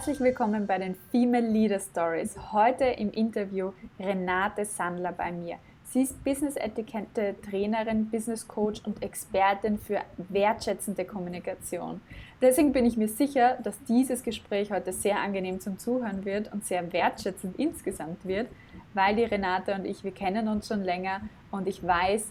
Herzlich 0.00 0.20
willkommen 0.20 0.66
bei 0.66 0.78
den 0.78 0.94
Female 1.10 1.46
Leader 1.46 1.78
Stories. 1.78 2.34
Heute 2.52 2.84
im 2.84 3.10
Interview 3.10 3.72
Renate 3.98 4.64
Sandler 4.64 5.12
bei 5.12 5.30
mir. 5.30 5.56
Sie 5.90 6.00
ist 6.00 6.24
Business 6.24 6.56
Etikette 6.56 7.34
Trainerin, 7.42 8.08
Business 8.08 8.48
Coach 8.48 8.80
und 8.86 9.02
Expertin 9.02 9.78
für 9.78 10.00
wertschätzende 10.16 11.04
Kommunikation. 11.04 12.00
Deswegen 12.40 12.72
bin 12.72 12.86
ich 12.86 12.96
mir 12.96 13.08
sicher, 13.08 13.58
dass 13.62 13.76
dieses 13.84 14.22
Gespräch 14.22 14.72
heute 14.72 14.94
sehr 14.94 15.20
angenehm 15.20 15.60
zum 15.60 15.78
Zuhören 15.78 16.24
wird 16.24 16.50
und 16.50 16.64
sehr 16.64 16.90
wertschätzend 16.94 17.58
insgesamt 17.58 18.24
wird, 18.24 18.48
weil 18.94 19.16
die 19.16 19.24
Renate 19.24 19.74
und 19.74 19.84
ich, 19.84 20.02
wir 20.02 20.12
kennen 20.12 20.48
uns 20.48 20.68
schon 20.68 20.82
länger 20.82 21.20
und 21.50 21.68
ich 21.68 21.86
weiß, 21.86 22.24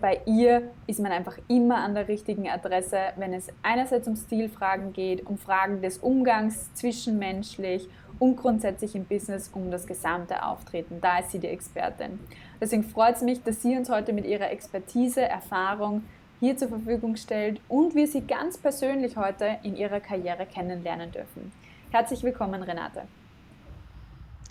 bei 0.00 0.20
ihr 0.26 0.70
ist 0.86 1.00
man 1.00 1.12
einfach 1.12 1.38
immer 1.48 1.78
an 1.78 1.94
der 1.94 2.08
richtigen 2.08 2.48
Adresse, 2.48 2.98
wenn 3.16 3.32
es 3.32 3.48
einerseits 3.62 4.06
um 4.06 4.16
Stilfragen 4.16 4.92
geht, 4.92 5.26
um 5.26 5.38
Fragen 5.38 5.80
des 5.80 5.98
Umgangs 5.98 6.72
zwischenmenschlich 6.74 7.88
und 8.18 8.36
grundsätzlich 8.36 8.94
im 8.94 9.04
Business 9.04 9.50
um 9.52 9.70
das 9.70 9.86
gesamte 9.86 10.44
Auftreten. 10.44 11.00
Da 11.00 11.18
ist 11.18 11.32
sie 11.32 11.38
die 11.38 11.48
Expertin. 11.48 12.18
Deswegen 12.60 12.84
freut 12.84 13.16
es 13.16 13.22
mich, 13.22 13.42
dass 13.42 13.62
sie 13.62 13.76
uns 13.76 13.90
heute 13.90 14.12
mit 14.12 14.26
ihrer 14.26 14.50
Expertise, 14.50 15.22
Erfahrung 15.22 16.02
hier 16.40 16.56
zur 16.56 16.68
Verfügung 16.68 17.16
stellt 17.16 17.60
und 17.68 17.94
wir 17.94 18.06
sie 18.06 18.20
ganz 18.20 18.58
persönlich 18.58 19.16
heute 19.16 19.58
in 19.62 19.76
ihrer 19.76 20.00
Karriere 20.00 20.46
kennenlernen 20.46 21.10
dürfen. 21.10 21.52
Herzlich 21.90 22.22
willkommen, 22.22 22.62
Renate. 22.62 23.02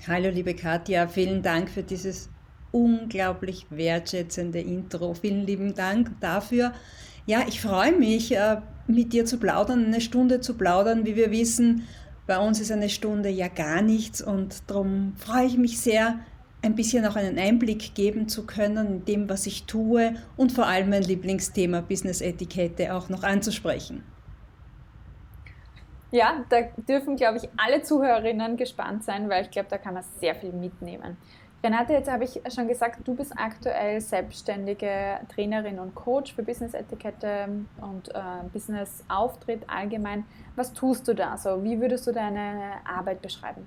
Hallo, 0.07 0.30
liebe 0.30 0.55
Katja, 0.55 1.07
vielen 1.07 1.41
Dank 1.41 1.70
für 1.70 1.84
dieses 1.84 2.30
unglaublich 2.75 3.67
wertschätzende 3.70 4.59
Intro. 4.59 5.13
Vielen 5.13 5.45
lieben 5.45 5.73
Dank 5.73 6.12
dafür. 6.20 6.73
Ja, 7.26 7.45
ich 7.48 7.62
freue 7.62 7.93
mich, 7.93 8.35
äh, 8.35 8.57
mit 8.87 9.13
dir 9.13 9.26
zu 9.26 9.37
plaudern, 9.37 9.85
eine 9.85 10.01
Stunde 10.01 10.41
zu 10.41 10.55
plaudern. 10.55 11.05
Wie 11.05 11.15
wir 11.15 11.32
wissen, 11.32 11.87
bei 12.27 12.37
uns 12.37 12.59
ist 12.59 12.71
eine 12.71 12.90
Stunde 12.90 13.29
ja 13.29 13.48
gar 13.48 13.82
nichts 13.82 14.21
und 14.21 14.70
darum 14.70 15.13
freue 15.17 15.45
ich 15.45 15.57
mich 15.57 15.79
sehr, 15.79 16.20
ein 16.63 16.76
bisschen 16.76 17.05
auch 17.05 17.15
einen 17.15 17.37
Einblick 17.37 17.95
geben 17.95 18.27
zu 18.27 18.45
können 18.45 18.87
in 18.87 19.05
dem, 19.05 19.29
was 19.29 19.45
ich 19.45 19.65
tue 19.65 20.15
und 20.35 20.51
vor 20.51 20.65
allem 20.65 20.89
mein 20.89 21.04
Lieblingsthema 21.04 21.82
Business-Etikette 21.82 22.93
auch 22.93 23.07
noch 23.07 23.23
anzusprechen. 23.23 24.04
Ja, 26.12 26.43
da 26.49 26.62
dürfen, 26.87 27.15
glaube 27.15 27.37
ich, 27.37 27.49
alle 27.57 27.84
Zuhörerinnen 27.84 28.57
gespannt 28.57 29.04
sein, 29.04 29.29
weil 29.29 29.43
ich 29.43 29.51
glaube, 29.51 29.67
da 29.70 29.77
kann 29.77 29.93
man 29.93 30.04
sehr 30.20 30.34
viel 30.34 30.54
mitnehmen. 30.54 31.17
Renate, 31.66 31.94
jetzt 31.94 32.12
habe 32.12 32.26
ich 32.26 32.40
schon 32.54 32.68
gesagt, 32.68 32.99
du 33.08 33.16
bist 33.16 33.34
aktuell 33.35 33.99
selbstständige 33.99 35.20
Trainerin 35.34 35.80
und 35.80 35.96
Coach 35.96 36.35
für 36.35 36.44
Business-Etikette 36.44 37.48
und 37.82 38.10
äh, 38.10 38.20
Business-Auftritt 38.54 39.68
allgemein. 39.68 40.26
Was 40.55 40.74
tust 40.74 41.07
du 41.07 41.16
da 41.16 41.38
so? 41.38 41.63
Wie 41.63 41.82
würdest 41.82 42.05
du 42.05 42.12
deine 42.12 42.74
Arbeit 42.85 43.24
beschreiben? 43.24 43.66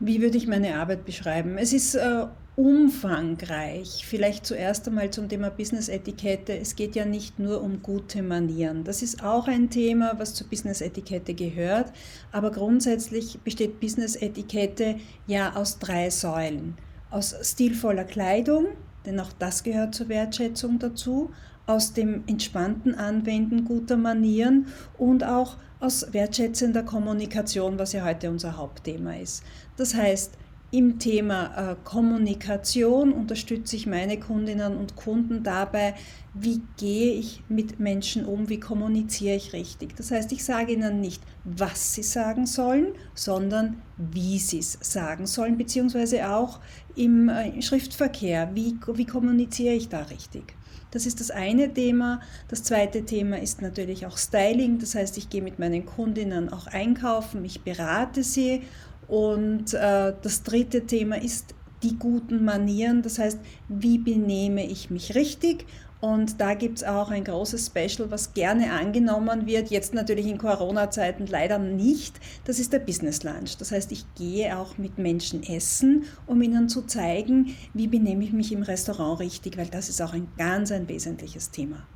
Wie 0.00 0.22
würde 0.22 0.38
ich 0.38 0.46
meine 0.46 0.80
Arbeit 0.80 1.04
beschreiben? 1.04 1.58
Es 1.58 1.74
ist 1.74 1.94
äh, 1.94 2.26
umfangreich. 2.54 4.04
Vielleicht 4.06 4.44
zuerst 4.44 4.86
einmal 4.86 5.10
zum 5.10 5.28
Thema 5.28 5.50
Business-Etikette. 5.50 6.56
Es 6.58 6.76
geht 6.76 6.94
ja 6.94 7.04
nicht 7.04 7.38
nur 7.38 7.62
um 7.62 7.82
gute 7.82 8.22
Manieren. 8.22 8.84
Das 8.84 9.02
ist 9.02 9.24
auch 9.24 9.48
ein 9.48 9.70
Thema, 9.70 10.14
was 10.18 10.34
zur 10.34 10.48
Business-Etikette 10.48 11.34
gehört. 11.34 11.92
Aber 12.30 12.50
grundsätzlich 12.50 13.38
besteht 13.40 13.80
Business-Etikette 13.80 14.96
ja 15.26 15.56
aus 15.56 15.78
drei 15.78 16.10
Säulen. 16.10 16.76
Aus 17.10 17.34
stilvoller 17.42 18.04
Kleidung, 18.04 18.66
denn 19.06 19.18
auch 19.18 19.32
das 19.38 19.62
gehört 19.62 19.94
zur 19.94 20.08
Wertschätzung 20.08 20.78
dazu, 20.78 21.30
aus 21.66 21.92
dem 21.92 22.24
entspannten 22.26 22.94
Anwenden 22.94 23.64
guter 23.64 23.96
Manieren 23.96 24.66
und 24.98 25.24
auch 25.24 25.56
aus 25.80 26.12
wertschätzender 26.12 26.82
Kommunikation, 26.82 27.78
was 27.78 27.92
ja 27.92 28.04
heute 28.04 28.30
unser 28.30 28.56
Hauptthema 28.56 29.16
ist. 29.16 29.42
Das 29.76 29.94
heißt, 29.94 30.32
im 30.72 30.98
Thema 30.98 31.72
äh, 31.72 31.76
Kommunikation 31.84 33.12
unterstütze 33.12 33.76
ich 33.76 33.86
meine 33.86 34.18
Kundinnen 34.18 34.78
und 34.78 34.96
Kunden 34.96 35.42
dabei, 35.42 35.94
wie 36.32 36.62
gehe 36.78 37.12
ich 37.12 37.42
mit 37.50 37.78
Menschen 37.78 38.24
um, 38.24 38.48
wie 38.48 38.58
kommuniziere 38.58 39.36
ich 39.36 39.52
richtig. 39.52 39.94
Das 39.96 40.10
heißt, 40.10 40.32
ich 40.32 40.42
sage 40.42 40.72
ihnen 40.72 40.98
nicht, 40.98 41.22
was 41.44 41.94
sie 41.94 42.02
sagen 42.02 42.46
sollen, 42.46 42.94
sondern 43.14 43.82
wie 43.98 44.38
sie 44.38 44.60
es 44.60 44.78
sagen 44.80 45.26
sollen, 45.26 45.58
beziehungsweise 45.58 46.30
auch 46.30 46.58
im 46.96 47.28
äh, 47.28 47.60
Schriftverkehr, 47.60 48.50
wie, 48.54 48.78
wie 48.94 49.06
kommuniziere 49.06 49.74
ich 49.74 49.90
da 49.90 50.00
richtig. 50.04 50.54
Das 50.90 51.04
ist 51.04 51.20
das 51.20 51.30
eine 51.30 51.72
Thema. 51.72 52.20
Das 52.48 52.62
zweite 52.62 53.04
Thema 53.04 53.38
ist 53.38 53.60
natürlich 53.60 54.06
auch 54.06 54.16
Styling. 54.16 54.78
Das 54.78 54.94
heißt, 54.94 55.18
ich 55.18 55.28
gehe 55.28 55.42
mit 55.42 55.58
meinen 55.58 55.84
Kundinnen 55.84 56.50
auch 56.50 56.66
einkaufen, 56.66 57.44
ich 57.44 57.62
berate 57.62 58.22
sie 58.22 58.62
und 59.08 59.74
äh, 59.74 60.14
das 60.20 60.42
dritte 60.42 60.86
Thema 60.86 61.20
ist 61.20 61.54
die 61.82 61.98
guten 61.98 62.44
Manieren, 62.44 63.02
das 63.02 63.18
heißt, 63.18 63.40
wie 63.68 63.98
benehme 63.98 64.64
ich 64.64 64.90
mich 64.90 65.14
richtig? 65.14 65.66
Und 66.02 66.40
da 66.40 66.54
gibt 66.54 66.78
es 66.78 66.84
auch 66.84 67.12
ein 67.12 67.22
großes 67.22 67.66
Special, 67.66 68.10
was 68.10 68.34
gerne 68.34 68.72
angenommen 68.72 69.46
wird, 69.46 69.70
jetzt 69.70 69.94
natürlich 69.94 70.26
in 70.26 70.36
Corona-Zeiten 70.36 71.28
leider 71.28 71.58
nicht. 71.58 72.18
Das 72.44 72.58
ist 72.58 72.72
der 72.72 72.80
Business 72.80 73.22
Lunch. 73.22 73.56
Das 73.58 73.70
heißt, 73.70 73.92
ich 73.92 74.04
gehe 74.16 74.58
auch 74.58 74.78
mit 74.78 74.98
Menschen 74.98 75.44
essen, 75.44 76.06
um 76.26 76.42
ihnen 76.42 76.68
zu 76.68 76.82
zeigen, 76.82 77.54
wie 77.72 77.86
benehme 77.86 78.24
ich 78.24 78.32
mich 78.32 78.50
im 78.50 78.64
Restaurant 78.64 79.20
richtig, 79.20 79.56
weil 79.56 79.68
das 79.68 79.88
ist 79.88 80.02
auch 80.02 80.12
ein 80.12 80.26
ganz 80.36 80.72
ein 80.72 80.88
wesentliches 80.88 81.52
Thema. 81.52 81.86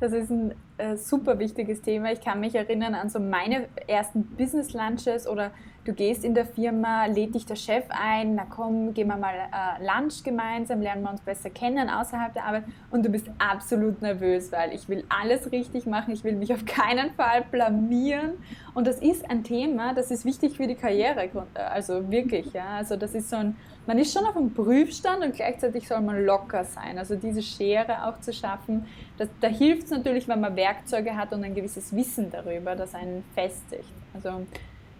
Das 0.00 0.12
ist 0.14 0.30
ein 0.30 0.54
äh, 0.76 0.96
super 0.96 1.38
wichtiges 1.38 1.82
Thema. 1.82 2.12
Ich 2.12 2.20
kann 2.20 2.40
mich 2.40 2.54
erinnern 2.54 2.94
an 2.94 3.08
so 3.08 3.20
meine 3.20 3.68
ersten 3.86 4.24
Business 4.24 4.72
Lunches 4.72 5.28
oder 5.28 5.52
du 5.84 5.92
gehst 5.92 6.24
in 6.24 6.34
der 6.34 6.46
Firma, 6.46 7.06
lädt 7.06 7.34
dich 7.34 7.46
der 7.46 7.56
Chef 7.56 7.84
ein, 7.90 8.34
na 8.34 8.44
komm, 8.44 8.94
gehen 8.94 9.08
wir 9.08 9.16
mal 9.16 9.34
äh, 9.34 9.84
Lunch 9.84 10.24
gemeinsam, 10.24 10.80
lernen 10.80 11.02
wir 11.02 11.10
uns 11.10 11.20
besser 11.20 11.50
kennen 11.50 11.88
außerhalb 11.88 12.32
der 12.32 12.44
Arbeit 12.44 12.64
und 12.90 13.04
du 13.04 13.10
bist 13.10 13.30
absolut 13.38 14.00
nervös, 14.02 14.50
weil 14.50 14.72
ich 14.72 14.88
will 14.88 15.04
alles 15.08 15.52
richtig 15.52 15.86
machen, 15.86 16.12
ich 16.12 16.24
will 16.24 16.36
mich 16.36 16.52
auf 16.52 16.64
keinen 16.64 17.10
Fall 17.12 17.44
blamieren 17.50 18.32
und 18.74 18.86
das 18.86 18.98
ist 19.00 19.30
ein 19.30 19.44
Thema, 19.44 19.94
das 19.94 20.10
ist 20.10 20.24
wichtig 20.24 20.56
für 20.56 20.66
die 20.66 20.74
Karriere, 20.74 21.28
also 21.54 22.10
wirklich, 22.10 22.52
ja, 22.52 22.76
also 22.78 22.96
das 22.96 23.14
ist 23.14 23.30
so 23.30 23.36
ein 23.36 23.56
man 23.86 23.98
ist 23.98 24.12
schon 24.12 24.24
auf 24.24 24.36
einem 24.36 24.52
Prüfstand 24.52 25.22
und 25.22 25.34
gleichzeitig 25.34 25.86
soll 25.86 26.00
man 26.00 26.24
locker 26.24 26.64
sein. 26.64 26.98
Also 26.98 27.16
diese 27.16 27.42
Schere 27.42 28.06
auch 28.06 28.18
zu 28.20 28.32
schaffen, 28.32 28.86
das, 29.18 29.28
da 29.40 29.48
hilft 29.48 29.84
es 29.84 29.90
natürlich, 29.90 30.26
wenn 30.26 30.40
man 30.40 30.56
Werkzeuge 30.64 31.16
hat 31.16 31.32
und 31.32 31.44
ein 31.44 31.54
gewisses 31.54 31.94
Wissen 31.94 32.30
darüber, 32.30 32.74
das 32.74 32.94
einen 32.94 33.24
festigt. 33.34 33.92
Also 34.14 34.46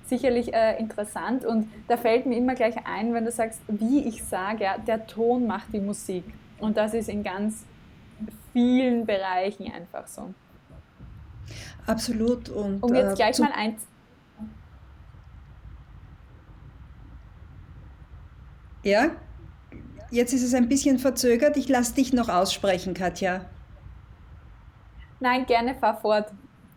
sicherlich 0.07 0.53
äh, 0.53 0.79
interessant 0.79 1.45
und 1.45 1.71
da 1.89 1.97
fällt 1.97 2.27
mir 2.27 2.37
immer 2.37 2.55
gleich 2.55 2.77
ein, 2.85 3.15
wenn 3.15 3.25
du 3.25 3.31
sagst, 3.31 3.61
wie 3.69 4.07
ich 4.07 4.23
sage, 4.23 4.65
ja, 4.65 4.77
der 4.79 5.07
Ton 5.07 5.47
macht 5.47 5.73
die 5.73 5.81
Musik. 5.81 6.25
Und 6.59 6.77
das 6.77 6.93
ist 6.93 7.09
in 7.09 7.23
ganz 7.23 7.65
vielen 8.53 9.07
Bereichen 9.07 9.73
einfach 9.73 10.07
so. 10.07 10.35
Absolut. 11.87 12.49
Und, 12.49 12.83
um 12.83 12.95
jetzt 12.95 13.13
äh, 13.13 13.17
gleich 13.17 13.39
mal 13.39 13.53
eins 13.53 13.87
Ja, 18.85 19.13
jetzt 20.11 20.35
ist 20.35 20.43
es 20.43 20.53
ein 20.53 20.69
bisschen 20.69 20.99
verzögert. 20.99 21.57
Ich 21.57 21.71
lasse 21.71 21.95
dich 21.95 22.13
noch 22.13 22.29
aussprechen, 22.29 22.93
Katja. 22.93 23.47
Nein, 25.25 25.47
gerne, 25.47 25.75
fahr 25.75 25.99
fort. 25.99 26.31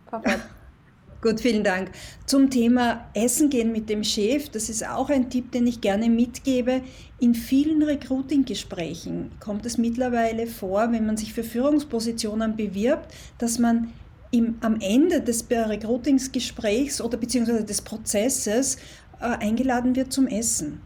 Fahr 0.10 0.24
fort. 0.24 0.40
Gut, 1.22 1.42
vielen 1.42 1.66
Dank. 1.66 1.92
Zum 2.26 2.50
Thema 2.50 3.10
Essen 3.14 3.50
gehen 3.50 3.74
mit 3.74 3.90
dem 3.90 4.06
Chef, 4.06 4.48
das 4.48 4.70
ist 4.70 4.88
auch 4.88 5.10
ein 5.10 5.30
Tipp, 5.30 5.52
den 5.52 5.68
ich 5.68 5.82
gerne 5.82 6.10
mitgebe. 6.10 6.82
In 7.20 7.36
vielen 7.36 7.84
Recruiting-Gesprächen 7.84 9.32
kommt 9.42 9.66
es 9.66 9.78
mittlerweile 9.78 10.48
vor, 10.48 10.94
wenn 10.94 11.06
man 11.06 11.18
sich 11.18 11.34
für 11.34 11.44
Führungspositionen 11.44 12.56
bewirbt, 12.56 13.14
dass 13.38 13.60
man 13.60 13.92
im, 14.32 14.56
am 14.62 14.80
Ende 14.80 15.20
des 15.20 15.46
Recruitingsgesprächs 15.52 17.02
oder 17.02 17.18
beziehungsweise 17.18 17.66
des 17.66 17.82
Prozesses 17.82 18.78
äh, 19.20 19.26
eingeladen 19.26 19.94
wird 19.94 20.14
zum 20.14 20.26
Essen. 20.26 20.82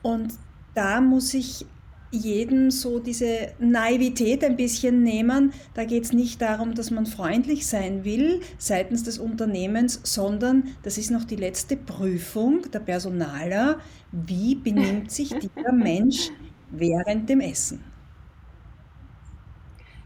Und 0.00 0.32
da 0.74 1.02
muss 1.02 1.34
ich 1.34 1.66
jedem 2.12 2.70
so 2.70 2.98
diese 3.00 3.52
Naivität 3.58 4.44
ein 4.44 4.56
bisschen 4.56 5.02
nehmen. 5.02 5.52
Da 5.74 5.84
geht 5.84 6.04
es 6.04 6.12
nicht 6.12 6.40
darum, 6.40 6.74
dass 6.74 6.90
man 6.90 7.06
freundlich 7.06 7.66
sein 7.66 8.04
will 8.04 8.40
seitens 8.58 9.02
des 9.02 9.18
Unternehmens, 9.18 10.00
sondern 10.04 10.64
das 10.82 10.98
ist 10.98 11.10
noch 11.10 11.24
die 11.24 11.36
letzte 11.36 11.76
Prüfung 11.76 12.70
der 12.70 12.80
Personaler. 12.80 13.80
Wie 14.12 14.54
benimmt 14.54 15.10
sich 15.10 15.30
dieser 15.38 15.72
Mensch 15.72 16.30
während 16.70 17.28
dem 17.28 17.40
Essen? 17.40 17.91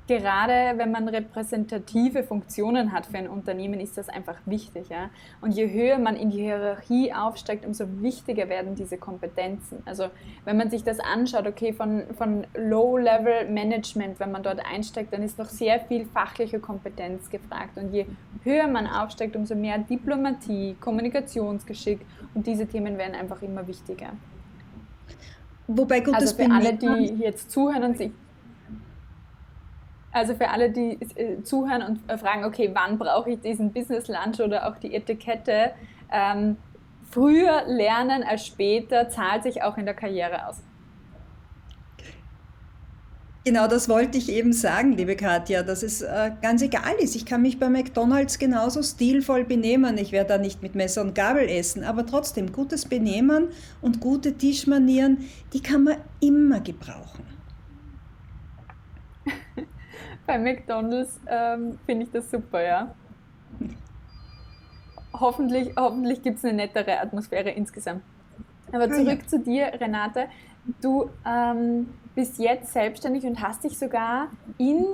Gerade 0.07 0.79
wenn 0.79 0.91
man 0.91 1.09
repräsentative 1.09 2.23
Funktionen 2.23 2.93
hat 2.93 3.07
für 3.07 3.19
ein 3.19 3.29
Unternehmen, 3.29 3.81
ist 3.81 3.99
das 3.99 4.09
einfach 4.09 4.37
wichtig. 4.47 4.89
Ja? 4.89 5.11
Und 5.41 5.53
je 5.53 5.71
höher 5.71 5.99
man 5.99 6.17
in 6.17 6.31
die 6.31 6.43
Hierarchie 6.43 7.13
aufsteigt, 7.13 7.67
umso 7.67 7.85
wichtiger 8.03 8.49
werden 8.49 8.75
diese 8.75 8.99
Kompetenzen. 8.99 9.83
Also 9.85 10.07
wenn 10.45 10.57
man 10.57 10.71
sich 10.71 10.85
das 10.85 11.01
anschaut, 11.01 11.47
okay, 11.47 11.73
von, 11.73 12.05
von 12.17 12.47
Low-Level-Management, 12.57 14.21
wenn 14.21 14.31
man 14.31 14.43
dort 14.43 14.61
einsteigt, 14.65 15.13
dann 15.13 15.23
ist 15.23 15.39
noch 15.39 15.49
sehr 15.49 15.81
viel 15.81 16.07
fachliche 16.07 16.61
Kompetenz 16.61 17.29
gefragt. 17.31 17.77
Und 17.77 17.93
je 17.93 18.07
höher 18.45 18.69
man 18.69 18.87
aufsteigt, 18.87 19.35
umso 19.35 19.55
mehr 19.55 19.79
Diplomatie, 19.79 20.77
Kommunikationsgeschick 20.81 22.01
und 22.35 22.47
diese 22.47 22.67
Themen 22.67 22.97
werden 22.97 23.15
einfach 23.15 23.43
immer 23.43 23.67
wichtiger. 23.67 24.13
Wobei 25.69 25.99
gutes 25.99 26.33
also 26.33 26.37
für 26.37 26.51
alle, 26.51 26.75
die 26.75 27.17
jetzt 27.19 27.51
zuhören 27.51 27.83
und 27.83 27.99
sich 27.99 28.13
also 30.17 30.35
für 30.35 30.49
alle, 30.49 30.71
die 30.71 30.99
äh, 31.17 31.43
zuhören 31.43 31.83
und 31.83 32.11
äh, 32.11 32.17
fragen, 32.17 32.45
okay, 32.45 32.71
wann 32.73 32.99
brauche 32.99 33.33
ich 33.33 33.41
diesen 33.41 33.71
Business 33.71 34.09
Lunch 34.09 34.41
oder 34.41 34.67
auch 34.67 34.79
die 34.79 34.95
Etikette? 34.95 35.73
Ähm, 36.11 36.57
früher 37.11 37.65
lernen 37.67 38.23
als 38.23 38.47
später 38.47 39.11
zahlt 39.11 39.43
sich 39.43 39.63
auch 39.63 39.77
in 39.77 39.85
der 39.85 39.95
Karriere 39.95 40.49
aus. 40.49 40.63
Genau, 43.45 43.69
das 43.69 43.89
wollte 43.89 44.17
ich 44.19 44.29
eben 44.29 44.53
sagen, 44.53 44.93
liebe 44.93 45.15
Katja, 45.15 45.63
dass 45.63 45.85
es 45.85 46.01
äh, 46.03 46.33
ganz 46.43 46.63
egal 46.63 46.95
ist. 46.99 47.15
Ich 47.15 47.27
kann 47.27 47.43
mich 47.43 47.61
bei 47.61 47.69
McDonald's 47.69 48.39
genauso 48.39 48.83
stilvoll 48.83 49.45
benehmen. 49.45 49.99
Ich 49.99 50.13
werde 50.13 50.31
da 50.31 50.39
nicht 50.39 50.63
mit 50.63 50.75
Messer 50.75 51.03
und 51.03 51.15
Gabel 51.15 51.49
essen, 51.49 51.85
aber 51.85 52.07
trotzdem 52.07 52.51
gutes 52.51 52.87
Benehmen 52.87 53.49
und 53.83 54.01
gute 54.01 54.33
Tischmanieren, 54.33 55.27
die 55.53 55.61
kann 55.61 55.85
man 55.85 55.99
immer 56.21 56.59
gebrauchen. 56.61 57.36
Bei 60.27 60.39
McDonalds 60.39 61.21
ähm, 61.29 61.79
finde 61.87 62.05
ich 62.05 62.11
das 62.11 62.31
super, 62.31 62.63
ja. 62.63 62.95
Hoffentlich, 65.13 65.75
hoffentlich 65.77 66.23
gibt 66.23 66.39
es 66.39 66.45
eine 66.45 66.55
nettere 66.55 67.01
Atmosphäre 67.01 67.51
insgesamt. 67.51 68.03
Aber 68.73 68.91
zurück 68.91 69.21
ja. 69.23 69.27
zu 69.27 69.39
dir, 69.39 69.73
Renate. 69.81 70.27
Du 70.81 71.11
ähm, 71.25 71.89
bist 72.15 72.39
jetzt 72.39 72.73
selbstständig 72.73 73.25
und 73.25 73.41
hast 73.41 73.65
dich 73.65 73.79
sogar 73.79 74.29
in 74.59 74.85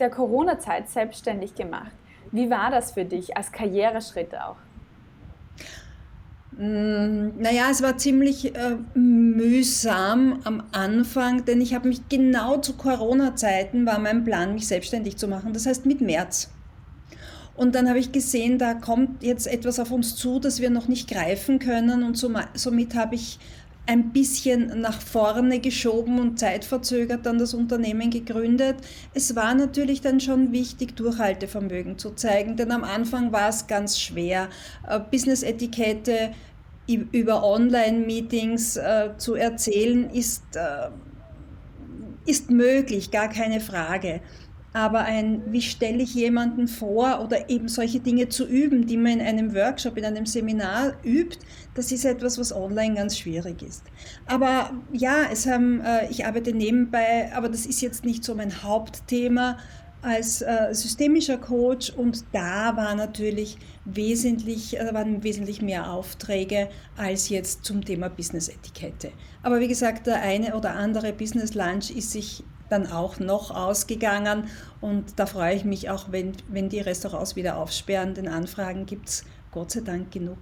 der 0.00 0.10
Corona-Zeit 0.10 0.88
selbstständig 0.88 1.54
gemacht. 1.54 1.92
Wie 2.32 2.50
war 2.50 2.70
das 2.70 2.92
für 2.92 3.04
dich 3.04 3.36
als 3.36 3.52
Karriereschritt 3.52 4.34
auch? 4.34 4.56
Mm, 6.58 7.40
naja, 7.40 7.68
es 7.70 7.82
war 7.82 7.96
ziemlich 7.98 8.52
äh, 8.56 8.76
mühsam 8.94 10.40
am 10.42 10.64
Anfang, 10.72 11.44
denn 11.44 11.60
ich 11.60 11.72
habe 11.72 11.86
mich 11.86 12.08
genau 12.08 12.56
zu 12.56 12.72
Corona-Zeiten 12.72 13.86
war 13.86 14.00
mein 14.00 14.24
Plan, 14.24 14.54
mich 14.54 14.66
selbstständig 14.66 15.16
zu 15.16 15.28
machen. 15.28 15.52
Das 15.52 15.66
heißt 15.66 15.86
mit 15.86 16.00
März. 16.00 16.50
Und 17.54 17.76
dann 17.76 17.88
habe 17.88 18.00
ich 18.00 18.10
gesehen, 18.10 18.58
da 18.58 18.74
kommt 18.74 19.22
jetzt 19.22 19.46
etwas 19.46 19.78
auf 19.78 19.92
uns 19.92 20.16
zu, 20.16 20.40
das 20.40 20.60
wir 20.60 20.70
noch 20.70 20.88
nicht 20.88 21.08
greifen 21.08 21.60
können. 21.60 22.02
Und 22.02 22.16
somit 22.16 22.94
habe 22.96 23.14
ich 23.14 23.38
ein 23.88 24.12
bisschen 24.12 24.82
nach 24.82 25.00
vorne 25.00 25.60
geschoben 25.60 26.18
und 26.20 26.38
zeitverzögert 26.38 27.24
dann 27.24 27.38
das 27.38 27.54
Unternehmen 27.54 28.10
gegründet. 28.10 28.76
Es 29.14 29.34
war 29.34 29.54
natürlich 29.54 30.02
dann 30.02 30.20
schon 30.20 30.52
wichtig, 30.52 30.94
Durchhaltevermögen 30.94 31.96
zu 31.96 32.10
zeigen, 32.10 32.56
denn 32.56 32.70
am 32.70 32.84
Anfang 32.84 33.32
war 33.32 33.48
es 33.48 33.66
ganz 33.66 33.98
schwer. 33.98 34.50
Äh, 34.86 35.00
Business-Etikette 35.10 36.32
über 36.96 37.44
Online-Meetings 37.44 38.76
äh, 38.76 39.10
zu 39.18 39.34
erzählen, 39.34 40.10
ist, 40.10 40.42
äh, 40.56 40.88
ist 42.26 42.50
möglich, 42.50 43.10
gar 43.10 43.28
keine 43.28 43.60
Frage. 43.60 44.20
Aber 44.74 45.00
ein, 45.00 45.42
wie 45.46 45.62
stelle 45.62 46.02
ich 46.02 46.14
jemanden 46.14 46.68
vor 46.68 47.22
oder 47.24 47.48
eben 47.48 47.68
solche 47.68 48.00
Dinge 48.00 48.28
zu 48.28 48.46
üben, 48.46 48.86
die 48.86 48.96
man 48.96 49.12
in 49.12 49.20
einem 49.22 49.54
Workshop, 49.54 49.96
in 49.96 50.04
einem 50.04 50.26
Seminar 50.26 50.92
übt, 51.04 51.38
das 51.74 51.90
ist 51.90 52.04
etwas, 52.04 52.38
was 52.38 52.54
online 52.54 52.94
ganz 52.94 53.18
schwierig 53.18 53.62
ist. 53.62 53.82
Aber 54.26 54.70
ja, 54.92 55.24
es 55.32 55.46
haben, 55.46 55.80
äh, 55.80 56.10
ich 56.10 56.26
arbeite 56.26 56.52
nebenbei, 56.52 57.30
aber 57.34 57.48
das 57.48 57.66
ist 57.66 57.80
jetzt 57.80 58.04
nicht 58.04 58.24
so 58.24 58.34
mein 58.34 58.62
Hauptthema 58.62 59.56
als 60.02 60.42
äh, 60.42 60.72
systemischer 60.72 61.38
Coach 61.38 61.90
und 61.90 62.24
da 62.32 62.76
war 62.76 62.94
natürlich 62.94 63.58
wesentlich, 63.84 64.78
äh, 64.78 64.94
waren 64.94 65.22
wesentlich 65.22 65.60
mehr 65.60 65.90
Aufträge 65.92 66.68
als 66.96 67.28
jetzt 67.28 67.64
zum 67.64 67.84
Thema 67.84 68.08
Business-Etikette. 68.08 69.12
Aber 69.42 69.60
wie 69.60 69.68
gesagt, 69.68 70.06
der 70.06 70.20
eine 70.22 70.56
oder 70.56 70.74
andere 70.74 71.12
Business 71.12 71.54
Lunch 71.54 71.90
ist 71.90 72.12
sich 72.12 72.44
dann 72.68 72.86
auch 72.86 73.18
noch 73.18 73.50
ausgegangen 73.50 74.44
und 74.80 75.18
da 75.18 75.26
freue 75.26 75.54
ich 75.54 75.64
mich 75.64 75.90
auch, 75.90 76.12
wenn, 76.12 76.32
wenn 76.48 76.68
die 76.68 76.80
Restaurants 76.80 77.34
wieder 77.34 77.56
aufsperren, 77.56 78.14
denn 78.14 78.28
Anfragen 78.28 78.86
gibt 78.86 79.08
es 79.08 79.24
Gott 79.50 79.70
sei 79.70 79.80
Dank 79.80 80.10
genug. 80.12 80.38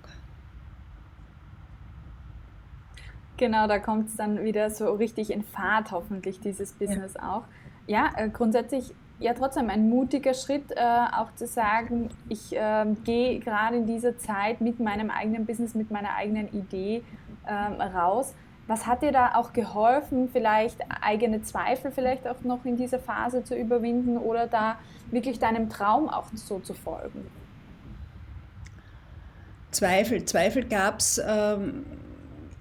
Genau, 3.37 3.67
da 3.67 3.79
kommt 3.79 4.09
es 4.09 4.17
dann 4.17 4.43
wieder 4.43 4.71
so 4.71 4.93
richtig 4.95 5.31
in 5.31 5.43
Fahrt, 5.43 5.93
hoffentlich, 5.93 6.41
dieses 6.41 6.73
Business 6.73 7.15
ja. 7.15 7.37
auch. 7.37 7.45
Ja, 7.87 8.11
äh, 8.17 8.29
grundsätzlich 8.31 8.95
ja 9.19 9.33
trotzdem 9.35 9.71
ein 9.71 9.89
mutiger 9.89 10.35
Schritt, 10.35 10.73
äh, 10.73 10.81
auch 10.81 11.35
zu 11.35 11.47
sagen, 11.47 12.11
ich 12.29 12.55
äh, 12.55 12.85
gehe 13.05 13.39
gerade 13.41 13.77
in 13.77 13.87
dieser 13.87 14.19
Zeit 14.19 14.61
mit 14.61 14.81
meinem 14.81 15.11
eigenen 15.11 15.47
Business, 15.47 15.75
mit 15.75 15.91
meiner 15.91 16.15
eigenen 16.15 16.53
Idee 16.53 17.03
äh, 17.47 17.53
raus. 17.53 18.35
Was 18.67 18.87
hat 18.87 19.03
dir 19.03 19.13
da 19.13 19.37
auch 19.37 19.53
geholfen, 19.53 20.29
vielleicht 20.33 20.81
eigene 21.01 21.41
Zweifel 21.43 21.93
vielleicht 21.93 22.27
auch 22.27 22.41
noch 22.43 22.65
in 22.65 22.77
dieser 22.77 22.99
Phase 22.99 23.45
zu 23.45 23.57
überwinden 23.57 24.19
oder 24.19 24.49
da 24.49 24.79
wirklich 25.11 25.39
deinem 25.39 25.71
Traum 25.71 26.09
auch 26.09 26.27
so 26.35 26.59
zu 26.59 26.75
folgen? 26.75 27.31
Zweifel, 29.71 30.25
Zweifel 30.25 30.65
gab 30.65 30.99
es. 30.99 31.23
Ähm 31.25 31.85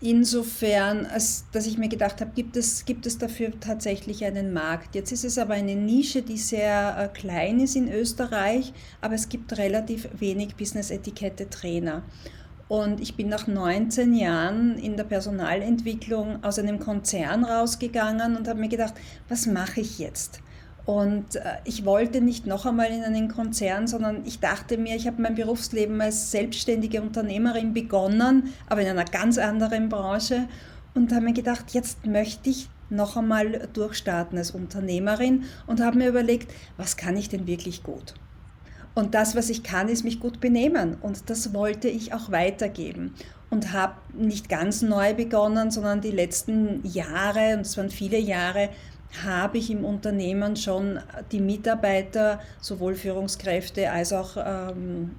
insofern, 0.05 1.05
als 1.07 1.45
dass 1.51 1.65
ich 1.65 1.77
mir 1.77 1.89
gedacht 1.89 2.21
habe, 2.21 2.31
gibt 2.35 2.55
es, 2.55 2.85
gibt 2.85 3.05
es 3.05 3.17
dafür 3.17 3.59
tatsächlich 3.59 4.23
einen 4.23 4.53
Markt. 4.53 4.93
Jetzt 4.93 5.11
ist 5.11 5.25
es 5.25 5.37
aber 5.37 5.55
eine 5.55 5.75
Nische, 5.75 6.21
die 6.21 6.37
sehr 6.37 6.95
äh, 6.97 7.17
klein 7.17 7.59
ist 7.59 7.75
in 7.75 7.91
Österreich, 7.91 8.71
aber 9.01 9.15
es 9.15 9.29
gibt 9.29 9.57
relativ 9.57 10.07
wenig 10.17 10.55
Business-Etikette-Trainer. 10.55 12.03
Und 12.67 12.99
ich 12.99 13.15
bin 13.15 13.29
nach 13.29 13.47
19 13.47 14.13
Jahren 14.13 14.77
in 14.77 14.95
der 14.95 15.03
Personalentwicklung 15.03 16.43
aus 16.43 16.59
einem 16.59 16.79
Konzern 16.79 17.43
rausgegangen 17.43 18.35
und 18.35 18.47
habe 18.47 18.59
mir 18.59 18.69
gedacht, 18.69 18.93
was 19.27 19.45
mache 19.45 19.81
ich 19.81 19.99
jetzt? 19.99 20.39
Und 20.85 21.37
äh, 21.37 21.41
ich 21.63 21.85
wollte 21.85 22.21
nicht 22.21 22.45
noch 22.45 22.65
einmal 22.65 22.91
in 22.91 23.03
einen 23.03 23.27
Konzern, 23.27 23.87
sondern 23.87 24.23
ich 24.25 24.39
dachte 24.39 24.77
mir, 24.77 24.95
ich 24.95 25.07
habe 25.07 25.21
mein 25.21 25.35
Berufsleben 25.35 25.99
als 25.99 26.31
selbstständige 26.31 27.01
Unternehmerin 27.01 27.73
begonnen, 27.73 28.53
aber 28.67 28.81
in 28.81 28.87
einer 28.87 29.05
ganz 29.05 29.37
anderen 29.37 29.89
Branche 29.89 30.47
und 30.93 31.11
habe 31.11 31.25
mir 31.25 31.33
gedacht, 31.33 31.71
jetzt 31.71 32.05
möchte 32.05 32.49
ich 32.49 32.69
noch 32.89 33.17
einmal 33.17 33.67
durchstarten 33.73 34.37
als 34.37 34.51
Unternehmerin 34.51 35.45
und 35.65 35.81
habe 35.81 35.97
mir 35.97 36.09
überlegt, 36.09 36.53
was 36.77 36.97
kann 36.97 37.17
ich 37.17 37.29
denn 37.29 37.47
wirklich 37.47 37.81
gut? 37.81 38.13
Und 38.93 39.13
das, 39.13 39.35
was 39.35 39.49
ich 39.49 39.61
kann, 39.61 39.89
ist 39.89 40.05
mich 40.05 40.21
gut 40.21 40.39
benehmen. 40.39 40.95
Und 41.01 41.29
das 41.29 41.53
wollte 41.53 41.89
ich 41.89 42.13
auch 42.13 42.31
weitergeben. 42.31 43.13
Und 43.49 43.73
habe 43.73 43.95
nicht 44.13 44.47
ganz 44.47 44.81
neu 44.81 45.13
begonnen, 45.13 45.69
sondern 45.69 45.99
die 45.99 46.11
letzten 46.11 46.81
Jahre, 46.85 47.55
und 47.55 47.61
es 47.61 47.75
waren 47.77 47.89
viele 47.89 48.17
Jahre, 48.17 48.69
habe 49.23 49.57
ich 49.57 49.71
im 49.71 49.85
Unternehmen 49.85 50.55
schon 50.55 50.99
die 51.31 51.39
Mitarbeiter, 51.39 52.39
sowohl 52.59 52.95
Führungskräfte 52.95 53.91
als 53.91 54.11
auch 54.11 54.35
ähm, 54.37 55.15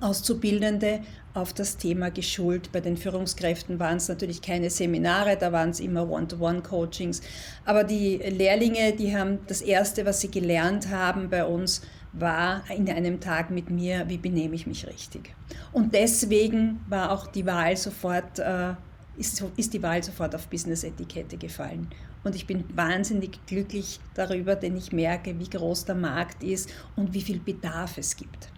Auszubildende, 0.00 1.00
auf 1.34 1.52
das 1.52 1.76
Thema 1.76 2.10
geschult. 2.10 2.72
Bei 2.72 2.80
den 2.80 2.96
Führungskräften 2.96 3.78
waren 3.78 3.98
es 3.98 4.08
natürlich 4.08 4.42
keine 4.42 4.70
Seminare, 4.70 5.36
da 5.36 5.52
waren 5.52 5.70
es 5.70 5.80
immer 5.80 6.08
One-to-One-Coachings. 6.08 7.22
Aber 7.64 7.84
die 7.84 8.16
Lehrlinge, 8.16 8.92
die 8.92 9.16
haben 9.16 9.38
das 9.46 9.60
Erste, 9.60 10.04
was 10.04 10.20
sie 10.20 10.30
gelernt 10.30 10.88
haben 10.88 11.30
bei 11.30 11.44
uns, 11.44 11.82
war 12.12 12.64
in 12.70 12.90
einem 12.90 13.20
Tag 13.20 13.50
mit 13.50 13.70
mir, 13.70 14.08
wie 14.08 14.18
benehme 14.18 14.54
ich 14.56 14.66
mich 14.66 14.86
richtig. 14.86 15.34
Und 15.72 15.94
deswegen 15.94 16.80
war 16.88 17.12
auch 17.12 17.28
die 17.28 17.46
Wahl 17.46 17.76
sofort, 17.76 18.40
äh, 18.40 18.74
ist, 19.16 19.44
ist 19.56 19.72
die 19.72 19.82
Wahl 19.82 20.02
sofort 20.02 20.34
auf 20.34 20.48
Business-Etikette 20.48 21.36
gefallen. 21.36 21.88
Und 22.22 22.34
ich 22.34 22.46
bin 22.46 22.64
wahnsinnig 22.76 23.44
glücklich 23.46 23.98
darüber, 24.14 24.56
denn 24.56 24.76
ich 24.76 24.92
merke, 24.92 25.38
wie 25.38 25.48
groß 25.48 25.86
der 25.86 25.94
Markt 25.94 26.42
ist 26.42 26.70
und 26.96 27.14
wie 27.14 27.22
viel 27.22 27.40
Bedarf 27.40 27.96
es 27.96 28.16
gibt. 28.16 28.50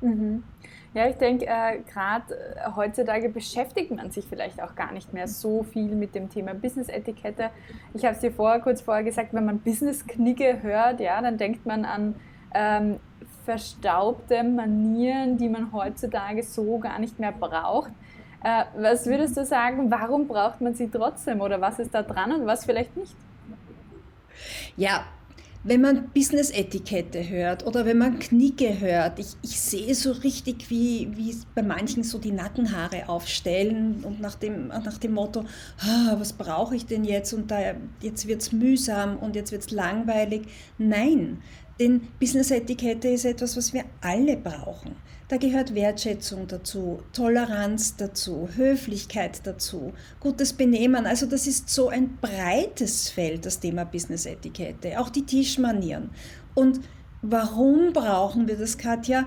Mhm. 0.00 0.42
Ja, 0.94 1.08
ich 1.08 1.16
denke, 1.16 1.46
äh, 1.46 1.80
gerade 1.92 2.34
äh, 2.34 2.70
heutzutage 2.76 3.28
beschäftigt 3.28 3.90
man 3.90 4.12
sich 4.12 4.26
vielleicht 4.26 4.62
auch 4.62 4.76
gar 4.76 4.92
nicht 4.92 5.12
mehr 5.12 5.26
so 5.26 5.64
viel 5.64 5.94
mit 5.94 6.14
dem 6.14 6.30
Thema 6.30 6.54
Business-Etikette. 6.54 7.50
Ich 7.94 8.04
habe 8.04 8.14
es 8.14 8.20
dir 8.20 8.30
vorher, 8.30 8.60
kurz 8.60 8.80
vorher 8.80 9.02
gesagt, 9.02 9.34
wenn 9.34 9.44
man 9.44 9.58
Business-Knigge 9.58 10.62
hört, 10.62 11.00
ja, 11.00 11.20
dann 11.20 11.36
denkt 11.36 11.66
man 11.66 11.84
an 11.84 12.14
ähm, 12.54 13.00
verstaubte 13.44 14.44
Manieren, 14.44 15.36
die 15.36 15.48
man 15.48 15.72
heutzutage 15.72 16.44
so 16.44 16.78
gar 16.78 17.00
nicht 17.00 17.18
mehr 17.18 17.32
braucht. 17.32 17.90
Äh, 18.44 18.64
was 18.78 19.06
würdest 19.06 19.36
du 19.36 19.44
sagen, 19.44 19.90
warum 19.90 20.28
braucht 20.28 20.60
man 20.60 20.74
sie 20.74 20.88
trotzdem 20.88 21.40
oder 21.40 21.60
was 21.60 21.78
ist 21.78 21.94
da 21.94 22.02
dran 22.02 22.30
und 22.30 22.46
was 22.46 22.66
vielleicht 22.66 22.94
nicht? 22.96 23.16
Ja, 24.76 25.06
wenn 25.66 25.80
man 25.80 26.10
Business-Etikette 26.10 27.26
hört 27.26 27.66
oder 27.66 27.86
wenn 27.86 27.96
man 27.96 28.18
Knicke 28.18 28.80
hört, 28.80 29.18
ich, 29.18 29.28
ich 29.40 29.58
sehe 29.58 29.94
so 29.94 30.12
richtig, 30.12 30.68
wie, 30.68 31.08
wie 31.16 31.34
bei 31.54 31.62
manchen 31.62 32.02
so 32.02 32.18
die 32.18 32.32
Nackenhaare 32.32 33.08
aufstellen 33.08 34.04
und 34.04 34.20
nach 34.20 34.34
dem, 34.34 34.68
nach 34.68 34.98
dem 34.98 35.14
Motto, 35.14 35.44
ah, 35.80 36.16
was 36.18 36.34
brauche 36.34 36.76
ich 36.76 36.84
denn 36.84 37.04
jetzt 37.04 37.32
und 37.32 37.50
da, 37.50 37.58
jetzt 38.02 38.28
wird 38.28 38.42
es 38.42 38.52
mühsam 38.52 39.16
und 39.16 39.36
jetzt 39.36 39.52
wird 39.52 39.62
es 39.62 39.70
langweilig. 39.70 40.42
Nein, 40.76 41.40
denn 41.80 42.08
Business-Etikette 42.20 43.08
ist 43.08 43.24
etwas, 43.24 43.56
was 43.56 43.72
wir 43.72 43.84
alle 44.02 44.36
brauchen. 44.36 44.96
Da 45.28 45.38
gehört 45.38 45.74
Wertschätzung 45.74 46.46
dazu, 46.48 47.02
Toleranz 47.14 47.96
dazu, 47.96 48.48
Höflichkeit 48.54 49.46
dazu, 49.46 49.94
gutes 50.20 50.52
Benehmen. 50.52 51.06
Also 51.06 51.24
das 51.24 51.46
ist 51.46 51.70
so 51.70 51.88
ein 51.88 52.18
breites 52.20 53.08
Feld, 53.08 53.46
das 53.46 53.58
Thema 53.58 53.84
Business-Etikette, 53.84 55.00
auch 55.00 55.08
die 55.08 55.24
Tischmanieren. 55.24 56.10
Und 56.54 56.80
warum 57.22 57.94
brauchen 57.94 58.48
wir 58.48 58.56
das, 58.56 58.76
Katja? 58.76 59.26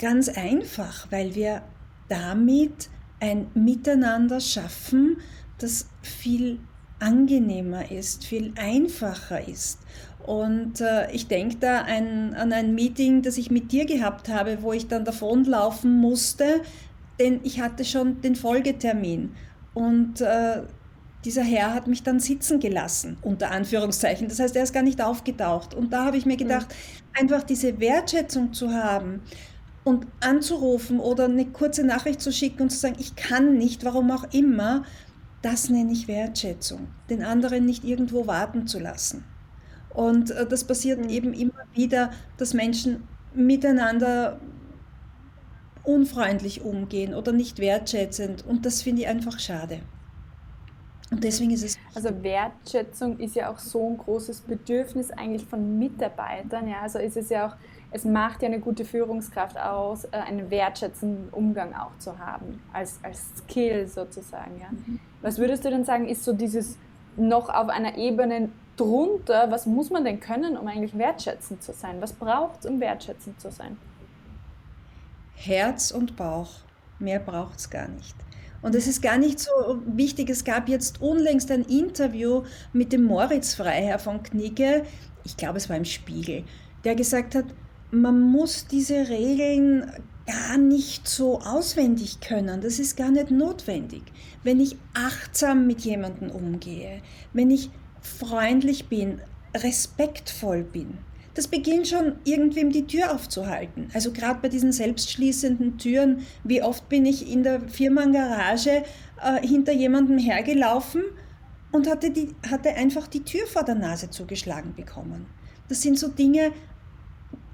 Ganz 0.00 0.28
einfach, 0.28 1.06
weil 1.10 1.36
wir 1.36 1.62
damit 2.08 2.88
ein 3.20 3.46
Miteinander 3.54 4.40
schaffen, 4.40 5.18
das 5.58 5.86
viel 6.02 6.58
angenehmer 6.98 7.90
ist, 7.90 8.24
viel 8.24 8.52
einfacher 8.56 9.46
ist. 9.46 9.78
Und 10.26 10.80
äh, 10.80 11.10
ich 11.12 11.28
denke 11.28 11.56
da 11.56 11.82
ein, 11.82 12.34
an 12.34 12.52
ein 12.52 12.74
Meeting, 12.74 13.22
das 13.22 13.36
ich 13.36 13.50
mit 13.50 13.72
dir 13.72 13.84
gehabt 13.84 14.28
habe, 14.28 14.62
wo 14.62 14.72
ich 14.72 14.88
dann 14.88 15.04
davonlaufen 15.04 15.98
musste, 15.98 16.62
denn 17.20 17.40
ich 17.42 17.60
hatte 17.60 17.84
schon 17.84 18.22
den 18.22 18.34
Folgetermin. 18.34 19.34
Und 19.74 20.22
äh, 20.22 20.62
dieser 21.24 21.42
Herr 21.42 21.74
hat 21.74 21.86
mich 21.86 22.02
dann 22.02 22.20
sitzen 22.20 22.58
gelassen, 22.58 23.18
unter 23.22 23.50
Anführungszeichen. 23.50 24.28
Das 24.28 24.40
heißt, 24.40 24.56
er 24.56 24.62
ist 24.62 24.72
gar 24.72 24.82
nicht 24.82 25.02
aufgetaucht. 25.02 25.74
Und 25.74 25.92
da 25.92 26.06
habe 26.06 26.16
ich 26.16 26.24
mir 26.24 26.36
gedacht, 26.36 26.68
mhm. 26.68 27.20
einfach 27.20 27.42
diese 27.42 27.78
Wertschätzung 27.78 28.52
zu 28.54 28.72
haben 28.72 29.20
und 29.84 30.06
anzurufen 30.20 31.00
oder 31.00 31.24
eine 31.24 31.46
kurze 31.46 31.84
Nachricht 31.84 32.22
zu 32.22 32.32
schicken 32.32 32.62
und 32.62 32.70
zu 32.70 32.78
sagen, 32.78 32.96
ich 32.98 33.14
kann 33.14 33.58
nicht, 33.58 33.84
warum 33.84 34.10
auch 34.10 34.32
immer, 34.32 34.84
das 35.42 35.68
nenne 35.68 35.92
ich 35.92 36.08
Wertschätzung, 36.08 36.88
den 37.10 37.22
anderen 37.22 37.66
nicht 37.66 37.84
irgendwo 37.84 38.26
warten 38.26 38.66
zu 38.66 38.78
lassen. 38.78 39.24
Und 39.94 40.32
äh, 40.32 40.46
das 40.46 40.64
passiert 40.64 41.00
mhm. 41.00 41.08
eben 41.08 41.32
immer 41.32 41.64
wieder, 41.72 42.10
dass 42.36 42.52
Menschen 42.52 43.04
miteinander 43.32 44.38
unfreundlich 45.84 46.62
umgehen 46.62 47.14
oder 47.14 47.32
nicht 47.32 47.58
wertschätzend. 47.58 48.44
Und 48.46 48.66
das 48.66 48.82
finde 48.82 49.02
ich 49.02 49.08
einfach 49.08 49.38
schade. 49.38 49.80
Und 51.10 51.22
deswegen 51.22 51.50
ist 51.52 51.62
es. 51.62 51.78
Also 51.94 52.10
Wertschätzung 52.22 53.18
ist 53.18 53.36
ja 53.36 53.50
auch 53.50 53.58
so 53.58 53.90
ein 53.90 53.98
großes 53.98 54.40
Bedürfnis 54.40 55.10
eigentlich 55.10 55.44
von 55.44 55.78
Mitarbeitern. 55.78 56.66
Ja, 56.66 56.80
also 56.82 56.98
ist 56.98 57.16
es 57.16 57.28
ja 57.28 57.46
auch, 57.46 57.56
es 57.92 58.04
macht 58.04 58.42
ja 58.42 58.48
eine 58.48 58.58
gute 58.58 58.84
Führungskraft 58.84 59.56
aus, 59.56 60.04
äh, 60.06 60.16
einen 60.16 60.50
wertschätzenden 60.50 61.28
Umgang 61.30 61.74
auch 61.74 61.96
zu 61.98 62.18
haben, 62.18 62.60
als, 62.72 62.98
als 63.02 63.22
Skill 63.38 63.86
sozusagen. 63.86 64.58
Ja. 64.60 64.70
Mhm. 64.70 64.98
Was 65.22 65.38
würdest 65.38 65.64
du 65.64 65.70
denn 65.70 65.84
sagen, 65.84 66.08
ist 66.08 66.24
so 66.24 66.32
dieses 66.32 66.78
noch 67.16 67.48
auf 67.48 67.68
einer 67.68 67.96
Ebene 67.96 68.48
drunter, 68.76 69.50
was 69.50 69.66
muss 69.66 69.90
man 69.90 70.04
denn 70.04 70.20
können, 70.20 70.56
um 70.56 70.66
eigentlich 70.66 70.96
wertschätzend 70.96 71.62
zu 71.62 71.72
sein? 71.72 72.00
Was 72.00 72.12
braucht 72.12 72.60
es, 72.60 72.70
um 72.70 72.80
wertschätzend 72.80 73.40
zu 73.40 73.50
sein? 73.50 73.76
Herz 75.34 75.90
und 75.90 76.16
Bauch. 76.16 76.50
Mehr 76.98 77.18
braucht 77.18 77.58
es 77.58 77.70
gar 77.70 77.88
nicht. 77.88 78.14
Und 78.62 78.74
es 78.74 78.86
ist 78.86 79.02
gar 79.02 79.18
nicht 79.18 79.40
so 79.40 79.50
wichtig. 79.84 80.30
Es 80.30 80.44
gab 80.44 80.68
jetzt 80.68 81.02
unlängst 81.02 81.50
ein 81.50 81.64
Interview 81.64 82.44
mit 82.72 82.92
dem 82.92 83.04
Moritz 83.04 83.54
Freiherr 83.54 83.98
von 83.98 84.22
Knigge, 84.22 84.84
ich 85.24 85.36
glaube 85.36 85.58
es 85.58 85.68
war 85.68 85.76
im 85.76 85.84
Spiegel, 85.84 86.44
der 86.84 86.94
gesagt 86.94 87.34
hat, 87.34 87.46
man 87.90 88.20
muss 88.20 88.66
diese 88.66 89.08
Regeln 89.08 89.90
gar 90.26 90.56
nicht 90.56 91.06
so 91.06 91.40
auswendig 91.40 92.20
können. 92.20 92.60
Das 92.60 92.78
ist 92.78 92.96
gar 92.96 93.10
nicht 93.10 93.30
notwendig. 93.30 94.02
Wenn 94.42 94.60
ich 94.60 94.76
achtsam 94.94 95.66
mit 95.66 95.82
jemandem 95.82 96.30
umgehe, 96.30 97.02
wenn 97.32 97.50
ich 97.50 97.70
freundlich 98.04 98.88
bin, 98.88 99.20
respektvoll 99.56 100.62
bin. 100.62 100.98
Das 101.34 101.48
beginnt 101.48 101.88
schon 101.88 102.14
irgendwem 102.24 102.70
die 102.70 102.86
Tür 102.86 103.12
aufzuhalten. 103.12 103.88
Also 103.92 104.12
gerade 104.12 104.38
bei 104.40 104.48
diesen 104.48 104.70
selbstschließenden 104.70 105.78
Türen, 105.78 106.20
wie 106.44 106.62
oft 106.62 106.88
bin 106.88 107.04
ich 107.06 107.30
in 107.30 107.42
der 107.42 107.60
Firmengarage 107.68 108.84
äh, 109.20 109.46
hinter 109.46 109.72
jemandem 109.72 110.18
hergelaufen 110.18 111.02
und 111.72 111.90
hatte, 111.90 112.10
die, 112.10 112.28
hatte 112.48 112.70
einfach 112.74 113.08
die 113.08 113.24
Tür 113.24 113.46
vor 113.48 113.64
der 113.64 113.74
Nase 113.74 114.10
zugeschlagen 114.10 114.74
bekommen. 114.76 115.26
Das 115.68 115.82
sind 115.82 115.98
so 115.98 116.08
Dinge, 116.08 116.52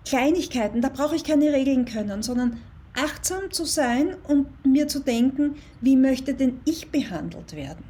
Kleinigkeiten, 0.04 0.82
da 0.82 0.88
brauche 0.90 1.16
ich 1.16 1.24
keine 1.24 1.52
Regeln 1.52 1.86
können, 1.86 2.22
sondern 2.22 2.58
achtsam 2.94 3.50
zu 3.50 3.64
sein 3.64 4.14
und 4.28 4.48
mir 4.66 4.88
zu 4.88 5.00
denken, 5.00 5.54
wie 5.80 5.96
möchte 5.96 6.34
denn 6.34 6.60
ich 6.64 6.90
behandelt 6.90 7.54
werden? 7.54 7.84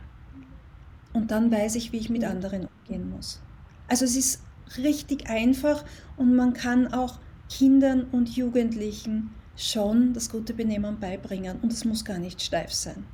Und 1.12 1.31
dann 1.31 1.50
weiß 1.50 1.75
ich, 1.75 1.93
wie 1.93 1.99
ich 1.99 2.11
mit 2.11 2.25
anderen 2.25 2.69
umgehen 2.69 3.11
muss. 3.11 3.43
Also 3.88 4.05
es 4.05 4.17
ist 4.17 4.45
richtig 4.79 5.29
einfach 5.29 5.85
und 6.17 6.37
man 6.37 6.52
kann 6.52 6.93
auch 6.93 7.19
Kindern 7.49 8.05
und 8.12 8.29
Jugendlichen 8.37 9.35
schon 9.57 10.14
das 10.14 10.31
gute 10.31 10.55
Benehmen 10.55 11.00
beibringen 11.00 11.59
und 11.61 11.73
es 11.73 11.85
muss 11.85 12.05
gar 12.05 12.19
nicht 12.19 12.40
steif 12.40 12.73
sein. 12.73 13.05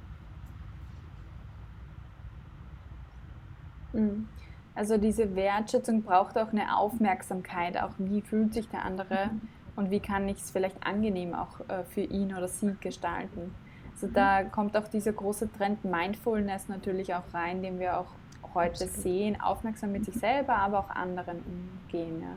Mhm. 3.93 4.29
Also 4.75 4.99
diese 4.99 5.35
Wertschätzung 5.35 6.03
braucht 6.03 6.37
auch 6.37 6.53
eine 6.53 6.77
Aufmerksamkeit, 6.77 7.81
auch 7.81 7.93
wie 7.99 8.21
fühlt 8.21 8.53
sich 8.53 8.69
der 8.69 8.85
andere 8.85 9.31
und 9.75 9.91
wie 9.91 10.01
kann 10.01 10.29
ich 10.29 10.37
es 10.37 10.51
vielleicht 10.51 10.87
angenehm 10.87 11.35
auch 11.35 11.61
äh, 11.69 11.83
für 11.85 12.03
ihn 12.03 12.35
oder 12.35 12.47
sie 12.47 12.77
gestalten. 12.81 13.55
Also 13.97 14.09
da 14.13 14.45
kommt 14.45 14.77
auch 14.77 14.89
dieser 14.89 15.13
große 15.13 15.51
Trend 15.53 15.83
Mindfulness 15.85 16.69
natürlich 16.69 17.15
auch 17.15 17.23
rein, 17.33 17.63
den 17.63 17.81
wir 17.81 17.99
auch 17.99 18.13
heute 18.53 18.87
sehen, 18.87 19.41
aufmerksam 19.41 19.93
mit 19.93 20.05
sich 20.05 20.15
selber, 20.15 20.57
aber 20.57 20.81
auch 20.81 20.91
anderen 20.91 21.39
umgehen. 21.39 22.21
Ja. 22.21 22.37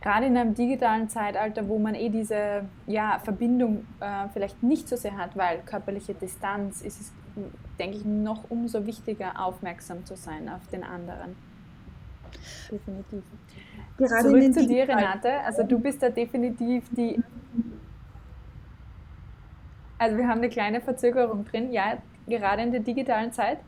Gerade 0.00 0.26
in 0.26 0.36
einem 0.36 0.54
digitalen 0.54 1.08
Zeitalter, 1.08 1.68
wo 1.68 1.80
man 1.80 1.96
eh 1.96 2.08
diese 2.08 2.64
ja, 2.86 3.18
Verbindung 3.18 3.84
äh, 3.98 4.28
vielleicht 4.32 4.62
nicht 4.62 4.88
so 4.88 4.94
sehr 4.94 5.16
hat, 5.16 5.36
weil 5.36 5.58
körperliche 5.66 6.14
Distanz, 6.14 6.82
ist 6.82 7.00
es, 7.00 7.12
denke 7.78 7.96
ich, 7.96 8.04
noch 8.04 8.44
umso 8.48 8.86
wichtiger, 8.86 9.44
aufmerksam 9.44 10.06
zu 10.06 10.14
sein 10.14 10.48
auf 10.48 10.64
den 10.68 10.84
anderen. 10.84 11.34
Definitiv. 12.70 13.24
Gerade 13.98 14.28
Zurück 14.28 14.54
zu 14.54 14.66
dir, 14.68 14.88
Renate. 14.88 15.40
Also 15.40 15.64
du 15.64 15.80
bist 15.80 16.00
da 16.00 16.10
definitiv 16.10 16.84
die 16.92 17.20
also 20.00 20.16
wir 20.16 20.26
haben 20.26 20.38
eine 20.38 20.48
kleine 20.48 20.80
Verzögerung 20.80 21.44
drin, 21.44 21.72
ja, 21.72 21.98
gerade 22.26 22.62
in 22.62 22.72
der 22.72 22.80
digitalen 22.80 23.32
Zeit. 23.32 23.58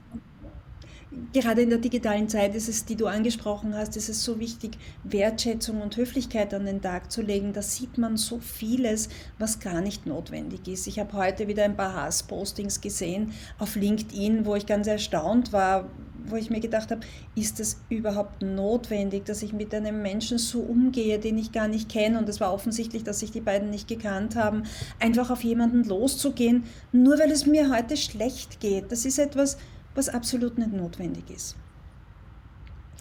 Gerade 1.34 1.60
in 1.60 1.68
der 1.68 1.78
digitalen 1.78 2.26
Zeit 2.30 2.54
ist 2.54 2.70
es, 2.70 2.86
die 2.86 2.96
du 2.96 3.06
angesprochen 3.06 3.76
hast, 3.76 3.98
ist 3.98 4.08
es 4.08 4.24
so 4.24 4.40
wichtig, 4.40 4.78
Wertschätzung 5.04 5.82
und 5.82 5.94
Höflichkeit 5.94 6.54
an 6.54 6.64
den 6.64 6.80
Tag 6.80 7.12
zu 7.12 7.20
legen. 7.20 7.52
Da 7.52 7.60
sieht 7.60 7.98
man 7.98 8.16
so 8.16 8.38
vieles, 8.38 9.10
was 9.38 9.60
gar 9.60 9.82
nicht 9.82 10.06
notwendig 10.06 10.66
ist. 10.68 10.86
Ich 10.86 10.98
habe 10.98 11.12
heute 11.12 11.48
wieder 11.48 11.64
ein 11.64 11.76
paar 11.76 11.94
Hasspostings 11.94 12.80
gesehen 12.80 13.34
auf 13.58 13.76
LinkedIn, 13.76 14.46
wo 14.46 14.56
ich 14.56 14.64
ganz 14.64 14.86
erstaunt 14.86 15.52
war, 15.52 15.90
wo 16.26 16.36
ich 16.36 16.50
mir 16.50 16.60
gedacht 16.60 16.90
habe, 16.90 17.02
ist 17.34 17.60
es 17.60 17.80
überhaupt 17.88 18.42
notwendig, 18.42 19.24
dass 19.24 19.42
ich 19.42 19.52
mit 19.52 19.74
einem 19.74 20.02
Menschen 20.02 20.38
so 20.38 20.60
umgehe, 20.60 21.18
den 21.18 21.38
ich 21.38 21.52
gar 21.52 21.68
nicht 21.68 21.88
kenne? 21.88 22.18
Und 22.18 22.28
es 22.28 22.40
war 22.40 22.52
offensichtlich, 22.52 23.04
dass 23.04 23.20
sich 23.20 23.30
die 23.30 23.40
beiden 23.40 23.70
nicht 23.70 23.88
gekannt 23.88 24.36
haben, 24.36 24.64
einfach 25.00 25.30
auf 25.30 25.44
jemanden 25.44 25.84
loszugehen, 25.84 26.64
nur 26.92 27.18
weil 27.18 27.30
es 27.30 27.46
mir 27.46 27.74
heute 27.74 27.96
schlecht 27.96 28.60
geht. 28.60 28.90
Das 28.92 29.04
ist 29.04 29.18
etwas, 29.18 29.58
was 29.94 30.08
absolut 30.08 30.58
nicht 30.58 30.72
notwendig 30.72 31.30
ist. 31.30 31.56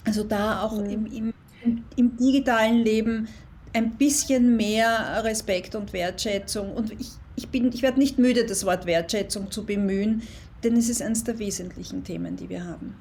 Also 0.04 0.24
da 0.24 0.62
auch 0.62 0.78
mhm. 0.78 0.86
im, 0.86 1.06
im, 1.06 1.84
im 1.96 2.16
digitalen 2.16 2.78
Leben 2.78 3.28
ein 3.72 3.96
bisschen 3.96 4.56
mehr 4.56 5.24
Respekt 5.24 5.74
und 5.74 5.92
Wertschätzung. 5.92 6.72
Und 6.72 6.92
ich, 6.92 7.10
ich, 7.36 7.48
ich 7.52 7.82
werde 7.82 7.98
nicht 7.98 8.18
müde, 8.18 8.44
das 8.44 8.66
Wort 8.66 8.86
Wertschätzung 8.86 9.50
zu 9.50 9.64
bemühen, 9.64 10.22
denn 10.62 10.76
es 10.76 10.88
ist 10.88 11.02
eines 11.02 11.24
der 11.24 11.38
wesentlichen 11.38 12.04
Themen, 12.04 12.36
die 12.36 12.48
wir 12.48 12.64
haben. 12.64 12.96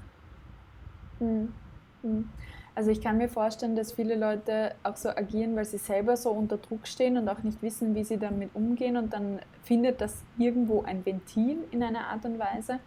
Hm, 1.21 1.53
hm. 2.01 2.29
Also 2.73 2.89
ich 2.89 3.01
kann 3.01 3.17
mir 3.17 3.29
vorstellen, 3.29 3.75
dass 3.75 3.91
viele 3.91 4.15
Leute 4.15 4.73
auch 4.83 4.95
so 4.95 5.09
agieren, 5.09 5.55
weil 5.55 5.65
sie 5.65 5.77
selber 5.77 6.15
so 6.15 6.31
unter 6.31 6.57
Druck 6.57 6.87
stehen 6.87 7.17
und 7.17 7.27
auch 7.27 7.43
nicht 7.43 7.61
wissen, 7.61 7.95
wie 7.95 8.03
sie 8.03 8.17
damit 8.17 8.49
umgehen 8.53 8.97
und 8.97 9.13
dann 9.13 9.39
findet 9.63 10.01
das 10.01 10.23
irgendwo 10.37 10.81
ein 10.83 11.05
Ventil 11.05 11.57
in 11.71 11.83
einer 11.83 12.07
Art 12.07 12.25
und 12.25 12.39
Weise. 12.39 12.79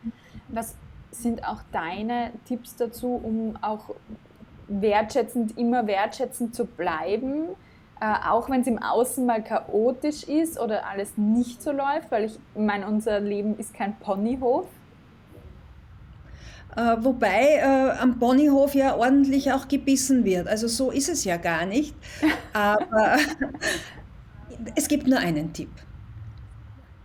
Was 0.49 0.75
sind 1.11 1.47
auch 1.47 1.61
deine 1.71 2.33
Tipps 2.47 2.77
dazu, 2.77 3.21
um 3.23 3.57
auch 3.63 3.95
wertschätzend, 4.69 5.57
immer 5.59 5.87
wertschätzend 5.87 6.55
zu 6.55 6.65
bleiben, 6.65 7.49
äh, 8.01 8.15
auch 8.29 8.49
wenn 8.49 8.63
es 8.63 8.67
im 8.67 8.83
Außen 8.83 9.25
mal 9.25 9.43
chaotisch 9.43 10.25
ist 10.25 10.59
oder 10.59 10.87
alles 10.89 11.17
nicht 11.19 11.63
so 11.63 11.73
läuft, 11.73 12.11
weil 12.11 12.25
ich 12.25 12.39
meine, 12.57 12.87
unser 12.87 13.21
Leben 13.21 13.59
ist 13.59 13.75
kein 13.75 13.95
Ponyhof. 13.99 14.67
Äh, 16.77 16.97
wobei 17.01 17.57
äh, 17.57 17.99
am 17.99 18.19
Ponyhof 18.19 18.75
ja 18.75 18.97
ordentlich 18.97 19.53
auch 19.53 19.69
gebissen 19.69 20.25
wird. 20.25 20.49
Also 20.49 20.67
so 20.67 20.91
ist 20.91 21.09
es 21.09 21.25
ja 21.25 21.37
gar 21.37 21.67
nicht. 21.67 21.95
Aber 22.53 23.17
es 24.75 24.89
gibt 24.89 25.07
nur 25.07 25.19
einen 25.19 25.53
Tipp. 25.53 25.71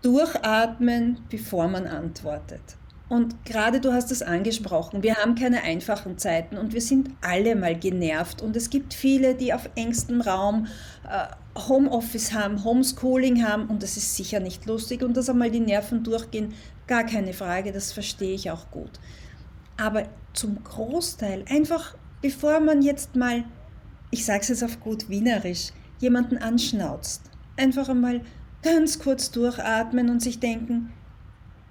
Durchatmen, 0.02 1.20
bevor 1.30 1.68
man 1.68 1.86
antwortet. 1.86 2.62
Und 3.10 3.44
gerade 3.44 3.82
du 3.82 3.92
hast 3.92 4.12
es 4.12 4.22
angesprochen, 4.22 5.02
wir 5.02 5.16
haben 5.16 5.34
keine 5.34 5.64
einfachen 5.64 6.20
Zeiten 6.20 6.58
und 6.58 6.74
wir 6.74 6.82
sind 6.82 7.10
alle 7.22 7.56
mal 7.56 7.76
genervt. 7.78 8.44
Und 8.44 8.56
es 8.56 8.70
gibt 8.70 8.94
viele, 8.94 9.34
die 9.34 9.52
auf 9.52 9.68
engstem 9.76 10.22
Raum 10.22 10.68
äh, 11.10 11.26
Homeoffice 11.68 12.34
haben, 12.34 12.64
Homeschooling 12.64 13.44
haben 13.44 13.66
und 13.68 13.82
das 13.82 13.98
ist 13.98 14.16
sicher 14.16 14.40
nicht 14.40 14.68
lustig 14.68 15.02
und 15.02 15.18
dass 15.18 15.30
einmal 15.30 15.50
die 15.50 15.60
Nerven 15.60 16.04
durchgehen, 16.04 16.54
gar 16.88 17.04
keine 17.04 17.34
Frage, 17.34 17.72
das 17.72 17.92
verstehe 17.92 18.34
ich 18.36 18.52
auch 18.52 18.70
gut. 18.70 18.92
Aber 19.80 20.04
zum 20.34 20.64
Großteil, 20.64 21.46
einfach 21.50 21.96
bevor 22.22 22.60
man 22.60 22.82
jetzt 22.82 23.16
mal, 23.16 23.46
ich 24.12 24.26
sage 24.26 24.42
es 24.42 24.50
jetzt 24.50 24.64
auf 24.64 24.80
gut 24.80 25.10
Wienerisch, 25.10 25.72
jemanden 26.00 26.38
anschnauzt, 26.38 27.22
einfach 27.58 27.90
einmal 27.90 28.22
ganz 28.62 29.00
kurz 29.00 29.32
durchatmen 29.32 30.10
und 30.10 30.22
sich 30.22 30.40
denken, 30.40 30.92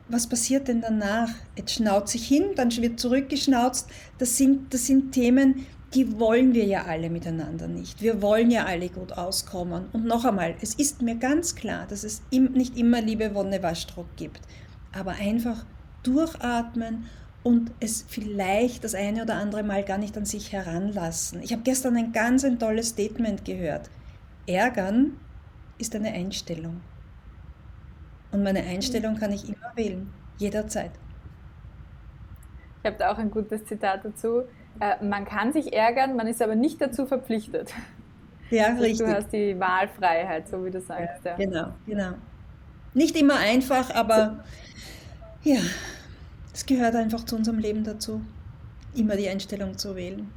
was 0.09 0.27
passiert 0.27 0.69
denn 0.69 0.81
danach? 0.81 1.29
Jetzt 1.57 1.75
schnaut 1.75 2.09
sich 2.09 2.27
hin, 2.27 2.45
dann 2.57 2.71
wird 2.71 2.99
zurückgeschnauzt. 2.99 3.89
Das 4.17 4.39
sind, 4.39 4.73
das 4.73 4.87
sind 4.87 5.13
Themen, 5.13 5.67
die 5.93 6.19
wollen 6.19 6.55
wir 6.55 6.65
ja 6.65 6.85
alle 6.85 7.11
miteinander 7.11 7.69
nicht. 7.69 8.01
Wir 8.01 8.23
wollen 8.23 8.51
ja 8.51 8.65
alle 8.65 8.89
gut 8.89 9.13
auskommen. 9.13 9.87
Und 9.93 10.07
noch 10.07 10.25
einmal, 10.25 10.55
es 10.63 10.75
ist 10.75 11.03
mir 11.03 11.17
ganz 11.17 11.55
klar, 11.55 11.87
dass 11.87 12.05
es 12.05 12.23
nicht 12.31 12.79
immer 12.79 13.03
liebe 13.03 13.35
Wonne 13.35 13.63
Waschdruck 13.63 14.07
gibt. 14.17 14.41
Aber 14.93 15.13
einfach 15.13 15.67
durchatmen 16.03 17.07
und 17.49 17.73
es 17.81 18.05
vielleicht 18.07 18.85
das 18.85 18.95
eine 18.95 19.23
oder 19.23 19.37
andere 19.37 19.63
Mal 19.63 19.83
gar 19.83 19.97
nicht 19.97 20.19
an 20.19 20.27
sich 20.27 20.53
heranlassen. 20.53 21.43
Ich 21.43 21.51
habe 21.51 21.63
gestern 21.63 21.97
ein 21.97 22.13
ganz 22.13 22.45
ein 22.45 22.59
tolles 22.59 22.91
Statement 22.91 23.47
gehört. 23.47 23.89
Ärgern 24.47 25.17
ist 25.79 25.97
eine 25.97 26.13
Einstellung. 26.13 26.83
Und 28.33 28.43
meine 28.43 28.61
Einstellung 28.61 29.17
kann 29.17 29.33
ich 29.33 29.49
immer 29.49 29.73
wählen, 29.77 30.13
jederzeit. 30.37 30.91
Ich 32.83 32.87
habe 32.87 32.99
da 32.99 33.13
auch 33.13 33.17
ein 33.17 33.31
gutes 33.31 33.65
Zitat 33.65 34.05
dazu. 34.05 34.43
Äh, 34.79 35.03
man 35.03 35.25
kann 35.25 35.55
sich 35.55 35.73
ärgern, 35.73 36.17
man 36.17 36.27
ist 36.27 36.43
aber 36.43 36.55
nicht 36.55 36.83
dazu 36.83 37.07
verpflichtet. 37.07 37.73
Ja, 38.51 38.67
also 38.67 38.83
richtig. 38.83 39.07
Du 39.07 39.15
hast 39.15 39.33
die 39.33 39.59
Wahlfreiheit, 39.59 40.51
so 40.51 40.63
wie 40.67 40.71
du 40.71 40.83
sagst. 40.83 41.25
Ja, 41.25 41.31
ja. 41.31 41.37
Genau, 41.39 41.69
genau. 41.87 42.11
Nicht 42.93 43.17
immer 43.17 43.37
einfach, 43.37 43.95
aber 43.95 44.45
ja, 45.43 45.61
es 46.53 46.67
gehört 46.67 46.95
einfach 46.95 47.25
zu 47.25 47.37
unserem 47.37 47.59
Leben 47.59 47.85
dazu, 47.85 48.21
immer 48.95 49.17
die 49.17 49.29
Einstellung 49.29 49.79
zu 49.79 49.97
wählen 49.97 50.31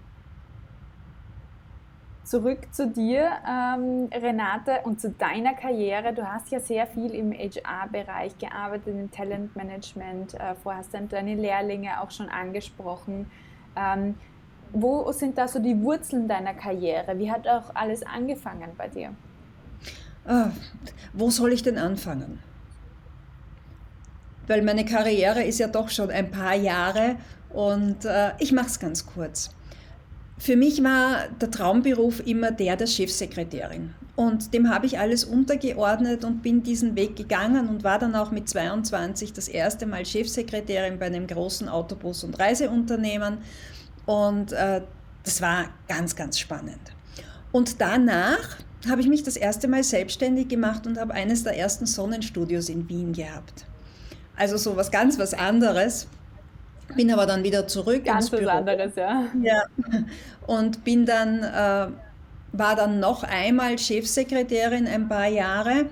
zurück 2.31 2.73
zu 2.73 2.87
dir, 2.87 3.29
ähm, 3.45 4.07
Renate, 4.13 4.79
und 4.85 5.01
zu 5.01 5.09
deiner 5.09 5.53
Karriere. 5.53 6.13
Du 6.13 6.25
hast 6.25 6.49
ja 6.49 6.61
sehr 6.61 6.87
viel 6.87 7.11
im 7.11 7.33
HR-Bereich 7.33 8.37
gearbeitet, 8.37 8.87
im 8.87 9.11
Talentmanagement. 9.11 10.35
Äh, 10.35 10.55
vorher 10.55 10.79
hast 10.79 10.93
du 10.93 11.05
deine 11.07 11.35
Lehrlinge 11.35 12.01
auch 12.01 12.09
schon 12.09 12.29
angesprochen. 12.29 13.29
Ähm, 13.75 14.15
wo 14.71 15.11
sind 15.11 15.37
da 15.37 15.49
so 15.49 15.59
die 15.59 15.77
Wurzeln 15.81 16.29
deiner 16.29 16.53
Karriere? 16.53 17.19
Wie 17.19 17.29
hat 17.29 17.45
auch 17.49 17.75
alles 17.75 18.01
angefangen 18.03 18.71
bei 18.77 18.87
dir? 18.87 19.13
Ah, 20.25 20.51
wo 21.11 21.29
soll 21.29 21.51
ich 21.51 21.63
denn 21.63 21.77
anfangen? 21.77 22.39
Weil 24.51 24.63
meine 24.63 24.83
Karriere 24.83 25.41
ist 25.45 25.59
ja 25.59 25.67
doch 25.67 25.87
schon 25.87 26.09
ein 26.11 26.29
paar 26.29 26.55
Jahre 26.55 27.15
und 27.51 28.03
äh, 28.03 28.31
ich 28.37 28.51
mache 28.51 28.67
es 28.67 28.79
ganz 28.79 29.05
kurz. 29.05 29.49
Für 30.37 30.57
mich 30.57 30.83
war 30.83 31.29
der 31.39 31.49
Traumberuf 31.49 32.21
immer 32.27 32.51
der 32.51 32.75
der 32.75 32.87
Chefsekretärin. 32.87 33.93
Und 34.17 34.53
dem 34.53 34.69
habe 34.69 34.87
ich 34.87 34.99
alles 34.99 35.23
untergeordnet 35.23 36.25
und 36.25 36.41
bin 36.41 36.63
diesen 36.63 36.97
Weg 36.97 37.15
gegangen 37.15 37.69
und 37.69 37.85
war 37.85 37.97
dann 37.97 38.13
auch 38.13 38.31
mit 38.31 38.49
22 38.49 39.31
das 39.31 39.47
erste 39.47 39.85
Mal 39.85 40.05
Chefsekretärin 40.05 40.99
bei 40.99 41.05
einem 41.05 41.27
großen 41.27 41.69
Autobus- 41.69 42.25
und 42.25 42.37
Reiseunternehmen. 42.37 43.37
Und 44.05 44.51
äh, 44.51 44.81
das 45.23 45.41
war 45.41 45.69
ganz, 45.87 46.13
ganz 46.13 46.37
spannend. 46.37 46.81
Und 47.53 47.79
danach 47.79 48.57
habe 48.89 48.99
ich 48.99 49.07
mich 49.07 49.23
das 49.23 49.37
erste 49.37 49.69
Mal 49.69 49.85
selbstständig 49.85 50.49
gemacht 50.49 50.85
und 50.87 50.99
habe 50.99 51.13
eines 51.13 51.45
der 51.45 51.57
ersten 51.57 51.85
Sonnenstudios 51.85 52.67
in 52.67 52.89
Wien 52.89 53.13
gehabt. 53.13 53.65
Also 54.41 54.57
so 54.57 54.75
was 54.75 54.89
ganz 54.89 55.19
was 55.19 55.35
anderes. 55.35 56.07
Bin 56.95 57.11
aber 57.11 57.27
dann 57.27 57.43
wieder 57.43 57.67
zurück 57.67 58.05
Ganz 58.05 58.25
ins 58.25 58.31
Büro. 58.31 58.47
was 58.47 58.55
anderes, 58.55 58.95
ja. 58.95 59.25
ja. 59.43 59.61
Und 60.47 60.83
bin 60.83 61.05
dann, 61.05 61.43
äh, 61.43 61.87
war 62.51 62.75
dann 62.75 62.99
noch 62.99 63.21
einmal 63.21 63.77
Chefsekretärin 63.77 64.87
ein 64.87 65.07
paar 65.07 65.27
Jahre 65.27 65.85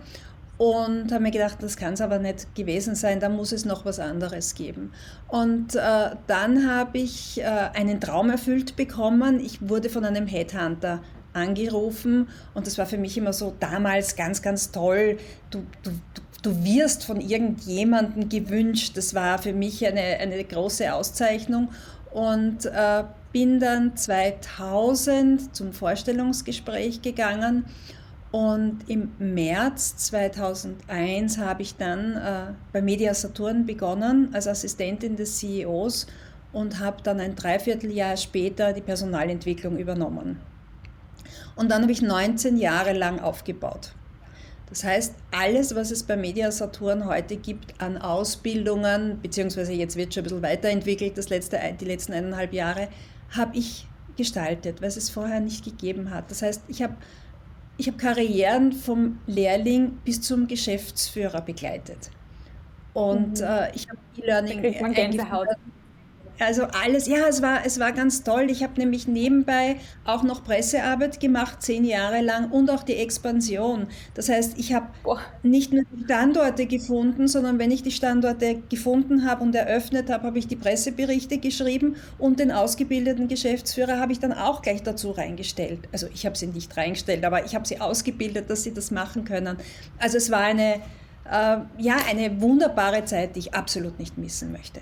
und 0.58 1.12
habe 1.12 1.22
mir 1.22 1.32
gedacht, 1.32 1.58
das 1.62 1.78
kann 1.78 1.94
es 1.94 2.02
aber 2.02 2.18
nicht 2.18 2.56
gewesen 2.56 2.96
sein, 2.96 3.20
da 3.20 3.30
muss 3.30 3.52
es 3.52 3.66
noch 3.66 3.86
was 3.86 4.00
anderes 4.00 4.56
geben. 4.56 4.94
Und 5.28 5.76
äh, 5.76 6.10
dann 6.26 6.68
habe 6.68 6.98
ich 6.98 7.40
äh, 7.40 7.44
einen 7.44 8.02
Traum 8.02 8.32
erfüllt 8.32 8.76
bekommen. 8.76 9.40
Ich 9.40 9.70
wurde 9.70 9.90
von 9.90 10.04
einem 10.06 10.26
Headhunter 10.26 11.04
angerufen 11.34 12.28
und 12.56 12.66
das 12.66 12.80
war 12.80 12.88
für 12.88 12.98
mich 12.98 13.16
immer 13.16 13.32
so 13.32 13.56
damals 13.60 14.16
ganz, 14.16 14.42
ganz 14.42 14.72
toll. 14.72 15.18
Du, 15.52 15.60
du, 15.84 15.92
du 15.92 16.22
wirst 16.44 17.06
von 17.06 17.22
irgendjemandem 17.22 18.30
gewünscht. 18.30 18.96
Das 18.96 19.14
war 19.14 19.38
für 19.40 19.54
mich 19.54 19.86
eine, 19.86 20.02
eine 20.02 20.44
große 20.44 20.94
Auszeichnung 20.94 21.70
und 22.12 22.66
äh, 22.66 23.04
bin 23.32 23.60
dann 23.60 23.96
2000 23.96 25.56
zum 25.56 25.74
Vorstellungsgespräch 25.74 27.02
gegangen 27.02 27.66
und 28.32 28.88
im 28.88 29.12
März 29.18 29.98
2001 29.98 31.40
habe 31.40 31.64
ich 31.64 31.76
dann 31.76 32.16
äh, 32.16 32.54
bei 32.72 32.82
Media 32.82 33.14
Saturn 33.14 33.66
begonnen 33.66 34.30
als 34.34 34.48
Assistentin 34.48 35.16
des 35.16 35.38
CEOs 35.38 36.06
und 36.54 36.80
habe 36.80 37.02
dann 37.04 37.20
ein 37.20 37.36
Dreivierteljahr 37.36 38.18
später 38.18 38.74
die 38.74 38.82
Personalentwicklung 38.82 39.78
übernommen. 39.78 40.40
Und 41.56 41.72
dann 41.72 41.82
habe 41.82 41.92
ich 41.92 42.02
19 42.02 42.58
Jahre 42.58 42.94
lang 42.94 43.20
aufgebaut. 43.20 43.94
Das 44.70 44.84
heißt, 44.84 45.16
alles, 45.32 45.76
was 45.76 45.90
es 45.90 46.04
bei 46.04 46.16
Media 46.16 46.52
Saturn 46.52 47.06
heute 47.06 47.38
gibt 47.38 47.82
an 47.82 47.98
Ausbildungen, 47.98 49.20
beziehungsweise 49.22 49.74
jetzt 49.74 49.96
wird 49.96 50.14
schon 50.14 50.22
ein 50.22 50.24
bisschen 50.26 50.42
weiterentwickelt, 50.44 51.18
das 51.18 51.30
letzte, 51.30 51.60
die 51.80 51.86
letzten 51.86 52.14
eineinhalb 52.14 52.54
Jahre, 52.54 52.88
habe 53.32 53.58
ich 53.58 53.88
gestaltet, 54.16 54.82
weil 54.82 54.90
es 54.90 55.10
vorher 55.10 55.40
nicht 55.40 55.66
gegeben 55.66 56.12
hat. 56.12 56.30
Das 56.30 56.42
heißt, 56.42 56.64
ich 56.68 56.84
habe 56.84 56.96
ich 57.78 57.88
hab 57.88 57.98
Karrieren 57.98 58.74
vom 58.74 59.20
Lehrling 59.26 60.00
bis 60.04 60.22
zum 60.22 60.48
Geschäftsführer 60.48 61.42
begleitet. 61.42 62.12
Und 62.94 63.40
mhm. 63.40 63.46
äh, 63.46 63.74
ich 63.74 63.88
habe 63.88 63.98
E-Learning 64.18 64.84
eingeführt. 64.84 65.58
Also 66.40 66.64
alles, 66.64 67.08
ja, 67.08 67.28
es 67.28 67.42
war, 67.42 67.66
es 67.66 67.80
war 67.80 67.92
ganz 67.92 68.24
toll. 68.24 68.50
Ich 68.50 68.64
habe 68.64 68.80
nämlich 68.80 69.08
nebenbei 69.08 69.76
auch 70.06 70.24
noch 70.24 70.44
Pressearbeit 70.44 71.20
gemacht, 71.20 71.62
zehn 71.62 71.84
Jahre 71.84 72.22
lang 72.22 72.50
und 72.52 72.70
auch 72.72 72.84
die 72.84 72.96
Expansion. 72.96 73.88
Das 74.14 74.30
heißt, 74.30 74.58
ich 74.58 74.74
habe 74.74 74.88
nicht 75.44 75.74
nur 75.74 75.84
die 75.92 76.06
Standorte 76.06 76.66
gefunden, 76.66 77.28
sondern 77.28 77.60
wenn 77.60 77.72
ich 77.72 77.84
die 77.84 77.92
Standorte 77.92 78.62
gefunden 78.70 79.26
habe 79.26 79.44
und 79.44 79.54
eröffnet 79.54 80.10
habe, 80.10 80.28
habe 80.28 80.40
ich 80.40 80.48
die 80.48 80.56
Presseberichte 80.56 81.40
geschrieben 81.40 81.98
und 82.18 82.40
den 82.40 82.52
ausgebildeten 82.52 83.28
Geschäftsführer 83.28 84.00
habe 84.00 84.14
ich 84.14 84.20
dann 84.20 84.32
auch 84.32 84.62
gleich 84.62 84.82
dazu 84.82 85.12
reingestellt. 85.12 85.90
Also 85.92 86.08
ich 86.14 86.26
habe 86.26 86.38
sie 86.38 86.48
nicht 86.48 86.76
reingestellt, 86.78 87.26
aber 87.26 87.44
ich 87.46 87.54
habe 87.54 87.68
sie 87.68 87.82
ausgebildet, 87.82 88.50
dass 88.50 88.64
sie 88.64 88.74
das 88.74 88.92
machen 88.92 89.26
können. 89.26 89.58
Also 89.98 90.18
es 90.18 90.32
war 90.32 90.42
eine, 90.42 90.76
äh, 91.30 91.58
ja, 91.78 91.98
eine 92.10 92.40
wunderbare 92.40 93.04
Zeit, 93.04 93.36
die 93.36 93.40
ich 93.40 93.54
absolut 93.54 94.00
nicht 94.00 94.18
missen 94.18 94.54
möchte. 94.54 94.80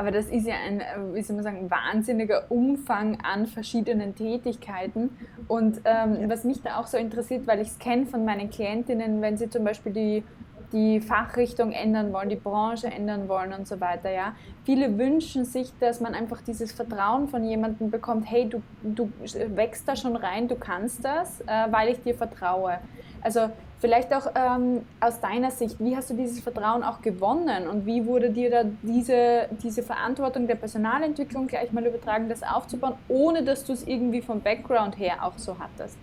Aber 0.00 0.12
das 0.12 0.28
ist 0.28 0.46
ja 0.46 0.54
ein, 0.66 0.80
äh, 0.80 0.84
wie 1.12 1.20
soll 1.20 1.36
man 1.36 1.42
sagen, 1.42 1.70
wahnsinniger 1.70 2.50
Umfang 2.50 3.18
an 3.20 3.46
verschiedenen 3.46 4.14
Tätigkeiten. 4.14 5.10
Und 5.46 5.82
ähm, 5.84 6.16
was 6.26 6.44
mich 6.44 6.62
da 6.62 6.78
auch 6.78 6.86
so 6.86 6.96
interessiert, 6.96 7.46
weil 7.46 7.60
ich 7.60 7.68
es 7.68 7.78
kenne 7.78 8.06
von 8.06 8.24
meinen 8.24 8.48
Klientinnen, 8.48 9.20
wenn 9.20 9.36
sie 9.36 9.50
zum 9.50 9.62
Beispiel 9.62 9.92
die, 9.92 10.24
die 10.72 11.02
Fachrichtung 11.02 11.72
ändern 11.72 12.14
wollen, 12.14 12.30
die 12.30 12.36
Branche 12.36 12.86
ändern 12.86 13.28
wollen 13.28 13.52
und 13.52 13.68
so 13.68 13.78
weiter, 13.78 14.10
ja. 14.10 14.34
Viele 14.64 14.96
wünschen 14.96 15.44
sich, 15.44 15.70
dass 15.80 16.00
man 16.00 16.14
einfach 16.14 16.40
dieses 16.40 16.72
Vertrauen 16.72 17.28
von 17.28 17.44
jemandem 17.44 17.90
bekommt, 17.90 18.24
hey, 18.30 18.48
du, 18.48 18.62
du 18.82 19.12
wächst 19.54 19.86
da 19.86 19.96
schon 19.96 20.16
rein, 20.16 20.48
du 20.48 20.54
kannst 20.54 21.04
das, 21.04 21.42
äh, 21.42 21.66
weil 21.70 21.90
ich 21.90 22.00
dir 22.00 22.14
vertraue. 22.14 22.78
Also 23.20 23.50
Vielleicht 23.80 24.12
auch 24.12 24.26
ähm, 24.34 24.82
aus 25.00 25.20
deiner 25.20 25.50
Sicht, 25.50 25.76
wie 25.78 25.96
hast 25.96 26.10
du 26.10 26.14
dieses 26.14 26.40
Vertrauen 26.40 26.82
auch 26.82 27.00
gewonnen 27.00 27.66
und 27.66 27.86
wie 27.86 28.04
wurde 28.04 28.28
dir 28.28 28.50
da 28.50 28.64
diese, 28.82 29.48
diese 29.62 29.82
Verantwortung 29.82 30.46
der 30.46 30.56
Personalentwicklung 30.56 31.46
gleich 31.46 31.72
mal 31.72 31.86
übertragen, 31.86 32.28
das 32.28 32.42
aufzubauen, 32.42 32.94
ohne 33.08 33.42
dass 33.42 33.64
du 33.64 33.72
es 33.72 33.86
irgendwie 33.86 34.20
vom 34.20 34.42
Background 34.42 34.98
her 34.98 35.24
auch 35.24 35.38
so 35.38 35.56
hattest? 35.58 35.96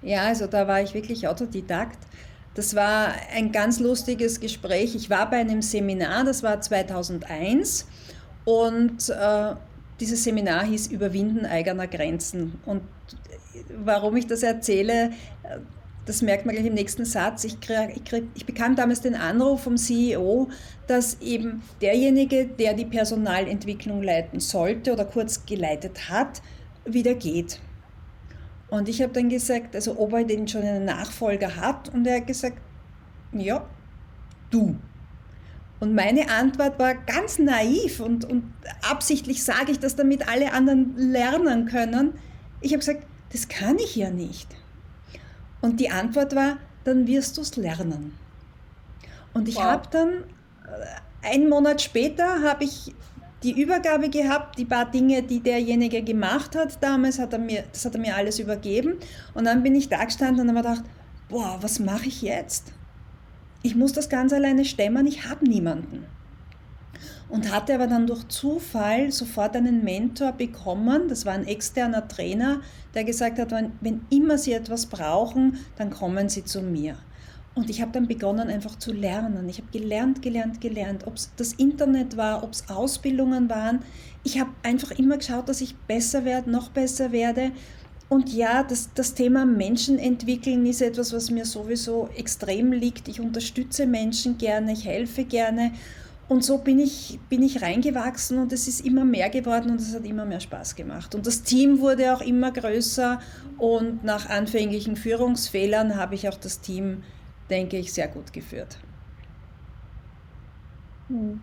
Ja, 0.00 0.22
also 0.22 0.46
da 0.46 0.66
war 0.66 0.80
ich 0.80 0.94
wirklich 0.94 1.28
Autodidakt. 1.28 1.98
Das 2.54 2.74
war 2.74 3.12
ein 3.34 3.52
ganz 3.52 3.78
lustiges 3.78 4.40
Gespräch. 4.40 4.94
Ich 4.94 5.10
war 5.10 5.28
bei 5.28 5.36
einem 5.36 5.60
Seminar, 5.60 6.24
das 6.24 6.42
war 6.42 6.62
2001 6.62 7.86
und 8.46 9.10
äh, 9.10 9.54
dieses 10.00 10.24
Seminar 10.24 10.64
hieß 10.64 10.86
Überwinden 10.88 11.44
eigener 11.44 11.86
Grenzen. 11.86 12.58
Und 12.64 12.82
warum 13.84 14.16
ich 14.16 14.26
das 14.26 14.42
erzähle, 14.42 15.10
das 16.04 16.22
merkt 16.22 16.46
man 16.46 16.54
gleich 16.54 16.66
im 16.66 16.74
nächsten 16.74 17.04
Satz. 17.04 17.44
Ich, 17.44 17.60
krieg, 17.60 17.90
ich, 17.94 18.04
krieg, 18.04 18.24
ich, 18.34 18.44
bekam 18.44 18.74
damals 18.74 19.00
den 19.00 19.14
Anruf 19.14 19.62
vom 19.62 19.76
CEO, 19.76 20.48
dass 20.86 21.20
eben 21.20 21.62
derjenige, 21.80 22.46
der 22.46 22.74
die 22.74 22.84
Personalentwicklung 22.84 24.02
leiten 24.02 24.40
sollte 24.40 24.92
oder 24.92 25.04
kurz 25.04 25.46
geleitet 25.46 26.08
hat, 26.08 26.42
wieder 26.84 27.14
geht. 27.14 27.60
Und 28.68 28.88
ich 28.88 29.02
habe 29.02 29.12
dann 29.12 29.28
gesagt, 29.28 29.76
also 29.76 29.98
ob 29.98 30.12
er 30.14 30.24
denn 30.24 30.48
schon 30.48 30.62
einen 30.62 30.86
Nachfolger 30.86 31.56
hat. 31.56 31.92
Und 31.94 32.06
er 32.06 32.16
hat 32.16 32.26
gesagt, 32.26 32.56
ja, 33.32 33.64
du. 34.50 34.76
Und 35.78 35.94
meine 35.94 36.30
Antwort 36.30 36.78
war 36.78 36.94
ganz 36.94 37.38
naiv 37.38 38.00
und, 38.00 38.24
und 38.24 38.44
absichtlich 38.88 39.42
sage 39.42 39.72
ich 39.72 39.78
das, 39.78 39.96
damit 39.96 40.28
alle 40.28 40.52
anderen 40.52 40.96
lernen 40.96 41.66
können. 41.66 42.14
Ich 42.60 42.72
habe 42.72 42.78
gesagt, 42.78 43.06
das 43.32 43.48
kann 43.48 43.78
ich 43.78 43.96
ja 43.96 44.10
nicht. 44.10 44.48
Und 45.62 45.80
die 45.80 45.88
Antwort 45.88 46.34
war, 46.34 46.58
dann 46.84 47.06
wirst 47.06 47.38
du 47.38 47.40
es 47.40 47.56
lernen. 47.56 48.12
Und 49.32 49.48
ich 49.48 49.56
wow. 49.56 49.64
habe 49.64 49.88
dann, 49.90 50.08
äh, 50.12 51.28
einen 51.30 51.48
Monat 51.48 51.80
später, 51.80 52.42
habe 52.42 52.64
ich 52.64 52.92
die 53.42 53.60
Übergabe 53.60 54.08
gehabt, 54.08 54.58
die 54.58 54.64
paar 54.64 54.90
Dinge, 54.90 55.22
die 55.22 55.40
derjenige 55.40 56.02
gemacht 56.02 56.54
hat 56.54 56.82
damals, 56.82 57.18
hat 57.18 57.32
er 57.32 57.38
mir, 57.38 57.64
das 57.72 57.84
hat 57.84 57.94
er 57.94 58.00
mir 58.00 58.14
alles 58.16 58.38
übergeben. 58.38 58.98
Und 59.34 59.44
dann 59.44 59.62
bin 59.62 59.74
ich 59.74 59.88
da 59.88 60.04
gestanden 60.04 60.48
und 60.48 60.56
habe 60.56 60.68
gedacht, 60.68 60.84
boah, 61.28 61.58
was 61.60 61.78
mache 61.78 62.06
ich 62.06 62.22
jetzt? 62.22 62.72
Ich 63.62 63.74
muss 63.74 63.92
das 63.92 64.08
ganz 64.08 64.32
alleine 64.32 64.64
stemmen, 64.64 65.06
ich 65.06 65.28
habe 65.28 65.48
niemanden. 65.48 66.04
Und 67.28 67.52
hatte 67.52 67.74
aber 67.74 67.86
dann 67.86 68.06
durch 68.06 68.28
Zufall 68.28 69.10
sofort 69.10 69.56
einen 69.56 69.82
Mentor 69.84 70.32
bekommen, 70.32 71.08
das 71.08 71.24
war 71.24 71.32
ein 71.32 71.46
externer 71.46 72.06
Trainer, 72.06 72.60
der 72.94 73.04
gesagt 73.04 73.38
hat, 73.38 73.52
wenn, 73.52 73.72
wenn 73.80 74.02
immer 74.10 74.38
Sie 74.38 74.52
etwas 74.52 74.86
brauchen, 74.86 75.58
dann 75.76 75.90
kommen 75.90 76.28
Sie 76.28 76.44
zu 76.44 76.60
mir. 76.60 76.96
Und 77.54 77.68
ich 77.68 77.82
habe 77.82 77.92
dann 77.92 78.08
begonnen 78.08 78.48
einfach 78.48 78.78
zu 78.78 78.92
lernen. 78.92 79.48
Ich 79.48 79.58
habe 79.58 79.68
gelernt, 79.70 80.22
gelernt, 80.22 80.60
gelernt, 80.60 81.06
ob 81.06 81.16
es 81.16 81.30
das 81.36 81.52
Internet 81.52 82.16
war, 82.16 82.42
ob 82.42 82.52
es 82.52 82.68
Ausbildungen 82.70 83.50
waren. 83.50 83.80
Ich 84.24 84.40
habe 84.40 84.50
einfach 84.62 84.92
immer 84.92 85.18
geschaut, 85.18 85.48
dass 85.48 85.60
ich 85.60 85.76
besser 85.76 86.24
werde, 86.24 86.50
noch 86.50 86.70
besser 86.70 87.12
werde. 87.12 87.52
Und 88.08 88.32
ja, 88.32 88.62
das, 88.62 88.90
das 88.94 89.14
Thema 89.14 89.44
Menschen 89.44 89.98
entwickeln 89.98 90.64
ist 90.66 90.82
etwas, 90.82 91.12
was 91.12 91.30
mir 91.30 91.44
sowieso 91.44 92.08
extrem 92.16 92.72
liegt. 92.72 93.08
Ich 93.08 93.20
unterstütze 93.20 93.86
Menschen 93.86 94.38
gerne, 94.38 94.72
ich 94.72 94.86
helfe 94.86 95.24
gerne. 95.24 95.72
Und 96.32 96.42
so 96.42 96.56
bin 96.56 96.78
ich, 96.78 97.20
bin 97.28 97.42
ich 97.42 97.60
reingewachsen 97.60 98.38
und 98.38 98.54
es 98.54 98.66
ist 98.66 98.86
immer 98.86 99.04
mehr 99.04 99.28
geworden 99.28 99.70
und 99.70 99.82
es 99.82 99.94
hat 99.94 100.06
immer 100.06 100.24
mehr 100.24 100.40
Spaß 100.40 100.76
gemacht. 100.76 101.14
Und 101.14 101.26
das 101.26 101.42
Team 101.42 101.80
wurde 101.80 102.14
auch 102.16 102.22
immer 102.22 102.50
größer 102.50 103.20
und 103.58 104.02
nach 104.02 104.30
anfänglichen 104.30 104.96
Führungsfehlern 104.96 105.96
habe 105.96 106.14
ich 106.14 106.26
auch 106.30 106.38
das 106.38 106.62
Team 106.62 107.02
denke 107.50 107.76
ich, 107.76 107.92
sehr 107.92 108.08
gut 108.08 108.32
geführt. 108.32 108.78
Hm. 111.08 111.42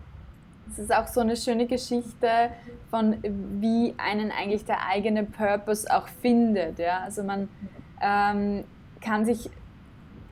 Das 0.66 0.80
ist 0.80 0.92
auch 0.92 1.06
so 1.06 1.20
eine 1.20 1.36
schöne 1.36 1.66
Geschichte 1.68 2.50
von, 2.90 3.16
wie 3.60 3.94
einen 3.96 4.32
eigentlich 4.32 4.64
der 4.64 4.88
eigene 4.88 5.22
Purpose 5.22 5.88
auch 5.88 6.08
findet. 6.20 6.80
Ja? 6.80 7.02
Also 7.04 7.22
man 7.22 7.48
ähm, 8.02 8.64
kann 9.00 9.24
sich, 9.24 9.50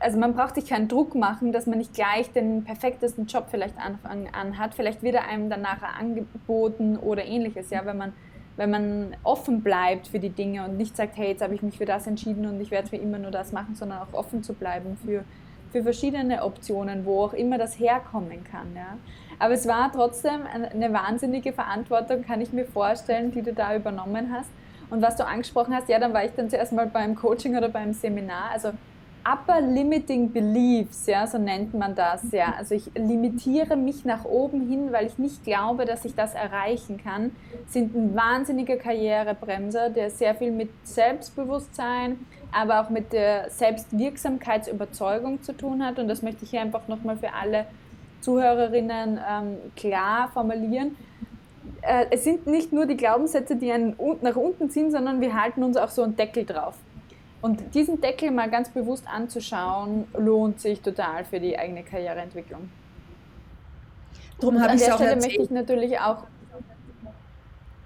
also 0.00 0.18
man 0.18 0.34
braucht 0.34 0.54
sich 0.54 0.66
keinen 0.66 0.88
Druck 0.88 1.14
machen, 1.14 1.52
dass 1.52 1.66
man 1.66 1.78
nicht 1.78 1.94
gleich 1.94 2.30
den 2.32 2.64
perfektesten 2.64 3.26
Job 3.26 3.46
vielleicht 3.50 3.78
Anfang 3.78 4.28
an 4.32 4.58
hat. 4.58 4.74
Vielleicht 4.74 5.02
wird 5.02 5.14
er 5.14 5.26
einem 5.26 5.50
dann 5.50 5.62
nachher 5.62 5.96
angeboten 5.98 6.96
oder 6.96 7.24
ähnliches. 7.24 7.70
Ja? 7.70 7.84
Wenn 7.84 7.96
man 7.96 8.12
wenn 8.58 8.70
man 8.70 9.16
offen 9.22 9.62
bleibt 9.62 10.08
für 10.08 10.18
die 10.18 10.30
Dinge 10.30 10.64
und 10.64 10.76
nicht 10.76 10.96
sagt, 10.96 11.16
hey, 11.16 11.28
jetzt 11.28 11.42
habe 11.42 11.54
ich 11.54 11.62
mich 11.62 11.78
für 11.78 11.84
das 11.84 12.08
entschieden 12.08 12.44
und 12.44 12.60
ich 12.60 12.72
werde 12.72 12.88
für 12.88 12.96
immer 12.96 13.18
nur 13.18 13.30
das 13.30 13.52
machen, 13.52 13.76
sondern 13.76 14.00
auch 14.00 14.12
offen 14.12 14.42
zu 14.42 14.52
bleiben 14.52 14.98
für, 15.04 15.24
für 15.70 15.84
verschiedene 15.84 16.42
Optionen, 16.42 17.06
wo 17.06 17.22
auch 17.22 17.34
immer 17.34 17.56
das 17.56 17.78
herkommen 17.78 18.42
kann. 18.42 18.74
Ja. 18.74 18.98
Aber 19.38 19.54
es 19.54 19.68
war 19.68 19.92
trotzdem 19.92 20.40
eine 20.52 20.92
wahnsinnige 20.92 21.52
Verantwortung, 21.52 22.24
kann 22.24 22.40
ich 22.40 22.52
mir 22.52 22.64
vorstellen, 22.64 23.30
die 23.30 23.42
du 23.42 23.52
da 23.52 23.76
übernommen 23.76 24.32
hast. 24.32 24.50
Und 24.90 25.02
was 25.02 25.14
du 25.14 25.24
angesprochen 25.24 25.72
hast, 25.72 25.88
ja, 25.88 26.00
dann 26.00 26.12
war 26.12 26.24
ich 26.24 26.32
dann 26.32 26.50
zuerst 26.50 26.72
mal 26.72 26.88
beim 26.88 27.14
Coaching 27.14 27.56
oder 27.56 27.68
beim 27.68 27.92
Seminar. 27.92 28.50
Also 28.52 28.72
Upper 29.24 29.60
Limiting 29.60 30.32
Beliefs, 30.32 31.06
ja, 31.06 31.26
so 31.26 31.38
nennt 31.38 31.74
man 31.74 31.94
das, 31.94 32.32
ja. 32.32 32.54
Also 32.56 32.74
ich 32.74 32.90
limitiere 32.94 33.76
mich 33.76 34.04
nach 34.04 34.24
oben 34.24 34.66
hin, 34.68 34.90
weil 34.90 35.06
ich 35.06 35.18
nicht 35.18 35.44
glaube, 35.44 35.84
dass 35.84 36.04
ich 36.04 36.14
das 36.14 36.34
erreichen 36.34 36.98
kann, 37.02 37.32
sind 37.68 37.94
ein 37.94 38.14
wahnsinniger 38.14 38.76
Karrierebremser, 38.76 39.90
der 39.90 40.10
sehr 40.10 40.34
viel 40.34 40.50
mit 40.50 40.70
Selbstbewusstsein, 40.84 42.18
aber 42.52 42.80
auch 42.80 42.90
mit 42.90 43.12
der 43.12 43.50
Selbstwirksamkeitsüberzeugung 43.50 45.42
zu 45.42 45.52
tun 45.52 45.84
hat. 45.84 45.98
Und 45.98 46.08
das 46.08 46.22
möchte 46.22 46.44
ich 46.44 46.50
hier 46.50 46.62
einfach 46.62 46.88
nochmal 46.88 47.16
für 47.16 47.32
alle 47.34 47.66
Zuhörerinnen 48.20 49.18
ähm, 49.18 49.56
klar 49.76 50.30
formulieren. 50.32 50.96
Äh, 51.82 52.06
es 52.10 52.24
sind 52.24 52.46
nicht 52.46 52.72
nur 52.72 52.86
die 52.86 52.96
Glaubenssätze, 52.96 53.56
die 53.56 53.70
einen 53.70 53.96
nach 54.22 54.36
unten 54.36 54.70
ziehen, 54.70 54.90
sondern 54.90 55.20
wir 55.20 55.40
halten 55.40 55.62
uns 55.62 55.76
auch 55.76 55.90
so 55.90 56.02
einen 56.02 56.16
Deckel 56.16 56.44
drauf. 56.44 56.74
Und 57.40 57.74
diesen 57.74 58.00
Deckel 58.00 58.30
mal 58.30 58.50
ganz 58.50 58.68
bewusst 58.70 59.06
anzuschauen, 59.08 60.08
lohnt 60.16 60.60
sich 60.60 60.80
total 60.80 61.24
für 61.24 61.38
die 61.38 61.58
eigene 61.58 61.84
Karriereentwicklung. 61.84 62.68
Darum 64.40 64.60
habe 64.60 64.74
ich 64.74 64.82
es 64.82 64.90
auch 64.90 64.96
Stelle 64.96 65.12
erzählt. 65.12 65.38
möchte 65.38 65.42
ich 65.42 65.50
natürlich 65.50 66.00
auch 66.00 66.24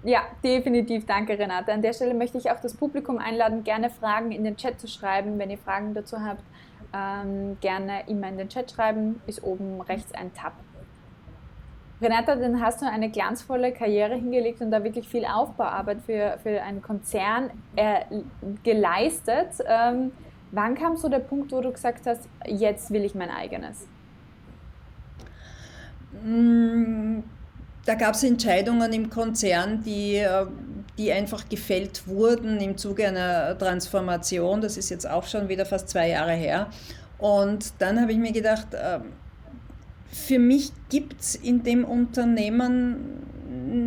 ja, 0.05 0.23
definitiv. 0.43 1.05
Danke, 1.05 1.39
Renate. 1.39 1.71
An 1.71 1.81
der 1.81 1.93
Stelle 1.93 2.13
möchte 2.13 2.37
ich 2.37 2.51
auch 2.51 2.59
das 2.59 2.73
Publikum 2.73 3.19
einladen, 3.19 3.63
gerne 3.63 3.89
Fragen 3.89 4.31
in 4.33 4.43
den 4.43 4.57
Chat 4.57 4.79
zu 4.79 4.87
schreiben. 4.87 5.39
Wenn 5.39 5.49
ihr 5.49 5.57
Fragen 5.57 5.93
dazu 5.93 6.19
habt, 6.19 6.43
ähm, 6.93 7.57
gerne 7.61 8.03
immer 8.07 8.27
in 8.27 8.37
den 8.37 8.49
Chat 8.49 8.71
schreiben. 8.71 9.21
Ist 9.27 9.43
oben 9.43 9.79
rechts 9.81 10.13
ein 10.13 10.33
Tab. 10.33 10.53
Renata, 12.03 12.35
dann 12.35 12.61
hast 12.61 12.81
du 12.81 12.85
eine 12.85 13.09
glanzvolle 13.09 13.71
Karriere 13.71 14.15
hingelegt 14.15 14.61
und 14.61 14.71
da 14.71 14.83
wirklich 14.83 15.07
viel 15.07 15.25
Aufbauarbeit 15.25 16.01
für, 16.05 16.37
für 16.43 16.61
einen 16.61 16.81
Konzern 16.81 17.49
äh, 17.75 18.01
geleistet. 18.63 19.49
Ähm, 19.65 20.11
wann 20.51 20.75
kam 20.75 20.97
so 20.97 21.09
der 21.09 21.19
Punkt, 21.19 21.51
wo 21.51 21.61
du 21.61 21.71
gesagt 21.71 22.05
hast, 22.05 22.27
jetzt 22.45 22.91
will 22.91 23.05
ich 23.05 23.15
mein 23.15 23.29
eigenes? 23.29 23.87
Mm, 26.23 27.19
da 27.85 27.95
gab 27.95 28.15
es 28.15 28.23
Entscheidungen 28.23 28.91
im 28.93 29.09
Konzern, 29.09 29.81
die, 29.83 30.17
äh, 30.17 30.45
die 30.97 31.11
einfach 31.11 31.47
gefällt 31.49 32.07
wurden 32.07 32.59
im 32.59 32.77
Zuge 32.77 33.07
einer 33.07 33.57
Transformation. 33.57 34.61
Das 34.61 34.77
ist 34.77 34.89
jetzt 34.89 35.09
auch 35.09 35.25
schon 35.25 35.49
wieder 35.49 35.65
fast 35.65 35.89
zwei 35.89 36.09
Jahre 36.09 36.33
her. 36.33 36.67
Und 37.17 37.73
dann 37.79 38.01
habe 38.01 38.11
ich 38.11 38.17
mir 38.17 38.31
gedacht, 38.31 38.67
ähm, 38.73 39.13
für 40.13 40.39
mich 40.39 40.71
gibt 40.89 41.21
es 41.21 41.35
in 41.35 41.63
dem 41.63 41.83
Unternehmen 41.83 43.23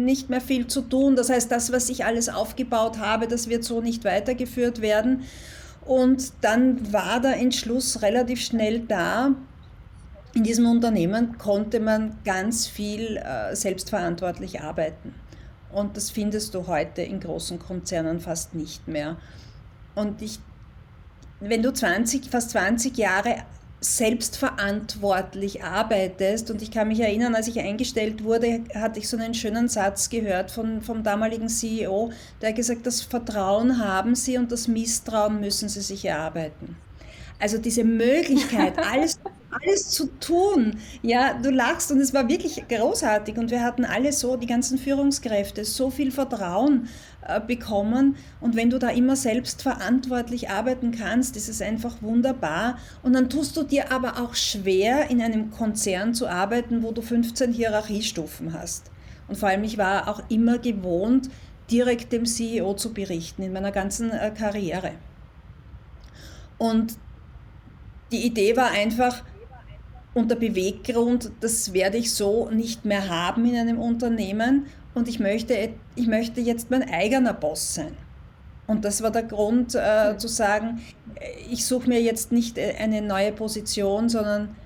nicht 0.05 0.29
mehr 0.29 0.41
viel 0.41 0.67
zu 0.67 0.83
tun. 0.83 1.17
Das 1.17 1.31
heißt, 1.31 1.51
das, 1.51 1.73
was 1.73 1.89
ich 1.89 2.05
alles 2.05 2.29
aufgebaut 2.29 2.99
habe, 2.99 3.29
das 3.29 3.49
wird 3.49 3.65
so 3.65 3.81
nicht 3.81 4.05
weitergeführt 4.05 4.81
werden. 4.81 5.23
Und 5.85 6.33
dann 6.41 6.93
war 6.93 7.21
der 7.21 7.37
Entschluss 7.37 8.03
relativ 8.03 8.41
schnell 8.41 8.81
da. 8.81 9.35
In 10.35 10.43
diesem 10.43 10.67
Unternehmen 10.67 11.39
konnte 11.39 11.81
man 11.81 12.19
ganz 12.25 12.67
viel 12.67 13.17
äh, 13.17 13.55
selbstverantwortlich 13.55 14.61
arbeiten. 14.61 15.15
Und 15.73 15.97
das 15.97 16.11
findest 16.11 16.55
du 16.55 16.67
heute 16.67 17.03
in 17.03 17.21
großen 17.21 17.59
Konzernen 17.59 18.21
fast 18.21 18.55
nicht 18.55 18.89
mehr. 18.89 19.17
Und 19.95 20.23
ich, 20.23 20.41
wenn 21.41 21.63
du 21.63 21.73
20, 21.73 22.29
fast 22.29 22.51
20 22.51 22.97
Jahre 22.99 23.37
selbstverantwortlich 23.81 25.63
arbeitest. 25.63 26.51
Und 26.51 26.63
ich 26.63 26.71
kann 26.71 26.89
mich 26.89 27.01
erinnern, 27.01 27.35
als 27.35 27.49
ich 27.49 27.61
eingestellt 27.61 28.25
wurde, 28.25 28.65
hatte 28.75 28.99
ich 28.99 29.09
so 29.09 29.17
einen 29.17 29.35
schönen 29.35 29.69
Satz 29.69 30.09
gehört 30.09 30.51
von, 30.51 30.83
vom 30.83 31.03
damaligen 31.03 31.49
CEO, 31.49 32.11
der 32.41 32.53
gesagt, 32.53 32.87
das 32.87 33.03
Vertrauen 33.03 33.79
haben 33.79 34.15
Sie 34.15 34.39
und 34.39 34.51
das 34.51 34.69
Misstrauen 34.69 35.41
müssen 35.41 35.69
Sie 35.69 35.81
sich 35.81 36.05
erarbeiten. 36.05 36.77
Also 37.39 37.59
diese 37.59 37.85
Möglichkeit, 37.85 38.79
alles, 38.93 39.19
alles 39.63 39.89
zu 39.91 40.07
tun. 40.21 40.79
Ja, 41.03 41.35
du 41.35 41.51
lachst 41.51 41.91
und 41.93 42.01
es 42.01 42.15
war 42.15 42.29
wirklich 42.29 42.67
großartig 42.69 43.37
und 43.37 43.51
wir 43.51 43.63
hatten 43.63 43.85
alle 43.85 44.13
so, 44.13 44.37
die 44.37 44.47
ganzen 44.47 44.79
Führungskräfte, 44.79 45.65
so 45.65 45.91
viel 45.91 46.11
Vertrauen 46.11 46.89
äh, 47.27 47.41
bekommen 47.41 48.17
und 48.41 48.57
wenn 48.57 48.71
du 48.71 48.79
da 48.79 48.89
immer 48.89 49.17
selbst 49.17 49.63
verantwortlich 49.63 50.51
arbeiten 50.51 50.93
kannst, 50.93 51.37
ist 51.37 51.49
es 51.49 51.63
einfach 51.63 52.03
wunderbar 52.03 52.79
und 53.03 53.13
dann 53.13 53.31
tust 53.31 53.57
du 53.57 53.63
dir 53.63 53.93
aber 53.93 54.21
auch 54.23 54.35
schwer, 54.35 55.11
in 55.11 55.21
einem 55.21 55.51
Konzern 55.51 56.15
zu 56.15 56.29
arbeiten, 56.29 56.83
wo 56.83 56.93
du 56.93 57.03
15 57.03 57.53
Hierarchiestufen 57.53 58.53
hast. 58.53 58.91
Und 59.29 59.37
vor 59.39 59.49
allem, 59.49 59.65
ich 59.65 59.77
war 59.77 60.09
auch 60.09 60.23
immer 60.29 60.59
gewohnt, 60.59 61.29
direkt 61.71 62.13
dem 62.13 62.27
CEO 62.27 62.75
zu 62.75 62.93
berichten 62.93 63.43
in 63.43 63.53
meiner 63.53 63.73
ganzen 63.73 64.11
äh, 64.11 64.31
Karriere. 64.31 64.93
Und 66.59 66.97
die 68.13 68.25
Idee 68.25 68.57
war 68.57 68.71
einfach, 68.71 69.25
und 70.17 70.31
der 70.31 70.37
Beweggrund, 70.37 71.31
das 71.43 71.75
werde 71.75 71.99
ich 71.99 72.15
so 72.15 72.49
nicht 72.49 72.87
mehr 72.87 73.11
haben 73.11 73.45
in 73.45 73.55
einem 73.55 73.79
Unternehmen 73.79 74.65
und 74.95 75.09
ich 75.09 75.21
möchte, 75.21 75.75
ich 75.95 76.07
möchte 76.07 76.41
jetzt 76.41 76.71
mein 76.71 76.89
eigener 76.89 77.35
Boss 77.35 77.75
sein. 77.75 77.93
Und 78.67 78.87
das 78.87 79.03
war 79.03 79.11
der 79.11 79.25
Grund 79.25 79.75
äh, 79.75 80.17
zu 80.17 80.27
sagen, 80.27 80.81
ich 81.51 81.67
suche 81.67 81.91
mir 81.91 82.01
jetzt 82.01 82.33
nicht 82.33 82.57
äh, 82.57 82.77
eine 82.79 83.03
neue 83.03 83.31
Position, 83.31 84.09
sondern 84.09 84.57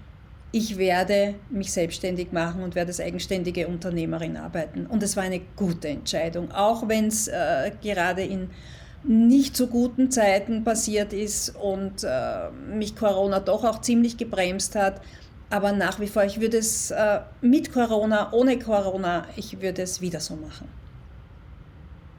ich 0.52 0.78
werde 0.78 1.34
mich 1.50 1.72
selbstständig 1.72 2.30
machen 2.30 2.62
und 2.62 2.76
werde 2.76 2.90
als 2.90 3.00
eigenständige 3.00 3.66
Unternehmerin 3.66 4.36
arbeiten. 4.36 4.86
Und 4.86 5.02
es 5.02 5.16
war 5.16 5.24
eine 5.24 5.40
gute 5.56 5.88
Entscheidung, 5.88 6.52
auch 6.52 6.86
wenn 6.86 7.08
es 7.08 7.26
äh, 7.26 7.72
gerade 7.82 8.22
in 8.22 8.50
nicht 9.02 9.56
so 9.56 9.66
guten 9.66 10.12
Zeiten 10.12 10.62
passiert 10.62 11.12
ist 11.12 11.56
und 11.56 12.04
äh, 12.04 12.50
mich 12.72 12.94
Corona 12.94 13.40
doch 13.40 13.64
auch 13.64 13.80
ziemlich 13.80 14.16
gebremst 14.16 14.76
hat. 14.76 15.00
Aber 15.50 15.72
nach 15.72 15.98
wie 15.98 16.06
vor, 16.06 16.24
ich 16.24 16.40
würde 16.40 16.58
es 16.58 16.92
äh, 16.92 17.20
mit 17.40 17.72
Corona, 17.72 18.32
ohne 18.32 18.58
Corona, 18.58 19.26
ich 19.34 19.60
würde 19.60 19.82
es 19.82 20.00
wieder 20.00 20.20
so 20.20 20.36
machen. 20.36 20.68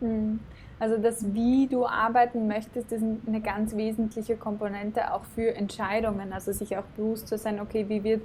Hm. 0.01 0.39
Also 0.79 0.97
das, 0.97 1.33
wie 1.33 1.67
du 1.67 1.85
arbeiten 1.85 2.47
möchtest, 2.47 2.91
ist 2.91 3.03
eine 3.27 3.39
ganz 3.39 3.75
wesentliche 3.75 4.35
Komponente 4.35 5.13
auch 5.13 5.23
für 5.35 5.55
Entscheidungen. 5.55 6.33
Also 6.33 6.51
sich 6.51 6.75
auch 6.75 6.83
bewusst 6.97 7.27
zu 7.27 7.37
sein, 7.37 7.59
okay, 7.59 7.85
wie 7.87 8.03
wird 8.03 8.21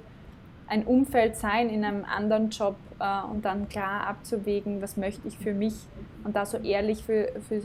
ein 0.67 0.85
Umfeld 0.85 1.35
sein 1.35 1.69
in 1.69 1.83
einem 1.83 2.05
anderen 2.05 2.49
Job 2.49 2.75
äh, 2.99 3.21
und 3.31 3.45
dann 3.45 3.69
klar 3.69 4.07
abzuwägen, 4.07 4.81
was 4.81 4.97
möchte 4.97 5.27
ich 5.27 5.37
für 5.37 5.53
mich 5.53 5.73
und 6.23 6.35
da 6.35 6.45
so 6.45 6.57
ehrlich 6.57 7.03
für, 7.03 7.31
für, 7.47 7.61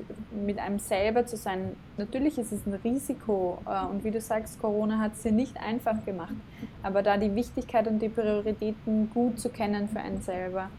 mit 0.47 0.59
einem 0.59 0.79
selber 0.79 1.27
zu 1.27 1.37
sein. 1.37 1.77
Natürlich 1.97 2.39
ist 2.39 2.53
es 2.53 2.65
ein 2.65 2.75
Risiko 2.75 3.59
äh, 3.67 3.87
und 3.87 4.05
wie 4.05 4.11
du 4.11 4.21
sagst, 4.21 4.61
Corona 4.61 4.99
hat 4.99 5.15
es 5.15 5.23
dir 5.23 5.33
nicht 5.33 5.57
einfach 5.57 6.05
gemacht, 6.05 6.35
aber 6.83 7.03
da 7.03 7.17
die 7.17 7.35
Wichtigkeit 7.35 7.89
und 7.89 7.99
die 8.01 8.09
Prioritäten 8.09 9.11
gut 9.13 9.41
zu 9.41 9.49
kennen 9.49 9.89
für 9.89 9.99
einen 9.99 10.23
selber, 10.23 10.71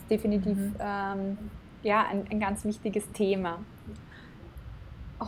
ist 0.00 0.10
definitiv 0.10 0.56
mhm. 0.56 0.74
ähm, 0.80 1.38
ja, 1.82 2.04
ein, 2.10 2.24
ein 2.30 2.40
ganz 2.40 2.64
wichtiges 2.64 3.10
Thema 3.12 3.58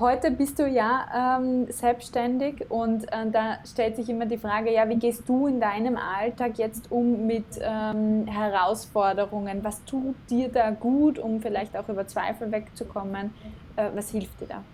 heute 0.01 0.31
bist 0.31 0.59
du 0.59 0.67
ja 0.67 1.39
ähm, 1.39 1.67
selbstständig 1.71 2.71
und 2.71 3.05
äh, 3.05 3.31
da 3.31 3.59
stellt 3.65 3.97
sich 3.97 4.09
immer 4.09 4.27
die 4.27 4.39
Frage, 4.39 4.73
ja, 4.73 4.89
wie 4.89 4.97
gehst 4.97 5.29
du 5.29 5.47
in 5.47 5.61
deinem 5.61 5.97
Alltag 5.97 6.59
jetzt 6.59 6.91
um 6.91 7.27
mit 7.27 7.45
ähm, 7.61 8.27
Herausforderungen? 8.27 9.63
Was 9.63 9.85
tut 9.85 10.15
dir 10.31 10.49
da 10.49 10.71
gut, 10.71 11.19
um 11.19 11.41
vielleicht 11.41 11.77
auch 11.77 11.89
über 11.89 12.07
Zweifel 12.07 12.51
wegzukommen? 12.53 13.33
Äh, 13.77 13.91
was 13.95 14.11
hilft 14.11 14.41
dir 14.41 14.47
da? 14.47 14.65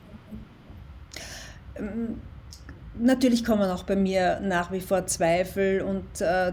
Ähm, 1.77 2.21
natürlich 2.99 3.45
kommen 3.45 3.71
auch 3.71 3.85
bei 3.85 3.97
mir 3.97 4.41
nach 4.41 4.73
wie 4.73 4.81
vor 4.81 5.07
Zweifel 5.07 5.83
und 5.83 6.21
äh, 6.21 6.53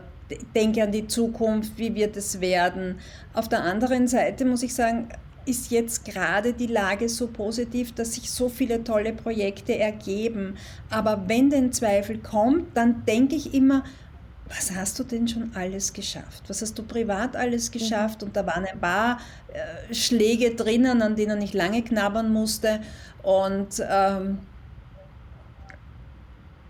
denke 0.56 0.84
an 0.84 0.92
die 0.92 1.08
Zukunft, 1.08 1.78
wie 1.78 1.96
wird 1.96 2.16
es 2.18 2.40
werden. 2.40 3.00
Auf 3.34 3.50
der 3.50 3.64
anderen 3.64 4.08
Seite 4.08 4.46
muss 4.46 4.64
ich 4.64 4.74
sagen, 4.76 5.10
ist 5.46 5.72
jetzt 5.72 6.06
gerade 6.06 6.54
die 6.54 6.68
Lage 6.68 7.10
so 7.10 7.28
positiv, 7.28 7.94
dass 7.94 8.14
sich 8.14 8.30
so 8.30 8.50
viele 8.50 8.84
tolle 8.84 9.14
Projekte 9.14 9.78
ergeben. 9.78 10.56
Aber 10.90 11.24
wenn 11.28 11.50
der 11.50 11.72
Zweifel 11.72 12.20
kommt, 12.20 12.76
dann 12.76 13.06
denke 13.06 13.36
ich 13.36 13.54
immer, 13.54 13.84
was 14.48 14.76
hast 14.76 14.98
du 14.98 15.04
denn 15.04 15.28
schon 15.28 15.52
alles 15.54 15.94
geschafft? 15.94 16.44
Was 16.48 16.62
hast 16.62 16.78
du 16.78 16.84
privat 16.84 17.36
alles 17.36 17.70
mhm. 17.70 17.74
geschafft? 17.74 18.24
Und 18.24 18.36
da 18.36 18.46
waren 18.46 18.66
ein 18.66 18.80
paar 18.80 19.20
äh, 19.54 19.94
Schläge 19.94 20.56
drinnen, 20.56 21.02
an 21.02 21.16
denen 21.16 21.42
ich 21.42 21.54
lange 21.54 21.84
knabbern 21.84 22.34
musste. 22.34 22.82
Und 23.22 23.82
ähm, 23.88 24.40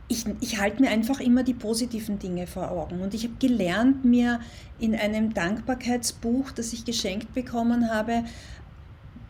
ich, 0.10 0.26
ich 0.42 0.60
halte 0.60 0.82
mir 0.82 0.90
einfach 0.90 1.20
immer 1.20 1.44
die 1.44 1.54
positiven 1.54 2.20
Dinge 2.20 2.48
vor 2.48 2.72
Augen. 2.72 3.02
Und 3.02 3.14
ich 3.14 3.24
habe 3.24 3.36
gelernt, 3.40 4.04
mir 4.04 4.42
in 4.80 4.96
einem 4.96 5.34
Dankbarkeitsbuch, 5.34 6.52
das 6.52 6.74
ich 6.74 6.84
geschenkt 6.84 7.34
bekommen 7.34 7.90
habe, 7.90 8.24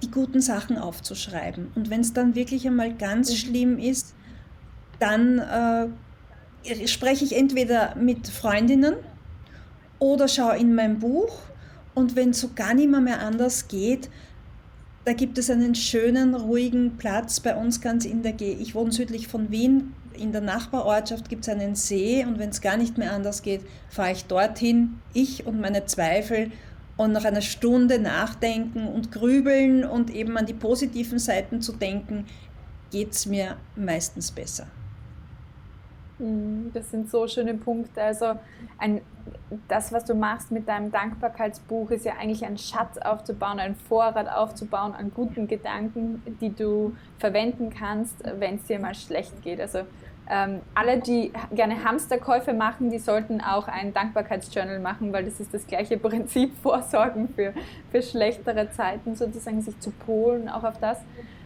die 0.01 0.11
guten 0.11 0.41
Sachen 0.41 0.77
aufzuschreiben. 0.77 1.71
Und 1.75 1.89
wenn 1.89 2.01
es 2.01 2.13
dann 2.13 2.35
wirklich 2.35 2.65
einmal 2.67 2.93
ganz 2.93 3.31
mhm. 3.31 3.35
schlimm 3.35 3.79
ist, 3.79 4.15
dann 4.99 5.39
äh, 5.39 6.87
spreche 6.87 7.25
ich 7.25 7.35
entweder 7.35 7.95
mit 7.95 8.27
Freundinnen 8.27 8.95
oder 9.99 10.27
schaue 10.27 10.57
in 10.57 10.75
mein 10.75 10.99
Buch. 10.99 11.39
Und 11.93 12.15
wenn 12.15 12.29
es 12.29 12.41
so 12.41 12.51
gar 12.55 12.73
nicht 12.73 12.89
mehr, 12.89 13.01
mehr 13.01 13.21
anders 13.21 13.67
geht, 13.67 14.09
da 15.05 15.13
gibt 15.13 15.37
es 15.37 15.49
einen 15.49 15.75
schönen, 15.75 16.35
ruhigen 16.35 16.97
Platz 16.97 17.39
bei 17.39 17.55
uns 17.55 17.81
ganz 17.81 18.05
in 18.05 18.21
der 18.21 18.33
Gegend. 18.33 18.61
Ich 18.61 18.75
wohne 18.75 18.91
südlich 18.91 19.27
von 19.27 19.51
Wien. 19.51 19.93
In 20.13 20.31
der 20.31 20.41
Nachbarortschaft 20.41 21.29
gibt 21.29 21.43
es 21.43 21.49
einen 21.49 21.75
See 21.75 22.25
und 22.25 22.39
wenn 22.39 22.49
es 22.49 22.61
gar 22.61 22.77
nicht 22.77 22.97
mehr 22.97 23.13
anders 23.13 23.41
geht, 23.41 23.61
fahre 23.89 24.11
ich 24.11 24.25
dorthin, 24.25 24.99
ich 25.13 25.45
und 25.47 25.61
meine 25.61 25.85
Zweifel 25.85 26.51
und 26.99 27.13
nach 27.13 27.23
einer 27.23 27.39
Stunde 27.39 27.97
nachdenken 27.97 28.85
und 28.85 29.09
grübeln 29.09 29.85
und 29.85 30.09
eben 30.09 30.37
an 30.37 30.45
die 30.45 30.53
positiven 30.53 31.17
Seiten 31.17 31.61
zu 31.61 31.71
denken, 31.71 32.25
geht 32.91 33.13
es 33.13 33.25
mir 33.25 33.55
meistens 33.77 34.31
besser. 34.31 34.67
Mhm, 36.17 36.71
das 36.73 36.91
sind 36.91 37.09
so 37.09 37.25
schöne 37.25 37.53
Punkte. 37.53 38.03
Also 38.03 38.33
ein, 38.77 38.99
das, 39.69 39.93
was 39.93 40.03
du 40.03 40.13
machst 40.13 40.51
mit 40.51 40.67
deinem 40.67 40.91
Dankbarkeitsbuch, 40.91 41.89
ist 41.91 42.03
ja 42.03 42.15
eigentlich 42.19 42.43
ein 42.43 42.57
Schatz 42.57 42.97
aufzubauen, 42.97 43.59
ein 43.59 43.75
Vorrat 43.75 44.27
aufzubauen 44.27 44.93
an 44.93 45.13
guten 45.15 45.47
Gedanken, 45.47 46.21
die 46.41 46.53
du 46.53 46.97
verwenden 47.17 47.69
kannst, 47.69 48.17
wenn 48.39 48.55
es 48.55 48.65
dir 48.65 48.77
mal 48.77 48.93
schlecht 48.93 49.41
geht. 49.41 49.61
Also 49.61 49.85
ähm, 50.29 50.61
alle, 50.75 50.99
die 50.99 51.31
gerne 51.53 51.83
Hamsterkäufe 51.83 52.53
machen, 52.53 52.91
die 52.91 52.99
sollten 52.99 53.41
auch 53.41 53.67
ein 53.67 53.93
Dankbarkeitsjournal 53.93 54.79
machen, 54.79 55.11
weil 55.11 55.25
das 55.25 55.39
ist 55.39 55.53
das 55.53 55.65
gleiche 55.65 55.97
Prinzip, 55.99 56.55
Vorsorgen 56.61 57.29
für, 57.29 57.53
für 57.91 58.01
schlechtere 58.03 58.69
Zeiten, 58.71 59.15
sozusagen 59.15 59.61
sich 59.61 59.79
zu 59.79 59.89
polen, 59.89 60.47
auch 60.47 60.63
auf 60.63 60.79
das. 60.79 60.99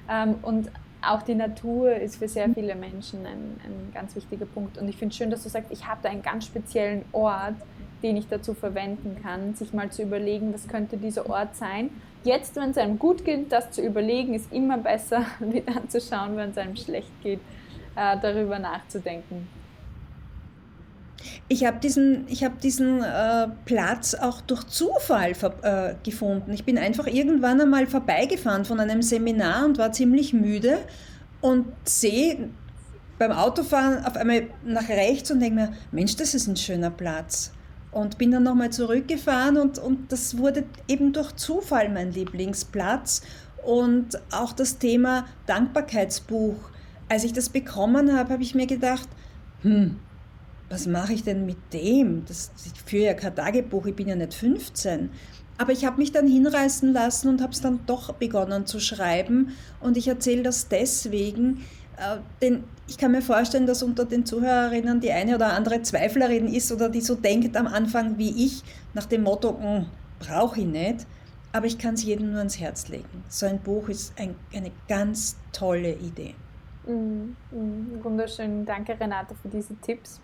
Ähm, 0.09 0.35
und 0.41 0.69
auch 1.01 1.21
die 1.21 1.35
Natur 1.35 1.95
ist 1.95 2.17
für 2.17 2.27
sehr 2.27 2.49
viele 2.49 2.75
Menschen 2.75 3.25
ein, 3.25 3.59
ein 3.65 3.91
ganz 3.93 4.15
wichtiger 4.15 4.45
Punkt. 4.45 4.77
Und 4.77 4.87
ich 4.89 4.97
finde 4.97 5.11
es 5.11 5.17
schön, 5.17 5.31
dass 5.31 5.43
du 5.43 5.49
sagst, 5.49 5.71
ich 5.71 5.87
habe 5.87 5.99
da 6.03 6.09
einen 6.09 6.21
ganz 6.21 6.45
speziellen 6.45 7.03
Ort, 7.13 7.55
den 8.01 8.17
ich 8.17 8.27
dazu 8.27 8.53
verwenden 8.53 9.17
kann, 9.21 9.55
sich 9.55 9.71
mal 9.71 9.89
zu 9.91 10.01
überlegen, 10.01 10.53
was 10.53 10.67
könnte 10.67 10.97
dieser 10.97 11.29
Ort 11.29 11.55
sein. 11.55 11.89
Jetzt, 12.25 12.57
wenn 12.57 12.71
es 12.71 12.77
einem 12.77 12.99
gut 12.99 13.23
geht, 13.23 13.51
das 13.51 13.71
zu 13.71 13.81
überlegen, 13.81 14.33
ist 14.33 14.51
immer 14.51 14.77
besser, 14.77 15.25
wie 15.39 15.61
dann 15.61 15.89
zu 15.89 16.01
schauen, 16.01 16.35
wenn 16.35 16.49
es 16.49 16.57
einem 16.57 16.75
schlecht 16.75 17.11
geht 17.21 17.39
äh, 17.95 18.17
darüber 18.21 18.59
nachzudenken. 18.59 19.47
Ich 21.47 21.65
habe 21.65 21.79
diesen, 21.79 22.25
ich 22.27 22.43
hab 22.43 22.59
diesen 22.59 23.01
äh, 23.01 23.47
Platz 23.65 24.13
auch 24.13 24.41
durch 24.41 24.65
Zufall 24.65 25.33
äh, 25.61 25.95
gefunden. 26.03 26.51
Ich 26.51 26.65
bin 26.65 26.77
einfach 26.77 27.07
irgendwann 27.07 27.61
einmal 27.61 27.87
vorbeigefahren 27.87 28.65
von 28.65 28.79
einem 28.79 29.01
Seminar 29.01 29.65
und 29.65 29.77
war 29.77 29.91
ziemlich 29.91 30.33
müde 30.33 30.79
und 31.41 31.65
sehe 31.85 32.49
beim 33.19 33.31
Autofahren 33.31 34.05
auf 34.05 34.15
einmal 34.15 34.47
nach 34.65 34.89
rechts 34.89 35.31
und 35.31 35.39
denke 35.39 35.55
mir, 35.55 35.73
Mensch, 35.91 36.15
das 36.15 36.33
ist 36.33 36.47
ein 36.47 36.57
schöner 36.57 36.89
Platz. 36.89 37.51
Und 37.91 38.17
bin 38.17 38.31
dann 38.31 38.43
nochmal 38.43 38.71
zurückgefahren 38.71 39.57
und, 39.57 39.77
und 39.77 40.11
das 40.11 40.37
wurde 40.37 40.63
eben 40.87 41.13
durch 41.13 41.35
Zufall 41.35 41.89
mein 41.89 42.11
Lieblingsplatz. 42.11 43.21
Und 43.63 44.19
auch 44.31 44.51
das 44.51 44.79
Thema 44.79 45.25
Dankbarkeitsbuch 45.45 46.55
als 47.13 47.23
ich 47.23 47.33
das 47.33 47.49
bekommen 47.49 48.17
habe, 48.17 48.33
habe 48.33 48.41
ich 48.41 48.55
mir 48.55 48.65
gedacht, 48.65 49.07
hm, 49.61 49.99
was 50.67 50.87
mache 50.87 51.13
ich 51.13 51.23
denn 51.23 51.45
mit 51.45 51.57
dem? 51.71 52.25
Das, 52.25 52.49
ich 52.65 52.81
führe 52.81 53.05
ja 53.05 53.13
kein 53.13 53.35
Tagebuch, 53.35 53.85
ich 53.85 53.95
bin 53.95 54.07
ja 54.07 54.15
nicht 54.15 54.33
15. 54.33 55.11
Aber 55.59 55.71
ich 55.73 55.85
habe 55.85 55.97
mich 55.97 56.11
dann 56.11 56.27
hinreißen 56.27 56.91
lassen 56.91 57.27
und 57.27 57.39
habe 57.39 57.53
es 57.53 57.61
dann 57.61 57.81
doch 57.85 58.13
begonnen 58.13 58.65
zu 58.65 58.79
schreiben. 58.79 59.49
Und 59.79 59.95
ich 59.95 60.07
erzähle 60.07 60.41
das 60.41 60.69
deswegen, 60.69 61.63
äh, 61.97 62.17
denn 62.41 62.63
ich 62.87 62.97
kann 62.97 63.11
mir 63.11 63.21
vorstellen, 63.21 63.67
dass 63.67 63.83
unter 63.83 64.05
den 64.05 64.25
Zuhörerinnen 64.25 64.99
die 64.99 65.11
eine 65.11 65.35
oder 65.35 65.53
andere 65.53 65.83
Zweiflerin 65.83 66.47
ist 66.47 66.71
oder 66.71 66.89
die 66.89 67.01
so 67.01 67.13
denkt 67.13 67.55
am 67.55 67.67
Anfang 67.67 68.17
wie 68.17 68.43
ich, 68.43 68.63
nach 68.95 69.05
dem 69.05 69.21
Motto, 69.21 69.59
hm, 69.61 69.85
brauche 70.17 70.61
ich 70.61 70.65
nicht. 70.65 71.05
Aber 71.51 71.67
ich 71.67 71.77
kann 71.77 71.93
es 71.93 72.03
jedem 72.03 72.31
nur 72.31 72.39
ans 72.39 72.59
Herz 72.59 72.87
legen. 72.87 73.23
So 73.29 73.45
ein 73.45 73.59
Buch 73.59 73.87
ist 73.87 74.13
ein, 74.17 74.33
eine 74.51 74.71
ganz 74.87 75.35
tolle 75.51 75.93
Idee. 75.93 76.33
Mhm. 76.85 77.35
Wunderschön. 78.01 78.65
Danke, 78.65 78.99
Renate, 78.99 79.35
für 79.35 79.47
diese 79.49 79.75
Tipps. 79.81 80.19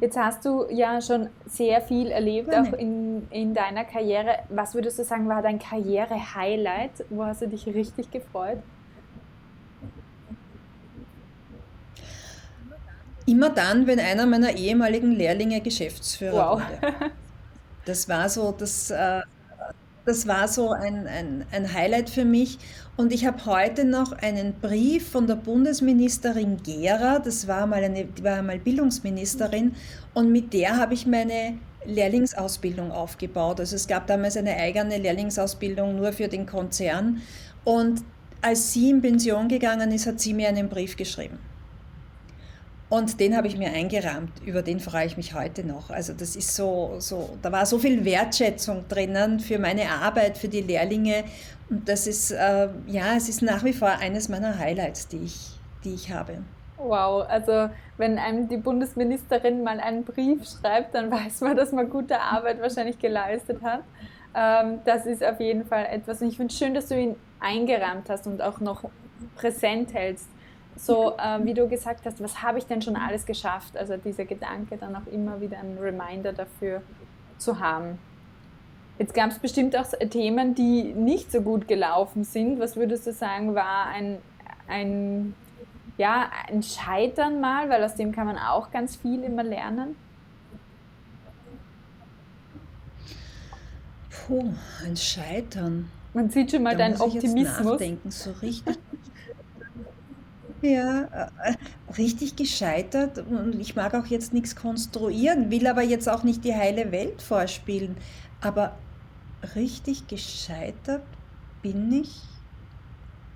Jetzt 0.00 0.16
hast 0.16 0.44
du 0.44 0.66
ja 0.70 1.00
schon 1.00 1.28
sehr 1.46 1.80
viel 1.80 2.08
erlebt, 2.12 2.54
auch 2.54 2.72
in, 2.74 3.26
in 3.30 3.54
deiner 3.54 3.84
Karriere. 3.84 4.38
Was 4.48 4.74
würdest 4.74 4.98
du 4.98 5.04
sagen, 5.04 5.28
war 5.28 5.42
dein 5.42 5.58
Karriere-Highlight? 5.58 7.04
Wo 7.10 7.24
hast 7.24 7.42
du 7.42 7.48
dich 7.48 7.66
richtig 7.66 8.10
gefreut? 8.10 8.58
Immer 13.26 13.50
dann, 13.50 13.86
wenn 13.86 13.98
einer 14.00 14.26
meiner 14.26 14.56
ehemaligen 14.56 15.12
Lehrlinge 15.12 15.60
Geschäftsführer 15.60 16.58
wow. 16.58 16.62
wurde. 16.62 17.10
Das 17.86 18.08
war 18.10 18.28
so 18.28 18.52
das, 18.52 18.90
äh, 18.90 19.22
das 20.10 20.26
war 20.26 20.48
so 20.48 20.72
ein, 20.72 21.06
ein, 21.06 21.44
ein 21.52 21.72
Highlight 21.72 22.10
für 22.10 22.24
mich. 22.24 22.58
Und 22.96 23.12
ich 23.12 23.24
habe 23.26 23.46
heute 23.46 23.84
noch 23.84 24.10
einen 24.10 24.54
Brief 24.60 25.08
von 25.08 25.28
der 25.28 25.36
Bundesministerin 25.36 26.56
Gera, 26.64 27.20
das 27.20 27.46
war 27.46 27.64
mal 27.68 27.84
eine, 27.84 28.08
war 28.22 28.42
mal 28.42 28.58
Bildungsministerin, 28.58 29.76
und 30.12 30.32
mit 30.32 30.52
der 30.52 30.76
habe 30.76 30.94
ich 30.94 31.06
meine 31.06 31.58
Lehrlingsausbildung 31.84 32.90
aufgebaut. 32.90 33.60
Also 33.60 33.76
es 33.76 33.86
gab 33.86 34.08
damals 34.08 34.36
eine 34.36 34.56
eigene 34.56 34.98
Lehrlingsausbildung 34.98 35.94
nur 35.94 36.12
für 36.12 36.26
den 36.26 36.44
Konzern. 36.44 37.22
Und 37.64 38.02
als 38.42 38.72
sie 38.72 38.90
in 38.90 39.00
Pension 39.00 39.46
gegangen 39.48 39.92
ist, 39.92 40.06
hat 40.06 40.18
sie 40.18 40.34
mir 40.34 40.48
einen 40.48 40.68
Brief 40.68 40.96
geschrieben. 40.96 41.38
Und 42.90 43.20
den 43.20 43.36
habe 43.36 43.46
ich 43.46 43.56
mir 43.56 43.72
eingerahmt, 43.72 44.32
über 44.44 44.62
den 44.62 44.80
freue 44.80 45.06
ich 45.06 45.16
mich 45.16 45.32
heute 45.32 45.64
noch. 45.64 45.90
Also 45.90 46.12
das 46.12 46.34
ist 46.34 46.56
so, 46.56 46.96
so, 46.98 47.38
da 47.40 47.52
war 47.52 47.64
so 47.64 47.78
viel 47.78 48.04
Wertschätzung 48.04 48.84
drinnen 48.88 49.38
für 49.38 49.60
meine 49.60 49.88
Arbeit, 49.88 50.36
für 50.36 50.48
die 50.48 50.60
Lehrlinge. 50.60 51.22
Und 51.70 51.88
das 51.88 52.08
ist, 52.08 52.32
äh, 52.32 52.68
ja, 52.88 53.14
es 53.16 53.28
ist 53.28 53.42
nach 53.42 53.62
wie 53.62 53.72
vor 53.72 53.90
eines 53.90 54.28
meiner 54.28 54.58
Highlights, 54.58 55.06
die 55.06 55.24
ich, 55.24 55.50
die 55.84 55.94
ich 55.94 56.12
habe. 56.12 56.38
Wow, 56.78 57.26
also 57.28 57.70
wenn 57.96 58.18
einem 58.18 58.48
die 58.48 58.56
Bundesministerin 58.56 59.62
mal 59.62 59.78
einen 59.78 60.02
Brief 60.02 60.40
schreibt, 60.48 60.96
dann 60.96 61.12
weiß 61.12 61.42
man, 61.42 61.56
dass 61.56 61.70
man 61.70 61.88
gute 61.88 62.18
Arbeit 62.20 62.60
wahrscheinlich 62.60 62.98
geleistet 62.98 63.62
hat. 63.62 63.84
Ähm, 64.34 64.80
das 64.84 65.06
ist 65.06 65.22
auf 65.22 65.38
jeden 65.38 65.64
Fall 65.64 65.86
etwas. 65.86 66.20
Und 66.22 66.28
ich 66.28 66.36
finde 66.36 66.52
es 66.52 66.58
schön, 66.58 66.74
dass 66.74 66.88
du 66.88 67.00
ihn 67.00 67.14
eingerahmt 67.38 68.10
hast 68.10 68.26
und 68.26 68.42
auch 68.42 68.58
noch 68.58 68.82
präsent 69.36 69.94
hältst 69.94 70.26
so 70.80 71.14
äh, 71.18 71.44
wie 71.44 71.54
du 71.54 71.68
gesagt 71.68 72.06
hast, 72.06 72.22
was 72.22 72.42
habe 72.42 72.58
ich 72.58 72.66
denn 72.66 72.80
schon 72.80 72.96
alles 72.96 73.26
geschafft? 73.26 73.76
Also 73.76 73.96
dieser 73.96 74.24
Gedanke 74.24 74.76
dann 74.78 74.96
auch 74.96 75.06
immer 75.12 75.40
wieder 75.40 75.58
ein 75.58 75.76
Reminder 75.78 76.32
dafür 76.32 76.82
zu 77.38 77.60
haben. 77.60 77.98
Jetzt 78.98 79.14
gab 79.14 79.30
es 79.30 79.38
bestimmt 79.38 79.76
auch 79.76 79.86
Themen, 80.10 80.54
die 80.54 80.82
nicht 80.94 81.32
so 81.32 81.42
gut 81.42 81.68
gelaufen 81.68 82.24
sind. 82.24 82.60
Was 82.60 82.76
würdest 82.76 83.06
du 83.06 83.12
sagen, 83.12 83.54
war 83.54 83.86
ein, 83.86 84.18
ein, 84.68 85.34
ja, 85.96 86.30
ein 86.48 86.62
Scheitern 86.62 87.40
mal, 87.40 87.68
weil 87.68 87.82
aus 87.84 87.94
dem 87.94 88.12
kann 88.12 88.26
man 88.26 88.38
auch 88.38 88.70
ganz 88.70 88.96
viel 88.96 89.22
immer 89.22 89.42
lernen? 89.42 89.96
Puh, 94.10 94.52
ein 94.84 94.96
Scheitern. 94.96 95.90
Man 96.12 96.28
sieht 96.30 96.50
schon 96.50 96.62
mal 96.62 96.72
da 96.72 96.88
deinen 96.88 97.00
Optimismus. 97.00 97.64
nachdenken, 97.64 98.10
so 98.10 98.30
richtig 98.42 98.78
ja, 100.62 101.02
äh, 101.02 101.54
richtig 101.96 102.36
gescheitert 102.36 103.18
und 103.18 103.58
ich 103.60 103.76
mag 103.76 103.94
auch 103.94 104.06
jetzt 104.06 104.32
nichts 104.32 104.56
konstruieren, 104.56 105.50
will 105.50 105.66
aber 105.66 105.82
jetzt 105.82 106.08
auch 106.08 106.22
nicht 106.22 106.44
die 106.44 106.54
heile 106.54 106.92
Welt 106.92 107.22
vorspielen. 107.22 107.96
Aber 108.40 108.76
richtig 109.54 110.06
gescheitert 110.06 111.02
bin 111.62 111.92
ich, 111.92 112.20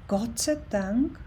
Gott 0.09 0.39
sei 0.39 0.57
Dank, 0.71 1.19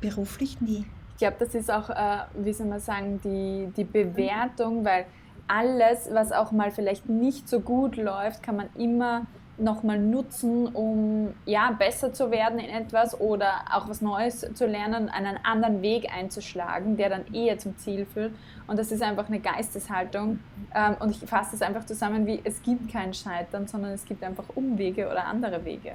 beruflich 0.00 0.60
nie. 0.60 0.84
Ich 1.12 1.18
glaube, 1.18 1.36
das 1.38 1.54
ist 1.54 1.70
auch, 1.70 1.90
äh, 1.90 2.24
wie 2.34 2.52
soll 2.52 2.66
man 2.66 2.80
sagen, 2.80 3.20
die, 3.24 3.72
die 3.76 3.84
Bewertung, 3.84 4.84
weil 4.84 5.06
alles, 5.48 6.08
was 6.12 6.32
auch 6.32 6.52
mal 6.52 6.70
vielleicht 6.70 7.08
nicht 7.08 7.48
so 7.48 7.60
gut 7.60 7.96
läuft, 7.96 8.42
kann 8.42 8.56
man 8.56 8.68
immer 8.74 9.26
nochmal 9.58 9.98
nutzen, 9.98 10.66
um 10.68 11.34
ja, 11.46 11.70
besser 11.70 12.12
zu 12.12 12.30
werden 12.30 12.58
in 12.58 12.68
etwas 12.68 13.18
oder 13.18 13.64
auch 13.72 13.88
was 13.88 14.02
Neues 14.02 14.46
zu 14.54 14.66
lernen, 14.66 15.08
einen 15.08 15.38
anderen 15.42 15.82
Weg 15.82 16.12
einzuschlagen, 16.12 16.96
der 16.96 17.08
dann 17.08 17.32
eher 17.32 17.58
zum 17.58 17.76
Ziel 17.78 18.06
führt. 18.06 18.32
Und 18.66 18.78
das 18.78 18.92
ist 18.92 19.02
einfach 19.02 19.28
eine 19.28 19.40
Geisteshaltung. 19.40 20.40
Ähm, 20.74 20.96
und 21.00 21.10
ich 21.10 21.28
fasse 21.28 21.56
es 21.56 21.62
einfach 21.62 21.86
zusammen 21.86 22.26
wie, 22.26 22.40
es 22.44 22.62
gibt 22.62 22.92
kein 22.92 23.14
Scheitern, 23.14 23.66
sondern 23.66 23.92
es 23.92 24.04
gibt 24.04 24.22
einfach 24.22 24.44
Umwege 24.54 25.08
oder 25.08 25.24
andere 25.26 25.64
Wege. 25.64 25.92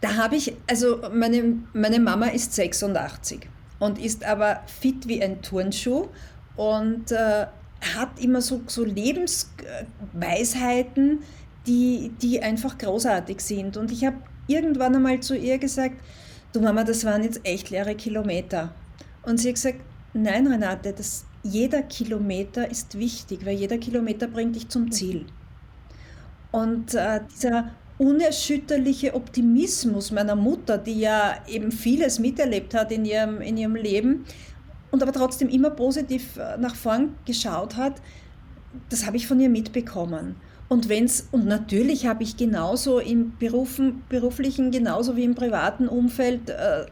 Da 0.00 0.16
habe 0.16 0.36
ich, 0.36 0.56
also 0.68 0.98
meine, 1.12 1.60
meine 1.72 2.00
Mama 2.00 2.26
ist 2.26 2.52
86 2.54 3.48
und 3.78 3.98
ist 3.98 4.24
aber 4.24 4.60
fit 4.66 5.06
wie 5.06 5.22
ein 5.22 5.42
Turnschuh 5.42 6.08
und 6.56 7.12
äh, 7.12 7.46
hat 7.96 8.20
immer 8.20 8.40
so, 8.40 8.62
so 8.66 8.84
Lebensweisheiten, 8.84 11.20
die, 11.66 12.12
die 12.20 12.42
einfach 12.42 12.76
großartig 12.78 13.40
sind. 13.40 13.76
Und 13.76 13.92
ich 13.92 14.04
habe 14.04 14.16
irgendwann 14.46 14.96
einmal 14.96 15.20
zu 15.20 15.36
ihr 15.36 15.58
gesagt, 15.58 15.96
du 16.52 16.60
Mama, 16.60 16.84
das 16.84 17.04
waren 17.04 17.22
jetzt 17.22 17.40
echt 17.44 17.70
leere 17.70 17.94
Kilometer. 17.94 18.74
Und 19.22 19.38
sie 19.38 19.48
hat 19.48 19.56
gesagt, 19.56 19.80
nein 20.12 20.46
Renate, 20.46 20.92
das, 20.92 21.24
jeder 21.42 21.82
Kilometer 21.82 22.70
ist 22.70 22.98
wichtig, 22.98 23.44
weil 23.44 23.56
jeder 23.56 23.78
Kilometer 23.78 24.28
bringt 24.28 24.56
dich 24.56 24.68
zum 24.68 24.90
Ziel. 24.90 25.26
Und 26.50 26.94
äh, 26.94 27.20
dieser 27.34 27.70
unerschütterliche 27.98 29.14
Optimismus 29.14 30.10
meiner 30.10 30.34
Mutter, 30.34 30.78
die 30.78 31.00
ja 31.00 31.36
eben 31.46 31.70
vieles 31.70 32.18
miterlebt 32.18 32.74
hat 32.74 32.90
in 32.90 33.04
ihrem, 33.04 33.40
in 33.40 33.56
ihrem 33.56 33.76
Leben, 33.76 34.24
und 34.92 35.02
aber 35.02 35.12
trotzdem 35.12 35.48
immer 35.48 35.70
positiv 35.70 36.36
äh, 36.36 36.56
nach 36.58 36.76
vorn 36.76 37.16
geschaut 37.24 37.76
hat, 37.76 37.94
das 38.90 39.06
habe 39.06 39.16
ich 39.16 39.26
von 39.26 39.40
ihr 39.40 39.48
mitbekommen. 39.48 40.36
Und 40.68 40.88
wenn's, 40.88 41.28
und 41.32 41.46
natürlich 41.46 42.06
habe 42.06 42.22
ich 42.22 42.36
genauso 42.36 42.98
im 42.98 43.36
Berufen, 43.38 44.04
beruflichen, 44.08 44.70
genauso 44.70 45.16
wie 45.16 45.24
im 45.24 45.34
privaten 45.34 45.88
Umfeld 45.88 46.50
äh, 46.50 46.86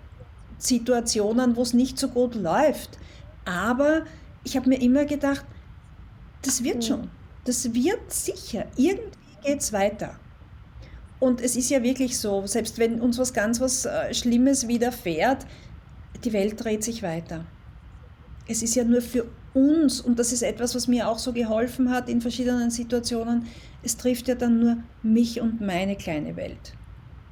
Situationen, 0.59 1.57
wo 1.57 1.63
es 1.63 1.73
nicht 1.73 1.99
so 1.99 2.09
gut 2.09 2.35
läuft. 2.35 2.99
Aber 3.45 4.03
ich 4.45 4.57
habe 4.57 4.69
mir 4.69 4.81
immer 4.81 5.05
gedacht, 5.05 5.45
das 6.43 6.65
wird 6.65 6.77
mhm. 6.77 6.83
schon. 6.83 7.11
Das 7.45 7.73
wird 7.73 8.13
sicher. 8.13 8.65
Irgendwie 8.77 9.19
geht 9.45 9.61
es 9.61 9.73
weiter. 9.73 10.15
Und 11.19 11.43
es 11.43 11.55
ist 11.55 11.71
ja 11.71 11.83
wirklich 11.83 12.19
so, 12.19 12.47
selbst 12.47 12.79
wenn 12.79 13.01
uns 13.01 13.19
was 13.19 13.35
ganz 13.35 13.61
was 13.61 13.85
äh, 13.85 14.13
Schlimmes 14.15 14.69
widerfährt, 14.69 15.47
die 16.25 16.33
Welt 16.33 16.63
dreht 16.63 16.83
sich 16.83 17.03
weiter 17.03 17.45
es 18.51 18.63
ist 18.63 18.75
ja 18.75 18.85
nur 18.85 19.01
für 19.01 19.27
uns, 19.55 20.01
und 20.01 20.19
das 20.19 20.33
ist 20.33 20.43
etwas, 20.43 20.75
was 20.75 20.89
mir 20.89 21.09
auch 21.09 21.19
so 21.19 21.33
geholfen 21.33 21.91
hat 21.91 22.09
in 22.09 22.21
verschiedenen 22.21 22.71
Situationen, 22.71 23.47
es 23.83 23.97
trifft 23.97 24.29
ja 24.29 24.35
dann 24.35 24.59
nur 24.61 24.77
mich 25.03 25.41
und 25.41 25.61
meine 25.61 25.97
kleine 25.97 26.37
Welt. 26.37 26.77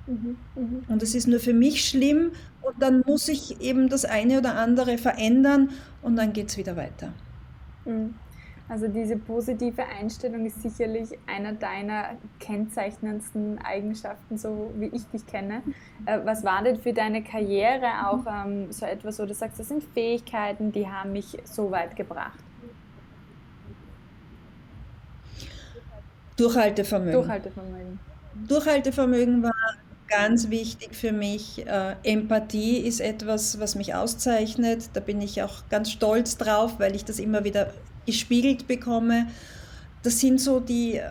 Mhm, 0.07 0.39
mh. 0.55 0.83
Und 0.89 1.03
es 1.03 1.15
ist 1.15 1.27
nur 1.27 1.41
für 1.41 1.55
mich 1.55 1.89
schlimm 1.89 2.33
und 2.61 2.81
dann 2.81 3.03
muss 3.07 3.29
ich 3.29 3.61
eben 3.61 3.89
das 3.89 4.05
eine 4.05 4.39
oder 4.39 4.55
andere 4.57 4.99
verändern 4.99 5.71
und 6.03 6.17
dann 6.17 6.33
geht 6.33 6.51
es 6.51 6.57
wieder 6.57 6.77
weiter. 6.77 7.15
Mhm. 7.85 8.21
Also 8.69 8.87
diese 8.87 9.17
positive 9.17 9.83
Einstellung 9.87 10.45
ist 10.45 10.63
sicherlich 10.63 11.19
einer 11.27 11.55
deiner 11.55 12.11
kennzeichnendsten 12.39 13.59
Eigenschaften, 13.65 14.37
so 14.37 14.71
wie 14.77 14.91
ich 14.95 15.07
dich 15.07 15.27
kenne. 15.27 15.63
Äh, 16.05 16.19
was 16.25 16.45
war 16.45 16.63
denn 16.63 16.79
für 16.79 16.93
deine 16.93 17.23
Karriere 17.23 18.09
auch 18.09 18.27
ähm, 18.27 18.71
so 18.71 18.85
etwas, 18.85 19.19
wo 19.19 19.25
du 19.25 19.33
sagst, 19.33 19.59
das 19.59 19.69
sind 19.69 19.83
Fähigkeiten, 19.95 20.71
die 20.71 20.87
haben 20.87 21.13
mich 21.13 21.39
so 21.45 21.71
weit 21.71 21.97
gebracht? 21.97 22.39
Durchhaltevermögen. 26.37 27.13
Durchhaltevermögen. 27.15 27.99
Durchhaltevermögen 28.47 29.43
war 29.43 29.55
ganz 30.09 30.51
wichtig 30.51 30.95
für 30.95 31.13
mich. 31.13 31.67
Äh, 31.67 31.97
Empathie 32.03 32.79
ist 32.79 33.01
etwas, 33.01 33.59
was 33.61 33.75
mich 33.75 33.95
auszeichnet. 33.95 34.91
Da 34.93 35.01
bin 35.01 35.21
ich 35.21 35.43
auch 35.43 35.69
ganz 35.71 35.91
stolz 35.91 36.37
drauf, 36.37 36.79
weil 36.79 36.95
ich 36.95 37.05
das 37.05 37.19
immer 37.19 37.45
wieder 37.45 37.73
gespiegelt 38.09 38.67
bekomme. 38.67 39.27
Das 40.03 40.19
sind 40.19 40.41
so 40.41 40.61
die, 40.61 40.97
äh, 40.97 41.03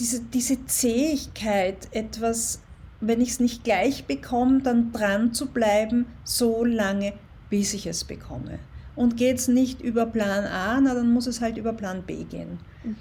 diese, 0.00 0.20
diese 0.20 0.66
Zähigkeit, 0.66 1.76
etwas, 1.92 2.60
wenn 3.00 3.20
ich 3.20 3.30
es 3.30 3.40
nicht 3.40 3.62
gleich 3.62 4.06
bekomme, 4.06 4.62
dann 4.62 4.90
dran 4.90 5.32
zu 5.32 5.46
bleiben, 5.46 6.06
so 6.24 6.64
lange, 6.64 7.12
bis 7.50 7.72
ich 7.72 7.86
es 7.86 8.02
bekomme. 8.02 8.58
Und 8.96 9.16
geht 9.16 9.38
es 9.38 9.46
nicht 9.46 9.80
über 9.80 10.06
Plan 10.06 10.44
A, 10.44 10.80
na, 10.80 10.92
dann 10.92 11.12
muss 11.12 11.28
es 11.28 11.40
halt 11.40 11.56
über 11.56 11.72
Plan 11.72 12.02
B 12.02 12.24
gehen. 12.24 12.58
Mhm. 12.82 12.96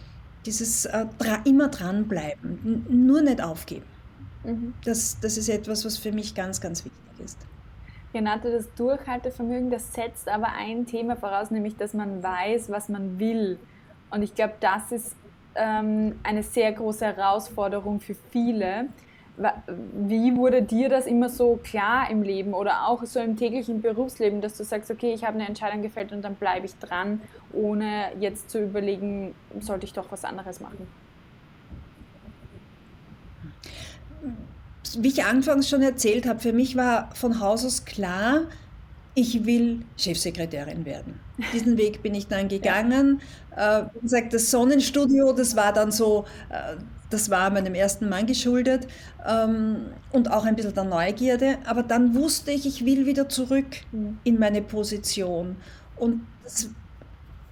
Dieses 0.46 0.86
äh, 0.86 1.08
dra 1.18 1.42
immer 1.44 1.70
dranbleiben, 1.70 2.86
nur 2.88 3.24
nicht 3.24 3.42
aufgeben. 3.42 3.86
Mhm. 4.44 4.76
Das, 4.86 5.18
das 5.20 5.38
ist 5.38 5.50
etwas, 5.50 5.86
was 5.86 5.98
für 5.98 6.12
mich 6.12 6.36
ganz, 6.36 6.62
ganz 6.62 6.86
wichtig 6.86 7.26
ist. 7.26 7.40
Renate, 8.14 8.52
das 8.52 8.74
Durchhaltevermögen, 8.76 9.72
das 9.72 9.94
setzt 9.94 10.28
aber 10.28 10.50
ein 10.54 10.86
Thema 10.86 11.16
voraus, 11.16 11.52
nämlich 11.52 11.78
dass 11.78 11.94
man 11.94 12.22
weiß, 12.22 12.70
was 12.70 12.90
man 12.90 13.20
will. 13.20 13.58
Und 14.10 14.22
ich 14.22 14.36
glaube, 14.36 14.54
das 14.60 14.92
ist 14.92 15.16
ähm, 15.56 16.20
eine 16.24 16.44
sehr 16.44 16.72
große 16.74 17.06
Herausforderung 17.06 18.00
für 18.00 18.16
viele. 18.32 18.88
Wie 19.94 20.36
wurde 20.36 20.62
dir 20.62 20.90
das 20.90 21.08
immer 21.08 21.30
so 21.30 21.58
klar 21.64 22.10
im 22.12 22.22
Leben 22.22 22.54
oder 22.54 22.88
auch 22.88 23.04
so 23.06 23.20
im 23.20 23.38
täglichen 23.38 23.82
Berufsleben, 23.82 24.42
dass 24.42 24.58
du 24.58 24.64
sagst, 24.64 24.92
okay, 24.92 25.14
ich 25.14 25.24
habe 25.24 25.36
eine 25.36 25.48
Entscheidung 25.48 25.82
gefällt 25.82 26.12
und 26.12 26.22
dann 26.22 26.36
bleibe 26.36 26.66
ich 26.66 26.76
dran, 26.76 27.22
ohne 27.54 28.12
jetzt 28.20 28.52
zu 28.52 28.62
überlegen, 28.62 29.34
sollte 29.62 29.86
ich 29.86 29.94
doch 29.94 30.12
was 30.12 30.26
anderes 30.26 30.60
machen? 30.60 30.88
Wie 35.00 35.10
ich 35.10 35.24
anfangs 35.24 35.70
schon 35.70 35.82
erzählt 35.82 36.28
habe, 36.28 36.40
für 36.40 36.54
mich 36.54 36.76
war 36.76 37.10
von 37.16 37.40
Haus 37.40 37.66
aus 37.66 37.86
klar, 37.86 38.44
ich 39.14 39.46
will 39.46 39.82
Chefsekretärin 39.98 40.86
werden. 40.86 41.20
Diesen 41.54 41.78
Weg 41.78 42.02
bin 42.02 42.16
ich 42.16 42.28
dann 42.28 42.48
gegangen. 42.48 43.22
Äh, 43.56 43.84
wie 43.94 44.00
gesagt, 44.00 44.34
das 44.34 44.50
Sonnenstudio, 44.52 45.34
das 45.34 45.56
war 45.56 45.74
dann 45.74 45.92
so, 45.92 46.26
äh, 46.50 46.78
das 47.10 47.30
war 47.30 47.50
meinem 47.50 47.76
ersten 47.76 48.08
Mann 48.08 48.26
geschuldet 48.26 48.88
ähm, 49.28 49.88
und 50.12 50.32
auch 50.32 50.46
ein 50.46 50.56
bisschen 50.56 50.74
der 50.74 50.86
Neugierde. 50.86 51.58
Aber 51.66 51.84
dann 51.84 52.16
wusste 52.16 52.52
ich, 52.52 52.66
ich 52.66 52.86
will 52.86 53.06
wieder 53.06 53.28
zurück 53.28 53.66
mhm. 53.92 54.18
in 54.24 54.40
meine 54.40 54.62
Position. 54.62 55.58
Und 55.98 56.22
das, 56.44 56.70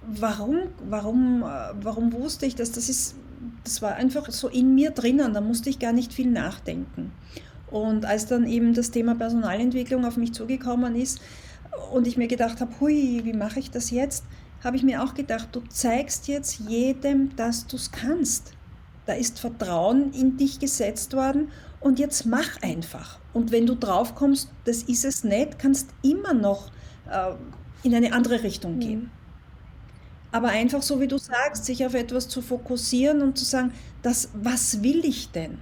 warum, 0.06 0.60
warum, 0.88 1.42
äh, 1.42 1.46
warum 1.82 2.12
wusste 2.12 2.46
ich 2.46 2.54
das? 2.54 2.72
Das, 2.72 2.88
ist, 2.88 3.16
das 3.64 3.82
war 3.82 3.94
einfach 3.94 4.30
so 4.30 4.48
in 4.48 4.74
mir 4.74 4.90
drinnen, 4.90 5.34
da 5.34 5.40
musste 5.40 5.70
ich 5.70 5.78
gar 5.78 5.92
nicht 5.92 6.12
viel 6.12 6.30
nachdenken. 6.30 7.12
Und 7.70 8.04
als 8.04 8.26
dann 8.26 8.46
eben 8.46 8.74
das 8.74 8.90
Thema 8.90 9.14
Personalentwicklung 9.14 10.04
auf 10.04 10.16
mich 10.16 10.32
zugekommen 10.32 10.96
ist, 10.96 11.20
und 11.92 12.06
ich 12.06 12.16
mir 12.16 12.28
gedacht 12.28 12.60
habe, 12.60 12.72
hui, 12.80 13.20
wie 13.24 13.32
mache 13.32 13.60
ich 13.60 13.70
das 13.70 13.90
jetzt? 13.90 14.24
Habe 14.62 14.76
ich 14.76 14.82
mir 14.82 15.02
auch 15.02 15.14
gedacht, 15.14 15.48
du 15.52 15.60
zeigst 15.68 16.28
jetzt 16.28 16.60
jedem, 16.60 17.34
dass 17.36 17.66
du 17.66 17.76
es 17.76 17.90
kannst. 17.90 18.52
Da 19.06 19.14
ist 19.14 19.40
Vertrauen 19.40 20.12
in 20.12 20.36
dich 20.36 20.58
gesetzt 20.58 21.14
worden 21.14 21.50
und 21.80 21.98
jetzt 21.98 22.26
mach 22.26 22.60
einfach. 22.62 23.18
Und 23.32 23.52
wenn 23.52 23.66
du 23.66 23.74
drauf 23.74 24.14
kommst, 24.14 24.50
das 24.64 24.82
ist 24.82 25.04
es 25.04 25.24
nicht, 25.24 25.58
kannst 25.58 25.88
immer 26.02 26.34
noch 26.34 26.70
äh, 27.10 27.32
in 27.82 27.94
eine 27.94 28.12
andere 28.12 28.42
Richtung 28.42 28.76
mhm. 28.76 28.80
gehen. 28.80 29.10
Aber 30.32 30.48
einfach 30.48 30.82
so 30.82 31.00
wie 31.00 31.08
du 31.08 31.18
sagst, 31.18 31.64
sich 31.64 31.84
auf 31.84 31.94
etwas 31.94 32.28
zu 32.28 32.40
fokussieren 32.40 33.20
und 33.22 33.36
zu 33.36 33.44
sagen, 33.44 33.72
das, 34.02 34.30
was 34.34 34.82
will 34.82 35.04
ich 35.04 35.30
denn? 35.32 35.58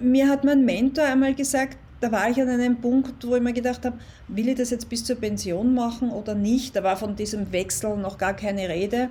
Mir 0.00 0.28
hat 0.28 0.44
mein 0.44 0.64
Mentor 0.64 1.04
einmal 1.04 1.34
gesagt, 1.34 1.78
da 2.00 2.12
war 2.12 2.28
ich 2.28 2.40
an 2.40 2.48
einem 2.48 2.80
Punkt, 2.80 3.26
wo 3.26 3.36
ich 3.36 3.42
mir 3.42 3.52
gedacht 3.52 3.84
habe, 3.84 3.98
will 4.28 4.48
ich 4.48 4.56
das 4.56 4.70
jetzt 4.70 4.88
bis 4.88 5.04
zur 5.04 5.16
Pension 5.16 5.74
machen 5.74 6.10
oder 6.10 6.34
nicht? 6.34 6.76
Da 6.76 6.82
war 6.82 6.96
von 6.96 7.16
diesem 7.16 7.52
Wechsel 7.52 7.96
noch 7.96 8.18
gar 8.18 8.34
keine 8.34 8.68
Rede. 8.68 9.08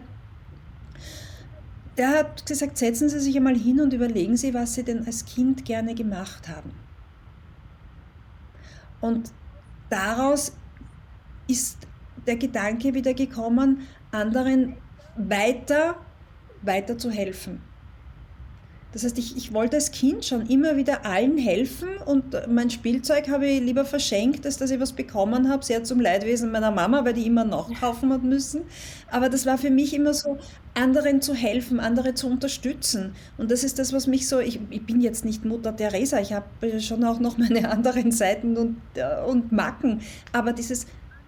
Der 1.98 2.10
hat 2.10 2.46
gesagt, 2.46 2.78
setzen 2.78 3.10
Sie 3.10 3.20
sich 3.20 3.36
einmal 3.38 3.58
hin 3.58 3.80
und 3.80 3.93
überlegen 3.93 4.38
Sie, 4.38 4.54
was 4.54 4.76
Sie 4.76 4.84
denn 4.84 5.06
als 5.06 5.26
Kind 5.26 5.66
gerne 5.66 5.96
gemacht 5.96 6.48
haben. 6.50 6.72
Und 9.02 9.32
daraus 9.89 10.52
ist 11.48 11.78
der 12.28 12.38
Gedanke 12.38 12.94
wieder 12.94 13.14
gekommen, 13.14 13.88
anderen 14.12 14.76
weiter, 15.16 15.96
weiter 16.62 16.98
zu 16.98 17.10
helfen. 17.12 17.62
Das 18.96 19.04
heißt, 19.04 19.18
ich, 19.18 19.36
ich 19.36 19.54
wollte 19.54 19.76
als 19.76 19.92
Kind 19.92 20.24
schon 20.24 20.48
immer 20.48 20.78
wieder 20.78 21.06
allen 21.06 21.38
helfen 21.38 21.90
und 22.06 22.24
mein 22.48 22.70
Spielzeug 22.70 23.28
habe 23.28 23.46
ich 23.46 23.60
lieber 23.60 23.84
verschenkt, 23.84 24.46
als 24.46 24.56
dass 24.56 24.72
ich 24.72 24.80
was 24.80 24.94
bekommen 24.94 25.50
habe, 25.50 25.66
sehr 25.66 25.84
zum 25.84 26.00
Leidwesen 26.00 26.50
meiner 26.50 26.72
Mama, 26.72 27.04
weil 27.04 27.12
die 27.12 27.28
immer 27.28 27.44
nachkaufen 27.44 28.14
hat 28.14 28.24
müssen. 28.24 28.62
Aber 29.12 29.28
das 29.28 29.46
war 29.46 29.58
für 29.58 29.70
mich 29.70 29.94
immer 29.94 30.14
so, 30.14 30.38
anderen 30.76 31.22
zu 31.22 31.34
helfen, 31.34 31.82
andere 31.82 32.14
zu 32.14 32.28
unterstützen. 32.28 33.12
Und 33.38 33.52
das 33.52 33.66
ist 33.66 33.80
das, 33.80 33.92
was 33.92 34.08
mich 34.08 34.30
so, 34.30 34.40
ich, 34.40 34.62
ich 34.70 34.86
bin 34.86 35.02
jetzt 35.02 35.26
nicht 35.26 35.44
Mutter 35.44 35.76
Teresa, 35.76 36.22
ich 36.22 36.32
habe 36.32 36.80
schon 36.80 37.04
auch 37.04 37.20
noch 37.20 37.38
meine 37.38 37.70
anderen 37.72 38.14
Seiten 38.14 38.56
und, 38.56 38.78
äh, 38.96 39.26
und 39.26 39.52
Macken, 39.52 40.00
aber 40.32 40.54
dieses 40.54 40.88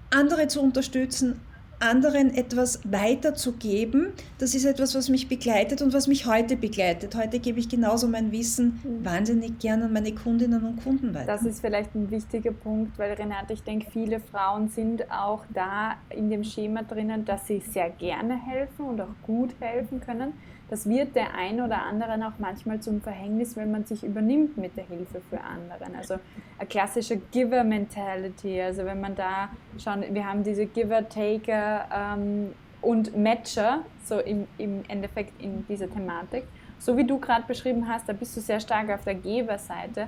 andere 0.10 0.48
zu 0.48 0.62
unterstützen, 0.62 1.40
anderen 1.80 2.34
etwas 2.34 2.80
weiterzugeben, 2.86 4.08
das 4.40 4.56
ist 4.56 4.66
etwas, 4.66 4.96
was 4.96 5.10
mich 5.10 5.28
begleitet 5.28 5.82
und 5.82 5.94
was 5.94 6.08
mich 6.08 6.26
heute 6.26 6.58
begleitet. 6.58 7.16
Heute 7.16 7.40
gebe 7.40 7.60
ich 7.60 7.70
genauso 7.70 8.08
mein 8.08 8.32
Wissen 8.32 8.80
mhm. 8.84 9.06
wahnsinnig 9.06 9.60
gerne 9.60 9.86
an 9.86 9.94
meine 9.94 10.14
Kundinnen 10.14 10.64
und 10.64 10.84
Kunden 10.84 11.14
weiter. 11.14 11.28
Das 11.28 11.44
ist 11.44 11.62
vielleicht 11.62 11.94
ein 11.94 12.10
wichtiger 12.10 12.52
Punkt, 12.52 12.98
weil 12.98 13.14
Renate, 13.14 13.54
ich 13.54 13.64
denke, 13.64 13.88
viele 13.92 14.20
Frauen 14.20 14.70
sind 14.70 15.12
auch 15.12 15.46
da 15.54 15.98
in 16.10 16.30
dem 16.30 16.44
Schema 16.44 16.82
drinnen, 16.84 17.26
dass 17.26 17.46
sie 17.46 17.60
sehr 17.60 17.90
gerne 17.92 18.36
helfen 18.44 18.86
und 18.86 19.02
auch 19.02 19.16
gut 19.24 19.54
helfen 19.60 20.02
können 20.02 20.34
das 20.70 20.88
wird 20.88 21.16
der 21.16 21.34
ein 21.34 21.62
oder 21.62 21.84
anderen 21.84 22.24
auch 22.24 22.34
manchmal 22.40 22.82
zum 22.82 23.02
Verhängnis, 23.02 23.56
wenn 23.56 23.72
man 23.72 23.86
sich 23.86 24.04
übernimmt 24.04 24.58
mit 24.58 24.76
der 24.76 24.86
Hilfe 24.86 25.22
für 25.30 25.40
anderen. 25.42 25.96
Also 25.96 26.16
eine 26.58 26.68
klassische 26.68 27.18
Giver-Mentality, 27.18 28.62
also 28.62 28.84
wenn 28.84 29.00
man 29.00 29.16
da 29.16 29.50
schauen, 29.78 30.04
wir 30.10 30.26
haben 30.28 30.44
diese 30.44 30.66
Giver-Taker 30.66 31.88
ähm, 31.94 32.54
und 32.82 33.16
Matcher, 33.16 33.84
so 34.04 34.20
im, 34.20 34.48
im 34.58 34.84
Endeffekt 34.90 35.42
in 35.42 35.66
dieser 35.68 35.90
Thematik. 35.90 36.44
So 36.80 36.98
wie 36.98 37.06
du 37.06 37.18
gerade 37.18 37.46
beschrieben 37.48 37.88
hast, 37.88 38.08
da 38.10 38.14
bist 38.14 38.36
du 38.36 38.42
sehr 38.42 38.60
stark 38.60 38.90
auf 38.90 39.04
der 39.04 39.16
Geberseite. 39.16 40.08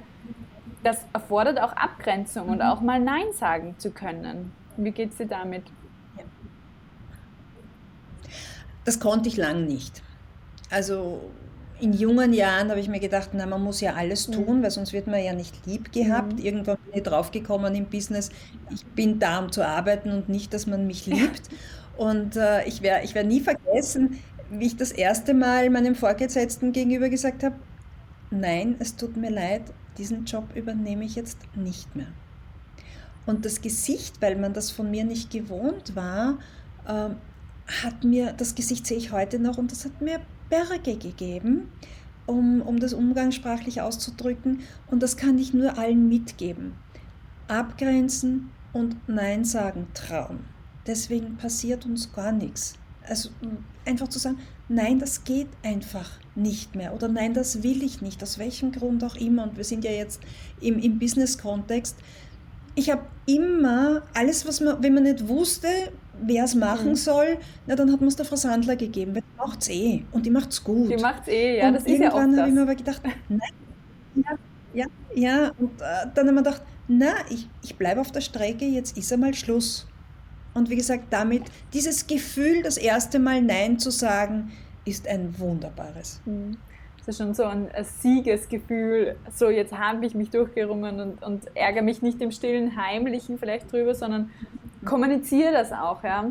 Das 0.83 1.05
erfordert 1.13 1.59
auch 1.59 1.71
Abgrenzung 1.73 2.47
mhm. 2.47 2.53
und 2.53 2.61
auch 2.61 2.81
mal 2.81 2.99
Nein 2.99 3.31
sagen 3.33 3.75
zu 3.77 3.91
können. 3.91 4.51
Wie 4.75 4.91
geht 4.91 5.11
es 5.11 5.17
dir 5.17 5.25
damit? 5.25 5.63
Das 8.85 8.99
konnte 8.99 9.29
ich 9.29 9.37
lang 9.37 9.65
nicht. 9.65 10.01
Also 10.69 11.21
in 11.79 11.93
jungen 11.93 12.33
Jahren 12.33 12.69
habe 12.69 12.79
ich 12.79 12.89
mir 12.89 12.99
gedacht, 12.99 13.29
na, 13.33 13.45
man 13.45 13.63
muss 13.63 13.81
ja 13.81 13.93
alles 13.93 14.27
mhm. 14.27 14.33
tun, 14.33 14.63
weil 14.63 14.71
sonst 14.71 14.93
wird 14.93 15.07
man 15.07 15.23
ja 15.23 15.33
nicht 15.33 15.65
lieb 15.65 15.91
gehabt. 15.91 16.33
Mhm. 16.33 16.45
Irgendwann 16.45 16.77
bin 16.77 16.93
ich 16.95 17.03
draufgekommen 17.03 17.73
im 17.75 17.85
Business, 17.85 18.29
ich 18.69 18.85
bin 18.85 19.19
da, 19.19 19.39
um 19.39 19.51
zu 19.51 19.65
arbeiten 19.65 20.11
und 20.11 20.29
nicht, 20.29 20.53
dass 20.53 20.67
man 20.67 20.87
mich 20.87 21.05
liebt. 21.05 21.43
Und 21.97 22.37
äh, 22.37 22.65
ich 22.65 22.81
werde 22.81 23.03
ich 23.03 23.13
werd 23.13 23.27
nie 23.27 23.41
vergessen, 23.41 24.19
wie 24.49 24.67
ich 24.67 24.77
das 24.77 24.93
erste 24.93 25.33
Mal 25.33 25.69
meinem 25.69 25.95
Vorgesetzten 25.95 26.71
gegenüber 26.71 27.09
gesagt 27.09 27.43
habe, 27.43 27.55
nein, 28.31 28.77
es 28.79 28.95
tut 28.95 29.17
mir 29.17 29.29
leid, 29.29 29.63
diesen 29.97 30.23
Job 30.23 30.45
übernehme 30.55 31.03
ich 31.03 31.15
jetzt 31.15 31.39
nicht 31.55 31.93
mehr. 31.97 32.07
Und 33.25 33.43
das 33.43 33.59
Gesicht, 33.59 34.21
weil 34.21 34.37
man 34.37 34.53
das 34.53 34.71
von 34.71 34.89
mir 34.89 35.03
nicht 35.03 35.29
gewohnt 35.29 35.93
war, 35.97 36.39
äh, 36.87 37.09
hat 37.83 38.03
mir, 38.05 38.31
das 38.31 38.55
Gesicht 38.55 38.87
sehe 38.87 38.97
ich 38.97 39.11
heute 39.11 39.37
noch 39.37 39.57
und 39.57 39.73
das 39.73 39.83
hat 39.83 40.01
mir 40.01 40.21
Berge 40.49 40.97
gegeben, 40.97 41.71
um, 42.25 42.61
um 42.61 42.79
das 42.79 42.93
umgangssprachlich 42.93 43.81
auszudrücken. 43.81 44.61
Und 44.87 45.03
das 45.03 45.17
kann 45.17 45.37
ich 45.37 45.53
nur 45.53 45.77
allen 45.77 46.07
mitgeben. 46.07 46.73
Abgrenzen 47.47 48.51
und 48.73 48.95
Nein 49.07 49.45
sagen 49.45 49.87
trauen. 49.93 50.39
Deswegen 50.85 51.37
passiert 51.37 51.85
uns 51.85 52.13
gar 52.13 52.31
nichts. 52.31 52.75
Also 53.07 53.29
einfach 53.85 54.07
zu 54.07 54.19
sagen, 54.19 54.39
nein, 54.67 54.99
das 54.99 55.23
geht 55.23 55.49
einfach 55.63 56.09
nicht 56.35 56.75
mehr 56.75 56.93
oder 56.93 57.07
nein, 57.07 57.33
das 57.33 57.63
will 57.63 57.83
ich 57.83 58.01
nicht, 58.01 58.21
aus 58.21 58.37
welchem 58.37 58.71
Grund 58.71 59.03
auch 59.03 59.15
immer. 59.15 59.43
Und 59.43 59.57
wir 59.57 59.63
sind 59.63 59.83
ja 59.83 59.91
jetzt 59.91 60.21
im, 60.61 60.79
im 60.79 60.99
Business-Kontext. 60.99 61.97
Ich 62.75 62.89
habe 62.91 63.01
immer 63.25 64.03
alles, 64.13 64.47
was 64.47 64.61
man, 64.61 64.81
wenn 64.81 64.93
man 64.93 65.03
nicht 65.03 65.27
wusste, 65.27 65.67
wer 66.21 66.43
es 66.43 66.55
machen 66.55 66.89
mhm. 66.89 66.95
soll, 66.95 67.37
na 67.67 67.75
dann 67.75 67.91
hat 67.91 67.99
man 67.99 68.09
es 68.09 68.15
der 68.15 68.25
Frau 68.25 68.35
Sandler 68.35 68.75
gegeben, 68.75 69.15
weil 69.15 69.21
die 69.21 69.37
macht 69.37 69.61
es 69.61 69.69
eh 69.69 70.03
und 70.11 70.25
die 70.25 70.29
macht 70.29 70.51
es 70.51 70.63
gut. 70.63 70.89
Die 70.89 70.97
macht 70.97 71.23
es 71.23 71.27
eh, 71.29 71.59
ja, 71.59 71.67
und 71.67 71.73
das 71.75 71.83
ist 71.83 71.99
ja 71.99 72.11
auch 72.11 72.19
Irgendwann 72.19 72.39
habe 72.39 72.49
ich 72.49 72.55
mir 72.55 72.61
aber 72.61 72.75
gedacht, 72.75 73.01
nein, 73.29 73.39
ja, 74.15 74.37
ja, 74.73 74.85
ja, 75.15 75.51
und 75.57 75.81
äh, 75.81 76.07
dann 76.13 76.27
habe 76.27 76.29
ich 76.29 76.33
mir 76.33 76.43
gedacht, 76.43 76.61
na, 76.87 77.13
ich, 77.29 77.47
ich 77.63 77.75
bleibe 77.75 78.01
auf 78.01 78.11
der 78.11 78.21
Strecke, 78.21 78.65
jetzt 78.65 78.97
ist 78.97 79.13
einmal 79.13 79.33
Schluss. 79.33 79.87
Und 80.53 80.69
wie 80.69 80.75
gesagt, 80.75 81.05
damit, 81.11 81.43
dieses 81.73 82.07
Gefühl, 82.07 82.63
das 82.63 82.77
erste 82.77 83.19
Mal 83.19 83.41
Nein 83.41 83.77
zu 83.77 83.91
sagen, 83.91 84.51
ist 84.85 85.07
ein 85.07 85.37
wunderbares. 85.37 86.21
Mhm. 86.25 86.57
Das 86.97 87.15
ist 87.15 87.17
schon 87.17 87.33
so 87.33 87.43
ein, 87.43 87.71
ein 87.71 87.85
Siegesgefühl. 87.85 89.15
So, 89.33 89.49
jetzt 89.49 89.73
habe 89.73 90.05
ich 90.05 90.15
mich 90.15 90.29
durchgerungen 90.29 90.99
und, 90.99 91.23
und 91.23 91.55
ärgere 91.55 91.81
mich 91.81 92.01
nicht 92.01 92.21
im 92.21 92.31
stillen 92.31 92.75
Heimlichen 92.75 93.37
vielleicht 93.37 93.71
drüber, 93.71 93.95
sondern 93.95 94.31
kommuniziere 94.85 95.51
das 95.51 95.71
auch, 95.71 96.03
ja. 96.03 96.25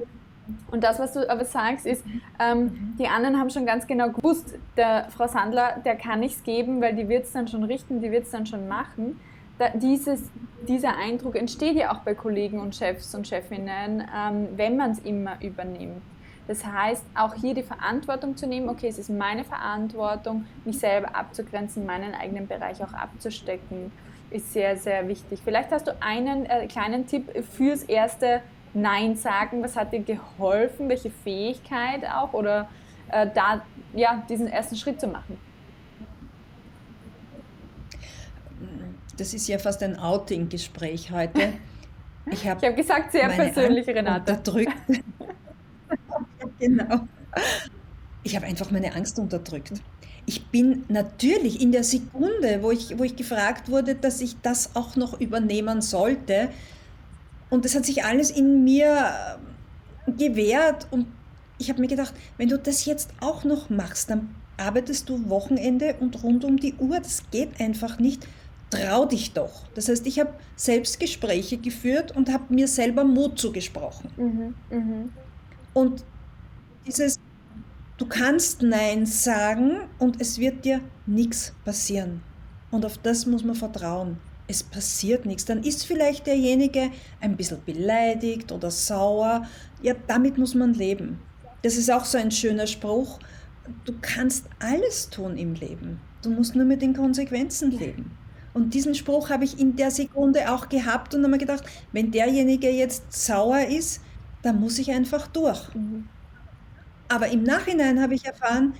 Und 0.71 0.83
das, 0.83 0.99
was 0.99 1.13
du 1.13 1.29
aber 1.29 1.45
sagst, 1.45 1.87
ist, 1.87 2.03
ähm, 2.41 2.95
die 2.99 3.07
anderen 3.07 3.39
haben 3.39 3.51
schon 3.51 3.67
ganz 3.67 3.87
genau 3.87 4.11
gewusst, 4.11 4.55
der 4.77 5.09
Frau 5.11 5.27
Sandler, 5.27 5.77
der 5.85 5.97
kann 5.97 6.21
nichts 6.21 6.43
geben, 6.43 6.81
weil 6.81 6.95
die 6.95 7.09
wird 7.09 7.25
es 7.25 7.33
dann 7.33 7.49
schon 7.49 7.65
richten, 7.65 8.01
die 8.01 8.11
wird 8.11 8.25
es 8.25 8.31
dann 8.31 8.47
schon 8.47 8.67
machen. 8.67 9.21
Da, 9.59 9.71
dieses, 9.71 10.23
dieser 10.67 10.97
Eindruck 10.97 11.37
entsteht 11.37 11.77
ja 11.77 11.93
auch 11.93 11.99
bei 11.99 12.15
Kollegen 12.15 12.61
und 12.61 12.75
Chefs 12.75 13.15
und 13.15 13.27
Chefinnen, 13.29 14.03
ähm, 14.17 14.49
wenn 14.57 14.77
man 14.77 14.93
es 14.93 15.01
immer 15.01 15.43
übernimmt. 15.43 16.01
Das 16.47 16.65
heißt, 16.65 17.05
auch 17.15 17.35
hier 17.35 17.53
die 17.53 17.63
Verantwortung 17.63 18.39
zu 18.39 18.47
nehmen, 18.47 18.71
okay, 18.71 18.89
es 18.89 18.99
ist 18.99 19.11
meine 19.11 19.45
Verantwortung, 19.45 20.47
mich 20.65 20.79
selber 20.79 21.15
abzugrenzen, 21.15 21.85
meinen 21.85 22.15
eigenen 22.15 22.47
Bereich 22.47 22.83
auch 22.83 22.95
abzustecken 22.95 23.93
ist 24.31 24.53
sehr, 24.53 24.77
sehr 24.77 25.07
wichtig. 25.09 25.41
Vielleicht 25.45 25.71
hast 25.71 25.87
du 25.87 26.03
einen 26.03 26.47
äh, 26.47 26.67
kleinen 26.67 27.07
Tipp 27.07 27.31
fürs 27.57 27.83
erste 27.83 28.43
Nein 28.75 29.17
sagen. 29.17 29.63
Was 29.63 29.77
hat 29.77 29.93
dir 29.93 30.01
geholfen? 30.01 30.89
Welche 30.89 31.11
Fähigkeit 31.11 32.05
auch? 32.05 32.33
Oder 32.33 32.69
äh, 33.11 33.27
da 33.35 33.63
ja, 33.95 34.23
diesen 34.29 34.47
ersten 34.47 34.77
Schritt 34.77 35.01
zu 35.01 35.07
machen? 35.07 35.39
Das 39.17 39.35
ist 39.35 39.49
ja 39.49 39.59
fast 39.59 39.83
ein 39.83 39.99
Outing-Gespräch 39.99 41.11
heute. 41.11 41.55
Ich 42.31 42.47
habe 42.47 42.67
hab 42.67 42.77
gesagt, 42.77 43.13
sehr 43.13 43.27
persönlich, 43.31 43.87
Renate. 43.87 44.33
Unterdrückt. 44.33 44.77
genau. 46.59 47.09
Ich 48.29 48.37
habe 48.37 48.47
einfach 48.47 48.71
meine 48.71 48.95
Angst 48.95 49.19
unterdrückt 49.19 49.73
ich 50.29 50.47
bin 50.49 50.85
natürlich 50.89 51.63
in 51.63 51.73
der 51.73 51.85
Sekunde, 51.85 52.59
wo 52.63 52.71
ich, 52.71 52.99
wo 52.99 53.03
ich 53.03 53.17
gefragt 53.17 53.71
wurde, 53.71 53.95
dass 53.95 54.21
ich 54.21 54.37
das 54.43 54.77
auch 54.77 54.95
noch 54.95 55.19
übernehmen 55.19 55.81
sollte, 55.81 56.51
Und 57.51 57.65
das 57.65 57.75
hat 57.75 57.87
sich 57.87 58.05
alles 58.05 58.31
in 58.31 58.63
mir 58.63 59.39
äh, 60.07 60.13
gewehrt 60.13 60.87
und 60.91 61.07
ich 61.59 61.71
habe 61.71 61.81
mir 61.81 61.89
gedacht, 61.89 62.13
wenn 62.37 62.51
du 62.51 62.59
das 62.59 62.85
jetzt 62.85 63.11
auch 63.21 63.45
noch 63.45 63.71
machst, 63.71 64.11
dann 64.11 64.35
arbeitest 64.59 65.09
du 65.09 65.31
Wochenende 65.31 65.97
und 65.99 66.23
rund 66.23 66.45
um 66.45 66.59
die 66.59 66.75
Uhr. 66.75 66.99
Das 67.01 67.23
geht 67.31 67.59
einfach 67.59 67.99
nicht. 67.99 68.27
Trau 68.71 69.07
dich 69.07 69.33
doch. 69.33 69.67
Das 69.75 69.89
heißt, 69.89 70.07
ich 70.07 70.21
habe 70.21 70.35
selbst 70.57 71.01
Gespräche 71.01 71.57
geführt 71.59 72.15
und 72.15 72.31
habe 72.31 72.53
mir 72.55 72.69
selber 72.69 73.05
Mut 73.05 73.39
zugesprochen. 73.39 74.11
Mhm, 74.17 74.55
mh. 74.71 75.09
Und 75.73 76.05
dieses, 76.87 77.19
du 77.99 78.07
kannst 78.07 78.63
Nein 78.63 79.05
sagen 79.05 79.81
und 79.99 80.21
es 80.21 80.39
wird 80.39 80.65
dir 80.65 80.81
nichts 81.07 81.53
passieren. 81.65 82.23
Und 82.71 82.85
auf 82.87 82.99
das 82.99 83.27
muss 83.27 83.45
man 83.45 83.55
vertrauen. 83.55 84.19
Es 84.47 84.63
passiert 84.63 85.27
nichts. 85.27 85.45
Dann 85.45 85.63
ist 85.63 85.87
vielleicht 85.87 86.27
derjenige 86.27 86.91
ein 87.21 87.37
bisschen 87.37 87.63
beleidigt 87.67 88.51
oder 88.51 88.71
sauer. 88.71 89.47
Ja, 89.83 89.95
damit 90.07 90.39
muss 90.39 90.55
man 90.55 90.73
leben. 90.73 91.21
Das 91.63 91.77
ist 91.77 91.91
auch 91.91 92.07
so 92.07 92.17
ein 92.17 92.31
schöner 92.31 92.67
Spruch 92.67 93.19
du 93.85 93.95
kannst 94.01 94.47
alles 94.59 95.11
tun 95.11 95.37
im 95.37 95.55
Leben. 95.55 96.01
Du 96.23 96.31
musst 96.31 96.55
nur 96.55 96.65
mit 96.65 96.83
den 96.83 96.95
Konsequenzen 96.95 97.71
leben. 97.71 98.17
Und 98.55 98.75
diesen 98.75 98.95
Spruch 98.95 99.31
habe 99.31 99.45
ich 99.45 99.61
in 99.61 99.77
der 99.77 99.91
Sekunde 99.91 100.51
auch 100.53 100.69
gehabt 100.69 101.15
und 101.15 101.23
habe 101.23 101.33
mir 101.33 101.39
gedacht, 101.39 101.65
wenn 101.93 102.11
derjenige 102.11 102.71
jetzt 102.71 103.13
sauer 103.13 103.61
ist, 103.61 104.01
dann 104.43 104.61
muss 104.61 104.79
ich 104.79 104.91
einfach 104.91 105.29
durch. 105.29 105.75
Mhm. 105.75 106.09
Aber 107.09 107.29
im 107.29 107.43
Nachhinein 107.43 108.01
habe 108.01 108.15
ich 108.15 108.25
erfahren, 108.25 108.75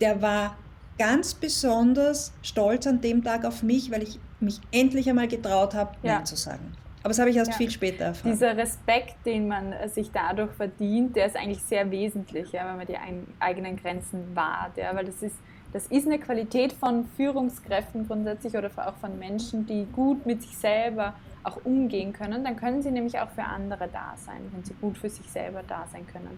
der 0.00 0.22
war 0.22 0.56
ganz 0.98 1.34
besonders 1.34 2.32
stolz 2.42 2.86
an 2.86 3.00
dem 3.00 3.22
Tag 3.22 3.44
auf 3.44 3.62
mich, 3.62 3.90
weil 3.90 4.02
ich 4.02 4.18
mich 4.40 4.60
endlich 4.72 5.08
einmal 5.08 5.28
getraut 5.28 5.74
habe, 5.74 5.94
ja. 6.02 6.16
Nein 6.16 6.26
zu 6.26 6.36
sagen. 6.36 6.72
Aber 7.02 7.10
das 7.10 7.20
habe 7.20 7.30
ich 7.30 7.36
erst 7.36 7.52
ja. 7.52 7.56
viel 7.56 7.70
später 7.70 8.06
erfahren. 8.06 8.32
Dieser 8.32 8.56
Respekt, 8.56 9.14
den 9.24 9.46
man 9.46 9.72
äh, 9.72 9.88
sich 9.88 10.10
dadurch 10.10 10.50
verdient, 10.52 11.14
der 11.14 11.26
ist 11.26 11.36
eigentlich 11.36 11.62
sehr 11.62 11.88
wesentlich, 11.90 12.50
ja, 12.50 12.68
wenn 12.68 12.78
man 12.78 12.86
die 12.86 12.96
eigenen 13.38 13.76
Grenzen 13.76 14.34
wahrt. 14.34 14.76
Ja, 14.76 14.94
weil 14.96 15.04
das 15.04 15.22
ist, 15.22 15.36
das 15.72 15.86
ist 15.86 16.06
eine 16.06 16.18
Qualität 16.18 16.72
von 16.72 17.04
Führungskräften 17.16 18.08
grundsätzlich 18.08 18.56
oder 18.56 18.70
auch 18.76 18.96
von 18.96 19.18
Menschen, 19.20 19.66
die 19.66 19.86
gut 19.92 20.26
mit 20.26 20.42
sich 20.42 20.56
selber 20.56 21.14
auch 21.44 21.64
umgehen 21.64 22.12
können. 22.12 22.42
Dann 22.42 22.56
können 22.56 22.82
sie 22.82 22.90
nämlich 22.90 23.16
auch 23.20 23.30
für 23.30 23.44
andere 23.44 23.88
da 23.92 24.14
sein, 24.16 24.40
wenn 24.52 24.64
sie 24.64 24.74
gut 24.80 24.98
für 24.98 25.08
sich 25.08 25.30
selber 25.30 25.62
da 25.68 25.86
sein 25.92 26.04
können. 26.12 26.36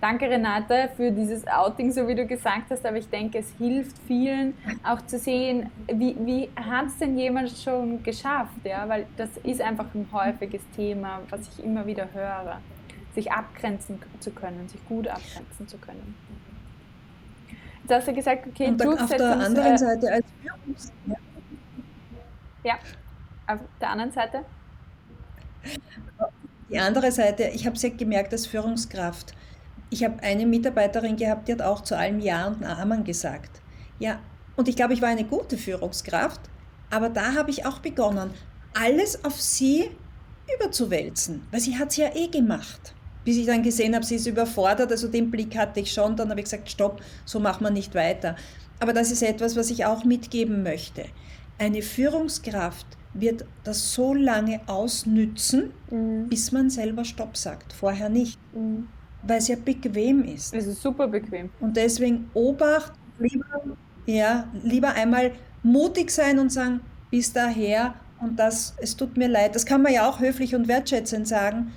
Danke, 0.00 0.30
Renate, 0.30 0.88
für 0.96 1.10
dieses 1.10 1.46
Outing, 1.46 1.92
so 1.92 2.08
wie 2.08 2.14
du 2.14 2.26
gesagt 2.26 2.70
hast. 2.70 2.86
Aber 2.86 2.96
ich 2.96 3.08
denke, 3.10 3.38
es 3.38 3.50
hilft 3.58 3.98
vielen 4.06 4.54
auch 4.82 5.04
zu 5.04 5.18
sehen, 5.18 5.70
wie, 5.92 6.16
wie 6.20 6.48
hat 6.56 6.86
es 6.86 6.98
denn 6.98 7.18
jemand 7.18 7.50
schon 7.50 8.02
geschafft? 8.02 8.64
Ja? 8.64 8.88
Weil 8.88 9.06
das 9.18 9.28
ist 9.42 9.60
einfach 9.60 9.86
ein 9.94 10.08
häufiges 10.10 10.62
Thema, 10.74 11.20
was 11.28 11.42
ich 11.42 11.64
immer 11.64 11.84
wieder 11.84 12.08
höre. 12.14 12.60
Sich 13.14 13.30
abgrenzen 13.30 14.00
zu 14.20 14.30
können, 14.30 14.68
sich 14.68 14.82
gut 14.86 15.06
abgrenzen 15.06 15.68
zu 15.68 15.76
können. 15.76 16.14
Jetzt 17.82 17.92
hast 17.92 18.08
du 18.08 18.14
gesagt, 18.14 18.46
okay, 18.46 18.68
Und 18.68 18.80
du 18.80 18.92
auf 18.92 19.10
der 19.10 19.32
anderen 19.32 19.74
äh, 19.74 19.78
Seite 19.78 20.12
als 20.12 20.26
Führungs... 20.40 20.92
Ja. 22.62 22.72
ja, 22.72 22.74
auf 23.48 23.58
der 23.80 23.90
anderen 23.90 24.12
Seite? 24.12 24.44
Die 26.70 26.78
andere 26.78 27.10
Seite, 27.10 27.50
ich 27.52 27.66
habe 27.66 27.76
ja 27.76 27.88
gemerkt 27.90 28.32
als 28.32 28.46
Führungskraft 28.46 29.34
ich 29.90 30.04
habe 30.04 30.22
eine 30.22 30.46
Mitarbeiterin 30.46 31.16
gehabt, 31.16 31.48
die 31.48 31.52
hat 31.52 31.62
auch 31.62 31.82
zu 31.82 31.96
allem 31.96 32.20
Ja 32.20 32.46
und 32.46 32.64
Amen 32.64 33.04
gesagt. 33.04 33.60
Ja, 33.98 34.20
und 34.56 34.68
ich 34.68 34.76
glaube, 34.76 34.94
ich 34.94 35.02
war 35.02 35.08
eine 35.08 35.24
gute 35.24 35.58
Führungskraft, 35.58 36.40
aber 36.90 37.08
da 37.08 37.34
habe 37.34 37.50
ich 37.50 37.66
auch 37.66 37.80
begonnen, 37.80 38.30
alles 38.72 39.24
auf 39.24 39.40
sie 39.40 39.90
überzuwälzen, 40.56 41.42
weil 41.50 41.60
sie 41.60 41.76
hat 41.76 41.90
es 41.90 41.96
ja 41.96 42.14
eh 42.14 42.28
gemacht. 42.28 42.94
Bis 43.24 43.36
ich 43.36 43.46
dann 43.46 43.62
gesehen 43.62 43.94
habe, 43.94 44.04
sie 44.04 44.14
ist 44.14 44.26
überfordert, 44.26 44.90
also 44.90 45.08
den 45.08 45.30
Blick 45.30 45.56
hatte 45.56 45.80
ich 45.80 45.92
schon, 45.92 46.16
dann 46.16 46.30
habe 46.30 46.40
ich 46.40 46.44
gesagt, 46.44 46.70
stopp, 46.70 47.02
so 47.24 47.38
machen 47.38 47.64
wir 47.64 47.70
nicht 47.70 47.94
weiter. 47.94 48.36
Aber 48.78 48.92
das 48.92 49.10
ist 49.10 49.22
etwas, 49.22 49.56
was 49.56 49.70
ich 49.70 49.84
auch 49.84 50.04
mitgeben 50.04 50.62
möchte. 50.62 51.04
Eine 51.58 51.82
Führungskraft 51.82 52.86
wird 53.12 53.44
das 53.64 53.92
so 53.92 54.14
lange 54.14 54.60
ausnützen, 54.66 55.72
mhm. 55.90 56.28
bis 56.28 56.52
man 56.52 56.70
selber 56.70 57.04
Stopp 57.04 57.36
sagt, 57.36 57.72
vorher 57.72 58.08
nicht. 58.08 58.38
Mhm 58.54 58.88
weil 59.22 59.38
es 59.38 59.48
ja 59.48 59.56
bequem 59.56 60.24
ist. 60.24 60.54
Es 60.54 60.66
ist 60.66 60.82
super 60.82 61.08
bequem. 61.08 61.50
Und 61.60 61.76
deswegen 61.76 62.30
Obacht, 62.34 62.92
lieber, 63.18 63.44
ja, 64.06 64.48
lieber 64.62 64.92
einmal 64.92 65.32
mutig 65.62 66.10
sein 66.10 66.38
und 66.38 66.50
sagen, 66.50 66.80
bis 67.10 67.32
daher 67.32 67.94
und 68.20 68.38
das, 68.38 68.74
es 68.76 68.96
tut 68.96 69.16
mir 69.16 69.28
leid, 69.28 69.54
das 69.54 69.64
kann 69.64 69.82
man 69.82 69.92
ja 69.92 70.08
auch 70.08 70.20
höflich 70.20 70.54
und 70.54 70.68
wertschätzend 70.68 71.26
sagen, 71.26 71.72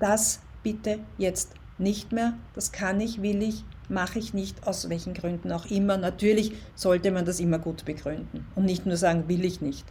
das 0.00 0.40
bitte 0.62 0.98
jetzt 1.18 1.52
nicht 1.78 2.12
mehr, 2.12 2.34
das 2.54 2.72
kann 2.72 3.00
ich, 3.00 3.22
will 3.22 3.42
ich, 3.42 3.64
mache 3.88 4.18
ich 4.18 4.34
nicht, 4.34 4.66
aus 4.66 4.88
welchen 4.88 5.14
Gründen 5.14 5.52
auch 5.52 5.66
immer. 5.66 5.96
Natürlich 5.96 6.52
sollte 6.74 7.10
man 7.10 7.24
das 7.24 7.38
immer 7.38 7.58
gut 7.58 7.84
begründen 7.84 8.46
und 8.54 8.64
nicht 8.64 8.86
nur 8.86 8.96
sagen, 8.96 9.28
will 9.28 9.44
ich 9.44 9.60
nicht. 9.60 9.86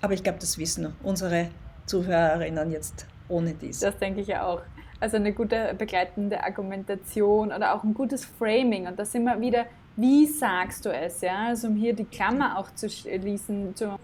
Aber 0.00 0.14
ich 0.14 0.22
glaube, 0.22 0.38
das 0.40 0.58
wissen 0.58 0.92
unsere 1.02 1.48
Zuhörerinnen 1.86 2.70
jetzt 2.70 3.06
ohne 3.28 3.54
dies. 3.54 3.80
Das 3.80 3.98
denke 3.98 4.20
ich 4.20 4.28
ja 4.28 4.44
auch. 4.44 4.62
Also 5.00 5.16
eine 5.16 5.32
gute 5.32 5.74
begleitende 5.78 6.42
Argumentation 6.42 7.52
oder 7.52 7.74
auch 7.74 7.84
ein 7.84 7.94
gutes 7.94 8.24
Framing. 8.24 8.86
Und 8.88 8.98
da 8.98 9.04
sind 9.04 9.24
wir 9.24 9.40
wieder, 9.40 9.66
wie 9.96 10.26
sagst 10.26 10.86
du 10.86 10.90
es? 10.90 11.20
Ja? 11.20 11.46
Also 11.46 11.68
um 11.68 11.76
hier 11.76 11.92
die 11.92 12.04
Klammer 12.04 12.58
auch 12.58 12.72
zu 12.74 12.90
schließen 12.90 13.76
zum 13.76 13.96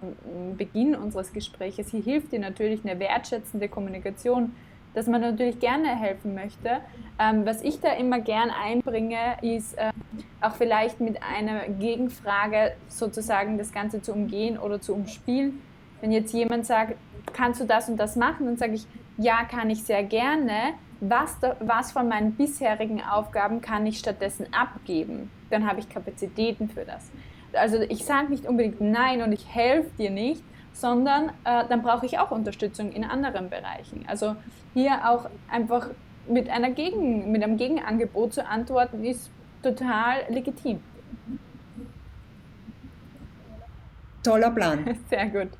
Beginn 0.57 0.95
unseres 0.95 1.32
Gesprächs. 1.32 1.90
Hier 1.90 2.03
hilft 2.03 2.32
dir 2.32 2.38
natürlich 2.38 2.84
eine 2.84 2.99
wertschätzende 3.01 3.68
Kommunikation, 3.68 4.55
dass 4.95 5.09
man 5.09 5.20
natürlich 5.20 5.59
gerne 5.59 5.88
helfen 5.99 6.34
möchte. 6.34 6.78
Ähm, 7.18 7.45
was 7.45 7.62
ich 7.62 7.80
da 7.80 7.92
immer 7.95 8.20
gern 8.20 8.51
einbringe, 8.51 9.36
ist 9.42 9.76
äh, 9.76 9.90
auch 10.40 10.55
vielleicht 10.55 11.01
mit 11.01 11.20
einer 11.22 11.68
Gegenfrage 11.68 12.72
sozusagen 12.88 13.59
das 13.59 13.72
Ganze 13.72 14.01
zu 14.01 14.12
umgehen 14.12 14.59
oder 14.59 14.80
zu 14.80 14.95
umspielen. 14.95 15.61
Wenn 16.05 16.12
jetzt 16.12 16.34
jemand 16.34 16.66
sagt, 16.66 16.96
kannst 17.32 17.62
du 17.62 17.64
das 17.64 17.88
und 17.88 17.96
das 17.96 18.14
machen, 18.14 18.44
dann 18.44 18.59
sage 18.59 18.74
ich, 18.74 18.84
ja, 19.16 19.42
kann 19.44 19.70
ich 19.70 19.84
sehr 19.84 20.02
gerne. 20.02 20.74
Was, 21.00 21.38
was 21.61 21.92
von 21.92 22.09
meinen 22.09 22.32
bisherigen 22.32 23.02
Aufgaben 23.02 23.62
kann 23.62 23.86
ich 23.86 24.00
stattdessen 24.00 24.48
abgeben? 24.52 25.30
Dann 25.48 25.66
habe 25.66 25.80
ich 25.80 25.88
Kapazitäten 25.88 26.68
für 26.68 26.84
das. 26.84 27.11
Also 27.55 27.80
ich 27.80 28.05
sage 28.05 28.28
nicht 28.28 28.44
unbedingt 28.44 28.82
nein 28.82 29.22
und 29.22 29.32
ich 29.32 29.46
helfe 29.48 29.88
dir 29.96 30.11
nicht, 30.11 30.44
sondern 30.74 31.30
äh, 31.44 31.64
dann 31.70 31.80
brauche 31.80 32.05
ich 32.05 32.18
auch 32.18 32.32
Unterstützung 32.32 32.92
in 32.92 33.05
anderen 33.05 33.48
Bereichen. 33.48 34.05
Also 34.07 34.36
hier 34.74 35.09
auch 35.09 35.30
einfach 35.50 35.88
mit, 36.28 36.50
einer 36.50 36.72
Gegen, 36.72 37.32
mit 37.32 37.42
einem 37.42 37.57
Gegenangebot 37.57 38.34
zu 38.34 38.46
antworten, 38.46 39.02
ist 39.05 39.30
total 39.62 40.16
legitim. 40.28 40.80
Toller 44.25 44.51
Plan. 44.51 44.99
Sehr 45.11 45.27
gut. 45.27 45.51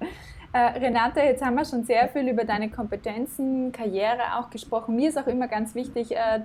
Äh, 0.55 0.79
Renate, 0.79 1.19
jetzt 1.19 1.45
haben 1.45 1.57
wir 1.57 1.65
schon 1.65 1.83
sehr 1.83 2.09
viel 2.09 2.29
über 2.29 2.45
deine 2.45 2.71
Kompetenzen, 2.71 3.73
Karriere 3.73 4.39
auch 4.39 4.51
gesprochen. 4.51 4.95
Mir 4.95 5.09
ist 5.09 5.19
auch 5.19 5.27
immer 5.27 5.49
ganz 5.49 5.75
wichtig, 5.75 6.15
äh, 6.15 6.43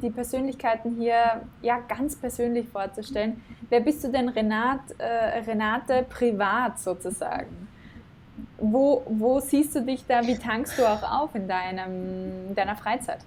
die 0.00 0.08
Persönlichkeiten 0.08 0.96
hier 0.96 1.42
ja, 1.60 1.78
ganz 1.86 2.16
persönlich 2.16 2.66
vorzustellen. 2.70 3.42
Wer 3.68 3.80
bist 3.80 4.02
du 4.04 4.08
denn, 4.08 4.30
Renat, 4.30 4.80
äh, 4.96 5.40
Renate, 5.40 6.06
privat 6.08 6.78
sozusagen? 6.78 7.68
Wo, 8.56 9.02
wo 9.06 9.38
siehst 9.40 9.76
du 9.76 9.82
dich 9.82 10.06
da? 10.06 10.26
Wie 10.26 10.38
tankst 10.38 10.78
du 10.78 10.86
auch 10.86 11.02
auf 11.02 11.34
in 11.34 11.46
deinem, 11.46 12.48
in 12.48 12.54
deiner 12.54 12.76
Freizeit? 12.76 13.20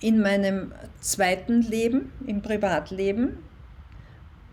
In 0.00 0.20
meinem 0.20 0.72
zweiten 1.00 1.62
Leben, 1.62 2.12
im 2.26 2.42
Privatleben, 2.42 3.38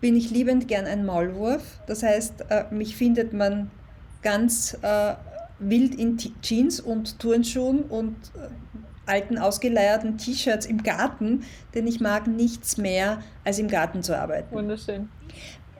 bin 0.00 0.16
ich 0.16 0.30
liebend 0.30 0.68
gern 0.68 0.86
ein 0.86 1.04
Maulwurf. 1.04 1.62
Das 1.86 2.02
heißt, 2.02 2.44
äh, 2.50 2.64
mich 2.70 2.96
findet 2.96 3.32
man 3.32 3.70
ganz 4.22 4.76
äh, 4.82 5.14
wild 5.58 5.94
in 5.94 6.18
Jeans 6.42 6.80
und 6.80 7.18
Turnschuhen 7.18 7.82
und 7.82 8.16
äh, 8.36 8.48
alten 9.06 9.38
ausgeleierten 9.38 10.18
T-Shirts 10.18 10.66
im 10.66 10.82
Garten, 10.82 11.44
denn 11.74 11.86
ich 11.86 12.00
mag 12.00 12.26
nichts 12.26 12.76
mehr, 12.76 13.22
als 13.44 13.58
im 13.58 13.68
Garten 13.68 14.02
zu 14.02 14.16
arbeiten. 14.16 14.54
Wunderschön. 14.54 15.08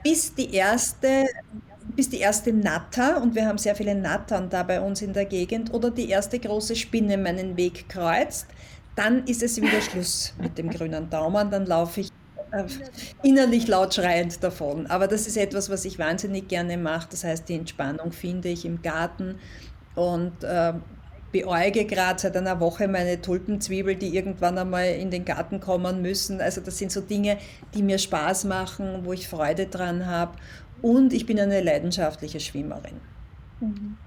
Bis 0.03 0.33
die 0.33 0.53
erste, 0.53 1.25
bis 1.95 2.09
die 2.09 2.17
erste 2.17 2.51
Natter, 2.51 3.21
und 3.21 3.35
wir 3.35 3.45
haben 3.45 3.57
sehr 3.57 3.75
viele 3.75 3.93
Nattern 3.93 4.49
da 4.49 4.63
bei 4.63 4.81
uns 4.81 5.01
in 5.01 5.13
der 5.13 5.25
Gegend, 5.25 5.73
oder 5.73 5.91
die 5.91 6.09
erste 6.09 6.39
große 6.39 6.75
Spinne 6.75 7.17
meinen 7.17 7.55
Weg 7.55 7.87
kreuzt, 7.87 8.47
dann 8.95 9.25
ist 9.25 9.43
es 9.43 9.61
wieder 9.61 9.81
Schluss 9.81 10.33
mit 10.41 10.57
dem 10.57 10.69
grünen 10.69 11.09
Daumen, 11.09 11.51
dann 11.51 11.65
laufe 11.65 12.01
ich 12.01 12.09
innerlich 13.23 13.67
laut 13.67 13.93
schreiend 13.93 14.43
davon. 14.43 14.87
Aber 14.87 15.07
das 15.07 15.27
ist 15.27 15.37
etwas, 15.37 15.69
was 15.69 15.85
ich 15.85 15.99
wahnsinnig 15.99 16.47
gerne 16.47 16.77
mache. 16.77 17.07
Das 17.11 17.23
heißt, 17.23 17.47
die 17.49 17.55
Entspannung 17.55 18.11
finde 18.11 18.49
ich 18.49 18.65
im 18.65 18.81
Garten 18.81 19.35
und 19.95 20.43
äh, 20.43 20.73
beäuge 21.31 21.85
gerade 21.85 22.19
seit 22.19 22.35
einer 22.35 22.59
Woche 22.59 22.87
meine 22.87 23.21
Tulpenzwiebel, 23.21 23.95
die 23.95 24.15
irgendwann 24.15 24.57
einmal 24.57 24.87
in 24.87 25.11
den 25.11 25.25
Garten 25.25 25.59
kommen 25.59 26.01
müssen. 26.01 26.41
Also 26.41 26.61
das 26.61 26.77
sind 26.77 26.91
so 26.91 27.01
Dinge, 27.01 27.37
die 27.73 27.83
mir 27.83 27.97
Spaß 27.97 28.45
machen, 28.45 29.01
wo 29.03 29.13
ich 29.13 29.27
Freude 29.27 29.67
dran 29.67 30.05
habe. 30.05 30.37
Und 30.81 31.13
ich 31.13 31.25
bin 31.25 31.39
eine 31.39 31.61
leidenschaftliche 31.61 32.39
Schwimmerin. 32.39 33.01
Mhm. 33.59 33.97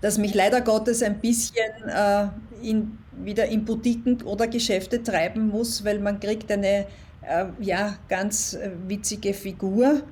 das 0.00 0.18
mich 0.18 0.34
leider 0.34 0.60
Gottes 0.60 1.04
ein 1.04 1.20
bisschen 1.20 1.88
äh, 1.88 2.26
in, 2.62 2.98
wieder 3.12 3.46
in 3.46 3.64
Boutiquen 3.64 4.22
oder 4.22 4.48
Geschäfte 4.48 5.02
treiben 5.04 5.48
muss, 5.48 5.84
weil 5.84 6.00
man 6.00 6.18
kriegt 6.18 6.50
eine 6.50 6.86
äh, 7.28 7.46
ja, 7.60 7.94
ganz 8.08 8.54
äh, 8.54 8.70
witzige 8.86 9.34
Figur, 9.34 10.02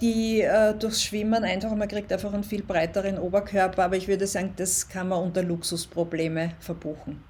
die 0.00 0.40
äh, 0.40 0.74
durchs 0.74 1.02
Schwimmen 1.04 1.44
einfach, 1.44 1.74
man 1.74 1.88
kriegt 1.88 2.12
einfach 2.12 2.32
einen 2.32 2.44
viel 2.44 2.62
breiteren 2.62 3.18
Oberkörper, 3.18 3.84
aber 3.84 3.96
ich 3.96 4.08
würde 4.08 4.26
sagen, 4.26 4.54
das 4.56 4.88
kann 4.88 5.08
man 5.08 5.22
unter 5.22 5.42
Luxusprobleme 5.42 6.52
verbuchen. 6.58 7.22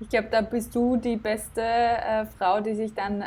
Ich 0.00 0.08
glaube, 0.08 0.28
da 0.30 0.40
bist 0.40 0.74
du 0.74 0.96
die 0.96 1.16
beste 1.16 1.62
äh, 1.62 2.26
Frau, 2.38 2.60
die 2.60 2.74
sich 2.74 2.94
dann 2.94 3.22
äh, 3.22 3.24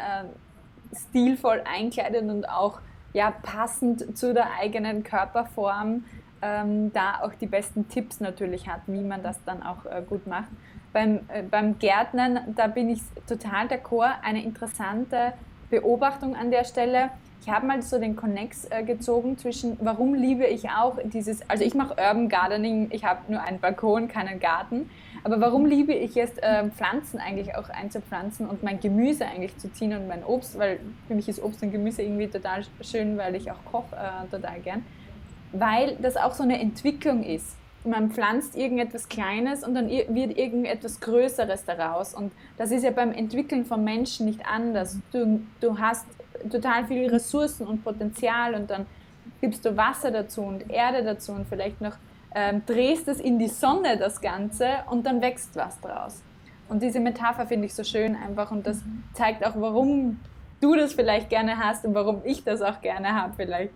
stilvoll 0.95 1.61
einkleidet 1.65 2.23
und 2.23 2.47
auch 2.47 2.79
ja, 3.13 3.31
passend 3.31 4.17
zu 4.17 4.33
der 4.33 4.53
eigenen 4.59 5.03
Körperform 5.03 6.03
ähm, 6.41 6.93
da 6.93 7.21
auch 7.21 7.33
die 7.33 7.47
besten 7.47 7.87
Tipps 7.89 8.19
natürlich 8.19 8.67
hat, 8.67 8.81
wie 8.87 9.01
man 9.01 9.23
das 9.23 9.43
dann 9.45 9.63
auch 9.63 9.85
äh, 9.85 10.03
gut 10.07 10.27
macht. 10.27 10.49
Beim, 10.93 11.19
äh, 11.27 11.43
beim 11.43 11.77
Gärtnern, 11.79 12.53
da 12.55 12.67
bin 12.67 12.89
ich 12.89 13.01
total 13.27 13.67
d'accord. 13.67 14.21
Eine 14.23 14.43
interessante 14.43 15.33
Beobachtung 15.69 16.35
an 16.35 16.51
der 16.51 16.63
Stelle. 16.63 17.09
Ich 17.41 17.49
habe 17.49 17.65
mal 17.65 17.81
so 17.81 17.99
den 17.99 18.15
Connex 18.15 18.65
äh, 18.65 18.83
gezogen 18.83 19.38
zwischen, 19.38 19.77
warum 19.81 20.13
liebe 20.13 20.45
ich 20.45 20.69
auch 20.69 20.97
dieses, 21.03 21.47
also 21.49 21.63
ich 21.63 21.75
mache 21.75 21.91
Urban 21.91 22.29
Gardening, 22.29 22.89
ich 22.91 23.05
habe 23.05 23.31
nur 23.31 23.41
einen 23.41 23.59
Balkon, 23.59 24.07
keinen 24.07 24.39
Garten, 24.39 24.89
aber 25.23 25.39
warum 25.39 25.65
liebe 25.65 25.93
ich 25.93 26.15
jetzt 26.15 26.41
äh, 26.43 26.69
Pflanzen 26.71 27.19
eigentlich 27.19 27.55
auch 27.55 27.69
einzupflanzen 27.69 28.47
und 28.47 28.63
mein 28.63 28.79
Gemüse 28.79 29.25
eigentlich 29.25 29.55
zu 29.57 29.71
ziehen 29.71 29.95
und 29.95 30.07
mein 30.07 30.25
Obst, 30.25 30.57
weil 30.57 30.79
für 31.07 31.15
mich 31.15 31.29
ist 31.29 31.41
Obst 31.41 31.63
und 31.63 31.71
Gemüse 31.71 32.01
irgendwie 32.01 32.27
total 32.27 32.63
schön, 32.81 33.17
weil 33.17 33.35
ich 33.35 33.49
auch 33.49 33.63
koche 33.71 33.95
äh, 33.95 34.29
total 34.29 34.59
gern 34.59 34.83
weil 35.51 35.95
das 36.01 36.17
auch 36.17 36.33
so 36.33 36.43
eine 36.43 36.59
Entwicklung 36.59 37.23
ist. 37.23 37.55
Man 37.88 38.11
pflanzt 38.11 38.55
irgendetwas 38.55 39.07
Kleines 39.07 39.63
und 39.63 39.73
dann 39.73 39.89
wird 39.89 40.38
irgendetwas 40.38 40.99
Größeres 40.99 41.65
daraus. 41.65 42.13
Und 42.13 42.31
das 42.57 42.71
ist 42.71 42.83
ja 42.83 42.91
beim 42.91 43.11
Entwickeln 43.11 43.65
von 43.65 43.83
Menschen 43.83 44.25
nicht 44.25 44.45
anders. 44.45 44.99
Du, 45.11 45.41
du 45.61 45.79
hast 45.79 46.05
total 46.51 46.85
viele 46.85 47.11
Ressourcen 47.11 47.65
und 47.65 47.83
Potenzial 47.83 48.53
und 48.55 48.69
dann 48.69 48.85
gibst 49.41 49.65
du 49.65 49.75
Wasser 49.77 50.11
dazu 50.11 50.41
und 50.41 50.69
Erde 50.69 51.03
dazu 51.03 51.31
und 51.31 51.47
vielleicht 51.47 51.81
noch 51.81 51.97
ähm, 52.35 52.61
drehst 52.65 53.07
es 53.07 53.19
in 53.19 53.39
die 53.39 53.47
Sonne, 53.47 53.97
das 53.97 54.21
Ganze, 54.21 54.67
und 54.89 55.05
dann 55.05 55.21
wächst 55.21 55.55
was 55.55 55.79
draus. 55.79 56.21
Und 56.69 56.83
diese 56.83 56.99
Metapher 56.99 57.47
finde 57.47 57.67
ich 57.67 57.73
so 57.73 57.83
schön 57.83 58.15
einfach 58.15 58.51
und 58.51 58.67
das 58.67 58.79
zeigt 59.13 59.45
auch, 59.45 59.53
warum 59.55 60.19
du 60.59 60.75
das 60.75 60.93
vielleicht 60.93 61.29
gerne 61.29 61.57
hast 61.57 61.85
und 61.85 61.93
warum 61.93 62.21
ich 62.25 62.43
das 62.43 62.61
auch 62.61 62.81
gerne 62.81 63.13
habe 63.13 63.33
vielleicht. 63.35 63.71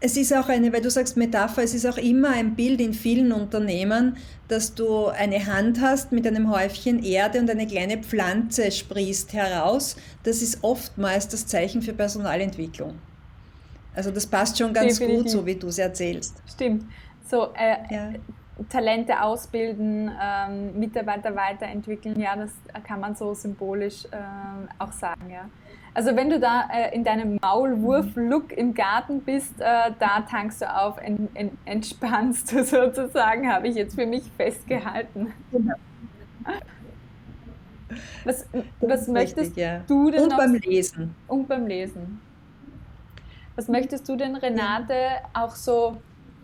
Es 0.00 0.16
ist 0.16 0.34
auch 0.34 0.48
eine, 0.48 0.72
weil 0.72 0.82
du 0.82 0.90
sagst 0.90 1.16
Metapher, 1.16 1.62
es 1.62 1.72
ist 1.72 1.86
auch 1.86 1.96
immer 1.96 2.30
ein 2.30 2.54
Bild 2.54 2.80
in 2.80 2.92
vielen 2.92 3.32
Unternehmen, 3.32 4.16
dass 4.48 4.74
du 4.74 5.06
eine 5.06 5.46
Hand 5.46 5.80
hast 5.80 6.12
mit 6.12 6.26
einem 6.26 6.50
Häufchen 6.50 7.02
Erde 7.02 7.40
und 7.40 7.48
eine 7.48 7.66
kleine 7.66 7.98
Pflanze 7.98 8.70
sprießt 8.70 9.32
heraus. 9.32 9.96
Das 10.24 10.42
ist 10.42 10.58
oftmals 10.62 11.28
das 11.28 11.46
Zeichen 11.46 11.80
für 11.80 11.94
Personalentwicklung. 11.94 12.98
Also 13.94 14.10
das 14.10 14.26
passt 14.26 14.58
schon 14.58 14.72
ganz 14.72 14.98
Definitiv. 14.98 15.22
gut, 15.22 15.30
so 15.30 15.46
wie 15.46 15.54
du 15.54 15.68
es 15.68 15.78
erzählst. 15.78 16.34
Stimmt. 16.52 16.84
So 17.30 17.52
äh, 17.54 17.94
ja. 17.94 18.12
Talente 18.68 19.20
ausbilden, 19.20 20.10
ähm, 20.20 20.78
Mitarbeiter 20.78 21.34
weiterentwickeln, 21.34 22.20
ja, 22.20 22.36
das 22.36 22.52
kann 22.84 23.00
man 23.00 23.16
so 23.16 23.34
symbolisch 23.34 24.04
äh, 24.06 24.18
auch 24.78 24.92
sagen, 24.92 25.30
ja. 25.30 25.48
Also 25.92 26.16
wenn 26.16 26.28
du 26.28 26.40
da 26.40 26.68
äh, 26.72 26.94
in 26.94 27.04
deinem 27.04 27.38
Maulwurf-Look 27.40 28.52
im 28.52 28.74
Garten 28.74 29.20
bist, 29.20 29.60
äh, 29.60 29.92
da 29.98 30.20
tankst 30.28 30.62
du 30.62 30.76
auf, 30.76 30.98
en, 30.98 31.28
en, 31.34 31.56
entspannst 31.64 32.50
du 32.52 32.64
sozusagen, 32.64 33.52
habe 33.52 33.68
ich 33.68 33.76
jetzt 33.76 33.94
für 33.94 34.06
mich 34.06 34.24
festgehalten. 34.36 35.32
Was, 38.24 38.46
was 38.80 39.06
möchtest 39.06 39.50
richtig, 39.50 39.56
ja. 39.56 39.80
du 39.86 40.10
denn 40.10 40.24
Und 40.24 40.30
noch, 40.30 40.38
beim 40.38 40.54
Lesen. 40.54 41.14
Und 41.28 41.46
beim 41.46 41.66
Lesen. 41.66 42.20
Was 43.54 43.68
möchtest 43.68 44.08
du 44.08 44.16
denn, 44.16 44.34
Renate, 44.34 44.96
auch 45.32 45.54
so 45.54 45.98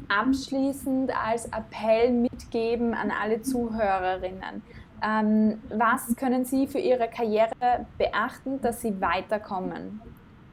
abschließend 0.08 1.10
als 1.16 1.46
Appell 1.46 2.10
mitgeben 2.12 2.94
an 2.94 3.10
alle 3.10 3.42
Zuhörerinnen? 3.42 4.62
Ähm, 5.02 5.62
was 5.70 6.14
können 6.16 6.44
Sie 6.44 6.66
für 6.66 6.78
Ihre 6.78 7.08
Karriere 7.08 7.86
beachten, 7.96 8.60
dass 8.60 8.80
Sie 8.80 9.00
weiterkommen? 9.00 10.00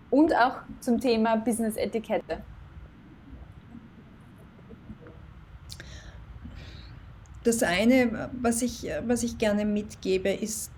Und 0.09 0.33
auch 0.33 0.59
zum 0.79 0.99
Thema 0.99 1.35
Business-Etikette. 1.35 2.41
Das 7.43 7.63
eine, 7.63 8.29
was 8.41 8.61
ich, 8.61 8.89
was 9.05 9.23
ich 9.23 9.37
gerne 9.37 9.65
mitgebe, 9.65 10.29
ist 10.29 10.71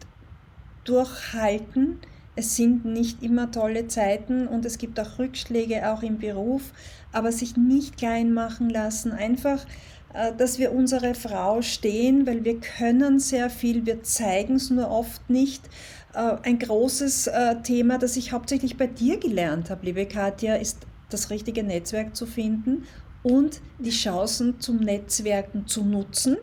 durchhalten. 0.83 1.99
Es 2.39 2.55
sind 2.55 2.85
nicht 2.85 3.21
immer 3.21 3.51
tolle 3.51 3.87
Zeiten 3.87 4.47
und 4.47 4.63
es 4.63 4.77
gibt 4.77 4.97
auch 4.97 5.19
Rückschläge, 5.19 5.91
auch 5.91 6.03
im 6.03 6.19
Beruf, 6.19 6.71
aber 7.11 7.33
sich 7.33 7.57
nicht 7.57 7.97
klein 7.97 8.33
machen 8.33 8.69
lassen. 8.69 9.11
Einfach 9.11 9.65
äh, 10.13 10.31
dass 10.37 10.57
wir 10.57 10.71
unsere 10.71 11.15
Frau 11.15 11.61
stehen, 11.61 12.25
weil 12.25 12.45
wir 12.45 12.61
können 12.61 13.19
sehr 13.19 13.49
viel, 13.49 13.85
wir 13.85 14.03
zeigen 14.03 14.55
es 14.55 14.69
nur 14.69 14.89
oft 14.89 15.29
nicht. 15.29 15.65
Äh, 16.13 16.37
ein 16.43 16.59
großes 16.59 17.27
äh, 17.27 17.61
Thema, 17.61 17.97
das 17.97 18.15
ich 18.15 18.31
hauptsächlich 18.31 18.77
bei 18.77 18.87
dir 18.87 19.17
gelernt 19.17 19.69
habe, 19.69 19.85
liebe 19.85 20.05
Katja, 20.05 20.55
ist 20.55 20.79
das 21.09 21.29
richtige 21.31 21.63
Netzwerk 21.63 22.15
zu 22.15 22.25
finden 22.25 22.85
und 23.21 23.59
die 23.79 23.89
Chancen 23.89 24.61
zum 24.61 24.77
Netzwerken 24.77 25.67
zu 25.67 25.83
nutzen. 25.83 26.37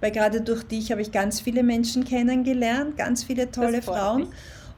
Weil 0.00 0.10
gerade 0.10 0.40
durch 0.40 0.64
dich 0.64 0.90
habe 0.90 1.02
ich 1.02 1.12
ganz 1.12 1.40
viele 1.40 1.62
Menschen 1.62 2.04
kennengelernt, 2.04 2.96
ganz 2.96 3.22
viele 3.22 3.52
tolle 3.52 3.80
Frauen. 3.80 4.22
Mich. 4.22 4.28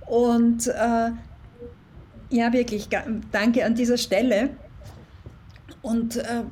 Und 0.09 0.67
äh, 0.67 1.11
ja, 2.31 2.53
wirklich, 2.53 2.89
danke 3.31 3.65
an 3.65 3.75
dieser 3.75 3.99
Stelle. 3.99 4.51
Und 5.83 6.17
äh, 6.17 6.45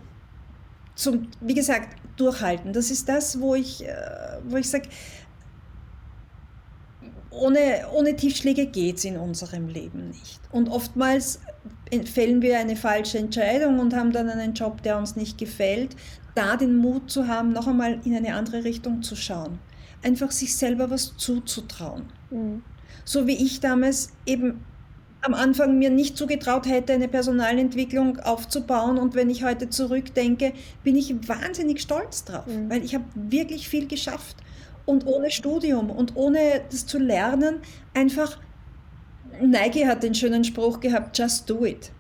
zum, 0.95 1.29
wie 1.41 1.55
gesagt, 1.55 1.97
durchhalten. 2.17 2.73
Das 2.73 2.91
ist 2.91 3.09
das, 3.09 3.41
wo 3.41 3.55
ich, 3.55 3.87
äh, 3.87 3.95
wo 4.45 4.57
ich 4.57 4.69
sage, 4.69 4.89
ohne, 7.31 7.87
ohne 7.93 8.17
Tiefschläge 8.17 8.67
geht 8.67 8.97
es 8.97 9.05
in 9.05 9.19
unserem 9.19 9.69
Leben 9.69 10.09
nicht. 10.09 10.41
Und 10.51 10.69
oftmals 10.69 11.41
fällen 12.13 12.41
wir 12.41 12.59
eine 12.59 12.77
falsche 12.77 13.19
Entscheidung 13.19 13.79
und 13.79 13.95
haben 13.95 14.13
dann 14.13 14.29
einen 14.29 14.55
Job, 14.55 14.83
der 14.83 14.99
uns 14.99 15.17
nicht 15.17 15.37
gefällt. 15.39 15.97
Da 16.35 16.57
den 16.57 16.77
Mut 16.77 17.11
zu 17.11 17.29
haben, 17.29 17.53
noch 17.53 17.67
einmal 17.67 18.01
in 18.05 18.15
eine 18.15 18.35
andere 18.35 18.65
Richtung 18.65 19.03
zu 19.03 19.17
schauen. 19.17 19.59
Einfach 20.03 20.31
sich 20.31 20.57
selber 20.57 20.91
was 20.91 21.17
zuzutrauen. 21.17 22.07
Mhm. 22.31 22.63
So 23.07 23.27
wie 23.27 23.43
ich 23.43 23.61
damals 23.61 24.11
eben 24.27 24.61
am 25.23 25.33
Anfang 25.33 25.79
mir 25.79 25.91
nicht 25.91 26.17
zugetraut 26.17 26.67
hätte, 26.67 26.93
eine 26.93 27.09
Personalentwicklung 27.09 28.19
aufzubauen. 28.19 28.99
Und 28.99 29.15
wenn 29.15 29.31
ich 29.31 29.45
heute 29.45 29.71
zurückdenke, 29.71 30.53
bin 30.85 30.97
ich 30.97 31.15
wahnsinnig 31.29 31.81
stolz 31.81 32.25
drauf, 32.25 32.47
mhm. 32.47 32.69
weil 32.69 32.85
ich 32.85 32.95
habe 32.95 33.05
wirklich 33.15 33.69
viel 33.69 33.87
geschafft. 33.87 34.37
Und 34.85 35.07
ohne 35.07 35.31
Studium 35.31 35.91
und 35.91 36.15
ohne 36.17 36.63
das 36.71 36.87
zu 36.87 36.99
lernen, 36.99 37.57
einfach, 37.95 38.39
Nike 39.41 39.87
hat 39.87 40.03
den 40.03 40.15
schönen 40.15 40.45
Spruch 40.45 40.81
gehabt, 40.81 41.17
just 41.19 41.49
do 41.49 41.65
it. 41.65 41.91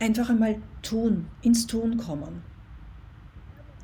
Einfach 0.00 0.30
einmal 0.30 0.56
tun, 0.82 1.26
ins 1.42 1.66
Tun 1.66 1.96
kommen. 1.96 2.42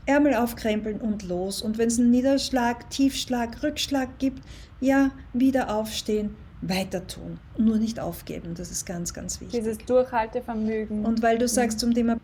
Ärmel 0.06 0.34
aufkrempeln 0.34 1.00
und 1.00 1.22
los. 1.22 1.62
Und 1.62 1.78
wenn 1.78 1.86
es 1.88 1.98
einen 1.98 2.10
Niederschlag, 2.10 2.90
Tiefschlag, 2.90 3.62
Rückschlag 3.62 4.18
gibt, 4.18 4.42
ja, 4.80 5.12
wieder 5.32 5.72
aufstehen, 5.74 6.34
weiter 6.62 7.06
tun, 7.06 7.38
nur 7.58 7.76
nicht 7.76 8.00
aufgeben. 8.00 8.54
Das 8.54 8.70
ist 8.70 8.86
ganz, 8.86 9.12
ganz 9.12 9.40
wichtig. 9.40 9.60
Dieses 9.60 9.78
Durchhaltevermögen. 9.78 11.04
Und 11.04 11.22
weil 11.22 11.36
du 11.36 11.48
sagst 11.48 11.80
zum 11.80 11.92
Thema 11.92 12.18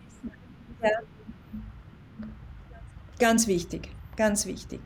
ja, 0.82 0.90
ganz 3.18 3.46
wichtig, 3.48 3.88
ganz 4.16 4.46
wichtig. 4.46 4.80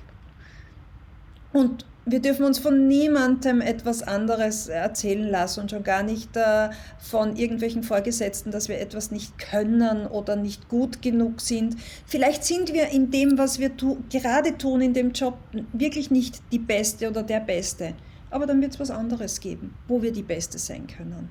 Und 1.53 1.84
wir 2.05 2.20
dürfen 2.20 2.44
uns 2.44 2.59
von 2.59 2.88
niemandem 2.88 3.61
etwas 3.61 4.03
anderes 4.03 4.68
erzählen 4.68 5.28
lassen 5.28 5.61
und 5.61 5.70
schon 5.70 5.84
gar 5.84 6.03
nicht 6.03 6.36
äh, 6.36 6.70
von 6.98 7.36
irgendwelchen 7.36 7.84
Vorgesetzten, 7.84 8.50
dass 8.50 8.68
wir 8.68 8.80
etwas 8.80 9.12
nicht 9.12 9.38
können 9.38 10.07
oder 10.07 10.34
nicht 10.34 10.68
gut 10.68 11.03
genug 11.03 11.40
sind. 11.40 11.76
Vielleicht 12.07 12.42
sind 12.42 12.72
wir 12.72 12.88
in 12.88 13.11
dem, 13.11 13.38
was 13.38 13.61
wir 13.61 13.76
tu 13.76 13.98
gerade 14.11 14.59
tun 14.59 14.80
in 14.80 14.94
dem 14.94 15.12
Job, 15.12 15.38
wirklich 15.72 16.11
nicht 16.11 16.40
die 16.50 16.59
Beste 16.59 17.09
oder 17.09 17.22
der 17.22 17.40
Beste 17.40 17.94
aber 18.32 18.46
dann 18.46 18.60
wird 18.60 18.72
es 18.72 18.80
was 18.80 18.90
anderes 18.90 19.40
geben, 19.40 19.74
wo 19.88 20.02
wir 20.02 20.12
die 20.12 20.22
Beste 20.22 20.58
sein 20.58 20.86
können. 20.86 21.30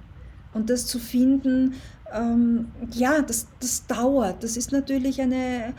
Und 0.53 0.69
das 0.69 0.85
zu 0.85 0.99
finden, 0.99 1.75
ähm, 2.13 2.71
ja, 2.91 3.21
das, 3.21 3.47
das 3.59 3.87
dauert. 3.87 4.43
Das 4.43 4.57
ist 4.57 4.71
natürlich 4.71 5.21
eine, 5.21 5.73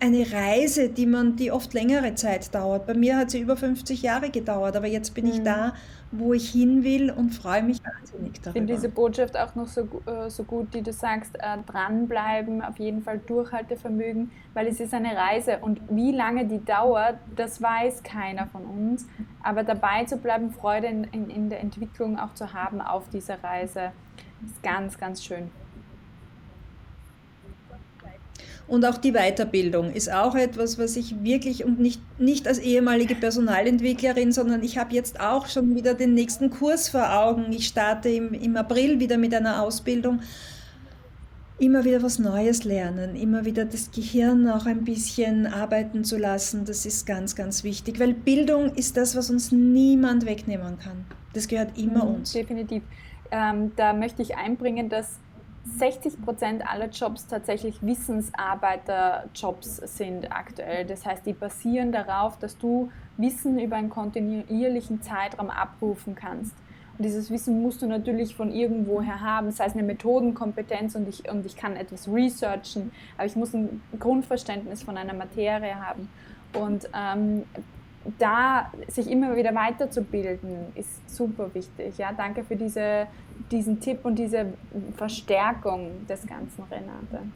eine 0.00 0.32
Reise, 0.32 0.88
die 0.88 1.06
man, 1.06 1.36
die 1.36 1.50
oft 1.50 1.74
längere 1.74 2.14
Zeit 2.14 2.54
dauert. 2.54 2.86
Bei 2.86 2.94
mir 2.94 3.16
hat 3.16 3.30
sie 3.30 3.40
über 3.40 3.56
50 3.56 4.02
Jahre 4.02 4.30
gedauert, 4.30 4.76
aber 4.76 4.86
jetzt 4.86 5.14
bin 5.14 5.26
mhm. 5.26 5.32
ich 5.32 5.42
da, 5.42 5.74
wo 6.12 6.32
ich 6.32 6.50
hin 6.50 6.84
will 6.84 7.10
und 7.10 7.30
freue 7.30 7.62
mich 7.62 7.80
wahnsinnig 7.84 8.40
darüber. 8.40 8.48
Ich 8.48 8.52
finde 8.52 8.74
diese 8.74 8.88
Botschaft 8.88 9.36
auch 9.36 9.54
noch 9.54 9.66
so, 9.66 9.82
äh, 10.06 10.30
so 10.30 10.44
gut, 10.44 10.72
die 10.72 10.82
du 10.82 10.92
sagst, 10.92 11.34
äh, 11.34 11.58
dranbleiben, 11.66 12.62
auf 12.62 12.78
jeden 12.78 13.02
Fall 13.02 13.18
Durchhaltevermögen, 13.26 14.30
weil 14.54 14.68
es 14.68 14.80
ist 14.80 14.94
eine 14.94 15.14
Reise 15.16 15.58
und 15.60 15.80
wie 15.90 16.12
lange 16.12 16.46
die 16.46 16.64
dauert, 16.64 17.18
das 17.36 17.60
weiß 17.60 18.02
keiner 18.04 18.46
von 18.46 18.64
uns. 18.64 19.06
Aber 19.48 19.64
dabei 19.64 20.04
zu 20.04 20.18
bleiben, 20.18 20.50
Freude 20.50 20.88
in, 20.88 21.04
in, 21.04 21.30
in 21.30 21.48
der 21.48 21.60
Entwicklung 21.60 22.18
auch 22.18 22.34
zu 22.34 22.52
haben 22.52 22.82
auf 22.82 23.08
dieser 23.08 23.42
Reise, 23.42 23.92
ist 24.44 24.62
ganz, 24.62 24.98
ganz 24.98 25.24
schön. 25.24 25.50
Und 28.66 28.84
auch 28.84 28.98
die 28.98 29.12
Weiterbildung 29.12 29.90
ist 29.90 30.12
auch 30.12 30.34
etwas, 30.34 30.78
was 30.78 30.96
ich 30.96 31.24
wirklich 31.24 31.64
und 31.64 31.80
nicht, 31.80 32.02
nicht 32.20 32.46
als 32.46 32.58
ehemalige 32.58 33.14
Personalentwicklerin, 33.14 34.32
sondern 34.32 34.62
ich 34.62 34.76
habe 34.76 34.94
jetzt 34.94 35.18
auch 35.18 35.46
schon 35.46 35.74
wieder 35.74 35.94
den 35.94 36.12
nächsten 36.12 36.50
Kurs 36.50 36.90
vor 36.90 37.10
Augen. 37.10 37.50
Ich 37.50 37.68
starte 37.68 38.10
im, 38.10 38.34
im 38.34 38.54
April 38.54 39.00
wieder 39.00 39.16
mit 39.16 39.34
einer 39.34 39.62
Ausbildung. 39.62 40.20
Immer 41.60 41.84
wieder 41.84 42.02
was 42.04 42.20
Neues 42.20 42.62
lernen, 42.62 43.16
immer 43.16 43.44
wieder 43.44 43.64
das 43.64 43.90
Gehirn 43.90 44.48
auch 44.48 44.66
ein 44.66 44.84
bisschen 44.84 45.46
arbeiten 45.46 46.04
zu 46.04 46.16
lassen, 46.16 46.64
das 46.64 46.86
ist 46.86 47.04
ganz, 47.04 47.34
ganz 47.34 47.64
wichtig, 47.64 47.98
weil 47.98 48.14
Bildung 48.14 48.74
ist 48.76 48.96
das, 48.96 49.16
was 49.16 49.28
uns 49.28 49.50
niemand 49.50 50.24
wegnehmen 50.24 50.78
kann. 50.78 51.04
Das 51.32 51.48
gehört 51.48 51.76
immer 51.76 52.04
mhm, 52.04 52.14
uns. 52.14 52.32
Definitiv. 52.32 52.84
Ähm, 53.32 53.72
da 53.74 53.92
möchte 53.92 54.22
ich 54.22 54.36
einbringen, 54.36 54.88
dass 54.88 55.18
60 55.78 56.22
Prozent 56.22 56.64
aller 56.66 56.88
Jobs 56.90 57.26
tatsächlich 57.26 57.82
Wissensarbeiterjobs 57.82 59.76
sind 59.96 60.30
aktuell. 60.32 60.86
Das 60.86 61.04
heißt, 61.04 61.26
die 61.26 61.32
basieren 61.32 61.90
darauf, 61.92 62.38
dass 62.38 62.56
du 62.56 62.90
Wissen 63.16 63.58
über 63.58 63.76
einen 63.76 63.90
kontinuierlichen 63.90 65.02
Zeitraum 65.02 65.50
abrufen 65.50 66.14
kannst. 66.14 66.54
Dieses 66.98 67.30
Wissen 67.30 67.62
musst 67.62 67.80
du 67.80 67.86
natürlich 67.86 68.34
von 68.34 68.50
irgendwoher 68.50 69.20
haben, 69.20 69.52
sei 69.52 69.66
es 69.66 69.74
eine 69.74 69.84
Methodenkompetenz 69.84 70.96
und 70.96 71.08
ich, 71.08 71.30
und 71.30 71.46
ich 71.46 71.56
kann 71.56 71.76
etwas 71.76 72.08
researchen, 72.08 72.90
aber 73.16 73.26
ich 73.26 73.36
muss 73.36 73.54
ein 73.54 73.80
Grundverständnis 73.98 74.82
von 74.82 74.96
einer 74.96 75.14
Materie 75.14 75.76
haben. 75.76 76.08
Und 76.54 76.88
ähm, 76.92 77.44
da 78.18 78.72
sich 78.88 79.10
immer 79.10 79.36
wieder 79.36 79.54
weiterzubilden, 79.54 80.72
ist 80.74 81.14
super 81.14 81.54
wichtig. 81.54 81.98
Ja, 81.98 82.12
danke 82.12 82.42
für 82.42 82.56
diese, 82.56 83.06
diesen 83.50 83.80
Tipp 83.80 84.04
und 84.04 84.16
diese 84.16 84.46
Verstärkung 84.96 86.06
des 86.08 86.26
Ganzen, 86.26 86.64
Renate. 86.70 87.26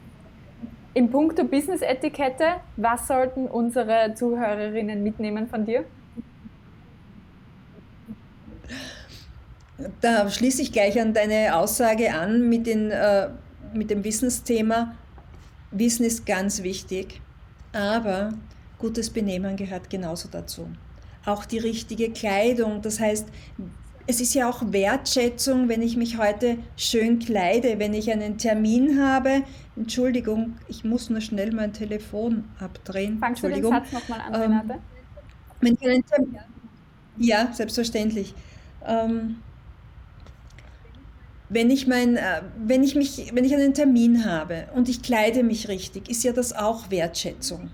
Im 0.95 1.09
Punkto 1.09 1.43
Business-Etikette, 1.43 2.57
was 2.75 3.07
sollten 3.07 3.47
unsere 3.47 4.13
Zuhörerinnen 4.15 5.01
mitnehmen 5.03 5.47
von 5.47 5.65
dir? 5.65 5.85
Da 10.01 10.29
schließe 10.29 10.61
ich 10.61 10.71
gleich 10.71 10.99
an 11.01 11.13
deine 11.13 11.55
Aussage 11.55 12.13
an 12.13 12.47
mit, 12.47 12.67
den, 12.67 12.91
äh, 12.91 13.29
mit 13.73 13.89
dem 13.89 14.03
Wissensthema. 14.03 14.95
Wissen 15.71 16.05
ist 16.05 16.25
ganz 16.25 16.61
wichtig, 16.61 17.21
aber 17.71 18.33
Gutes 18.83 19.11
Benehmen 19.11 19.55
gehört 19.55 19.89
genauso 19.89 20.27
dazu. 20.29 20.67
Auch 21.25 21.45
die 21.45 21.57
richtige 21.57 22.11
Kleidung, 22.11 22.81
das 22.81 22.99
heißt, 22.99 23.29
es 24.07 24.19
ist 24.19 24.33
ja 24.33 24.49
auch 24.49 24.61
Wertschätzung, 24.73 25.69
wenn 25.69 25.81
ich 25.81 25.95
mich 25.95 26.17
heute 26.17 26.57
schön 26.75 27.19
kleide, 27.19 27.79
wenn 27.79 27.93
ich 27.93 28.11
einen 28.11 28.37
Termin 28.37 29.01
habe. 29.01 29.43
Entschuldigung, 29.77 30.57
ich 30.67 30.83
muss 30.83 31.09
nur 31.09 31.21
schnell 31.21 31.53
mein 31.53 31.71
Telefon 31.71 32.43
abdrehen. 32.59 33.19
Fangst 33.19 33.41
du 33.41 33.47
den 33.47 33.63
Satz 33.63 33.93
nochmal 33.93 34.19
an, 34.19 34.35
Renate? 34.35 34.79
Ähm, 35.61 36.03
ja, 37.17 37.53
selbstverständlich. 37.53 38.35
Ähm, 38.85 39.37
wenn 41.53 41.69
ich, 41.69 41.87
mein, 41.87 42.17
äh, 42.17 42.41
wenn, 42.57 42.83
ich 42.83 42.95
mich, 42.95 43.31
wenn 43.33 43.45
ich 43.45 43.53
einen 43.53 43.73
Termin 43.73 44.25
habe 44.25 44.65
und 44.75 44.89
ich 44.89 45.01
kleide 45.01 45.43
mich 45.43 45.67
richtig, 45.67 46.09
ist 46.09 46.23
ja 46.23 46.33
das 46.33 46.53
auch 46.53 46.91
Wertschätzung 46.91 47.69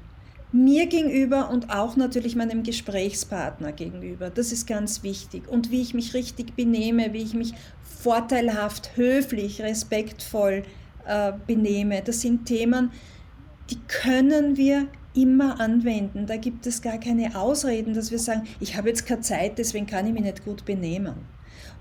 mir 0.51 0.87
gegenüber 0.87 1.49
und 1.51 1.69
auch 1.69 1.95
natürlich 1.95 2.35
meinem 2.35 2.63
Gesprächspartner 2.63 3.71
gegenüber. 3.71 4.29
Das 4.29 4.51
ist 4.51 4.65
ganz 4.65 5.03
wichtig. 5.03 5.47
Und 5.47 5.69
wie 5.69 5.81
ich 5.81 5.93
mich 5.93 6.13
richtig 6.13 6.55
benehme, 6.55 7.13
wie 7.13 7.21
ich 7.21 7.33
mich 7.33 7.53
vorteilhaft, 7.83 8.97
höflich, 8.97 9.61
respektvoll 9.61 10.63
äh, 11.05 11.33
benehme, 11.45 12.01
das 12.01 12.21
sind 12.21 12.45
Themen, 12.45 12.91
die 13.69 13.77
können 13.87 14.57
wir 14.57 14.87
immer 15.13 15.59
anwenden. 15.59 16.25
Da 16.25 16.37
gibt 16.37 16.65
es 16.65 16.81
gar 16.81 16.97
keine 16.97 17.39
Ausreden, 17.39 17.93
dass 17.93 18.09
wir 18.09 18.19
sagen, 18.19 18.47
ich 18.59 18.75
habe 18.75 18.89
jetzt 18.89 19.05
keine 19.05 19.21
Zeit, 19.21 19.59
deswegen 19.59 19.85
kann 19.85 20.07
ich 20.07 20.13
mich 20.13 20.23
nicht 20.23 20.43
gut 20.45 20.65
benehmen. 20.65 21.15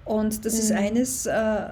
Und 0.04 0.44
das 0.44 0.54
mhm. 0.54 0.58
ist 0.58 0.72
eines 0.72 1.26
äh, 1.26 1.68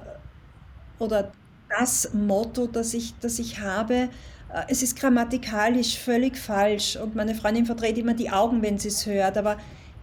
oder 0.99 1.31
das 1.69 2.13
Motto, 2.13 2.67
das 2.67 2.93
ich, 2.93 3.13
das 3.19 3.39
ich 3.39 3.59
habe, 3.59 4.09
äh, 4.53 4.63
es 4.67 4.83
ist 4.83 4.97
grammatikalisch 4.99 5.97
völlig 5.97 6.37
falsch 6.37 6.95
und 6.95 7.15
meine 7.15 7.35
Freundin 7.35 7.65
verdreht 7.65 7.97
immer 7.97 8.13
die 8.13 8.29
Augen, 8.29 8.61
wenn 8.61 8.77
sie 8.77 8.87
es 8.89 9.05
hört, 9.05 9.37
aber 9.37 9.57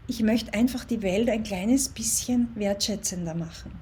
ich 0.06 0.22
möchte 0.22 0.52
einfach 0.52 0.84
die 0.84 1.02
Welt 1.02 1.30
ein 1.30 1.42
kleines 1.42 1.88
bisschen 1.88 2.48
wertschätzender 2.54 3.34
machen. 3.34 3.72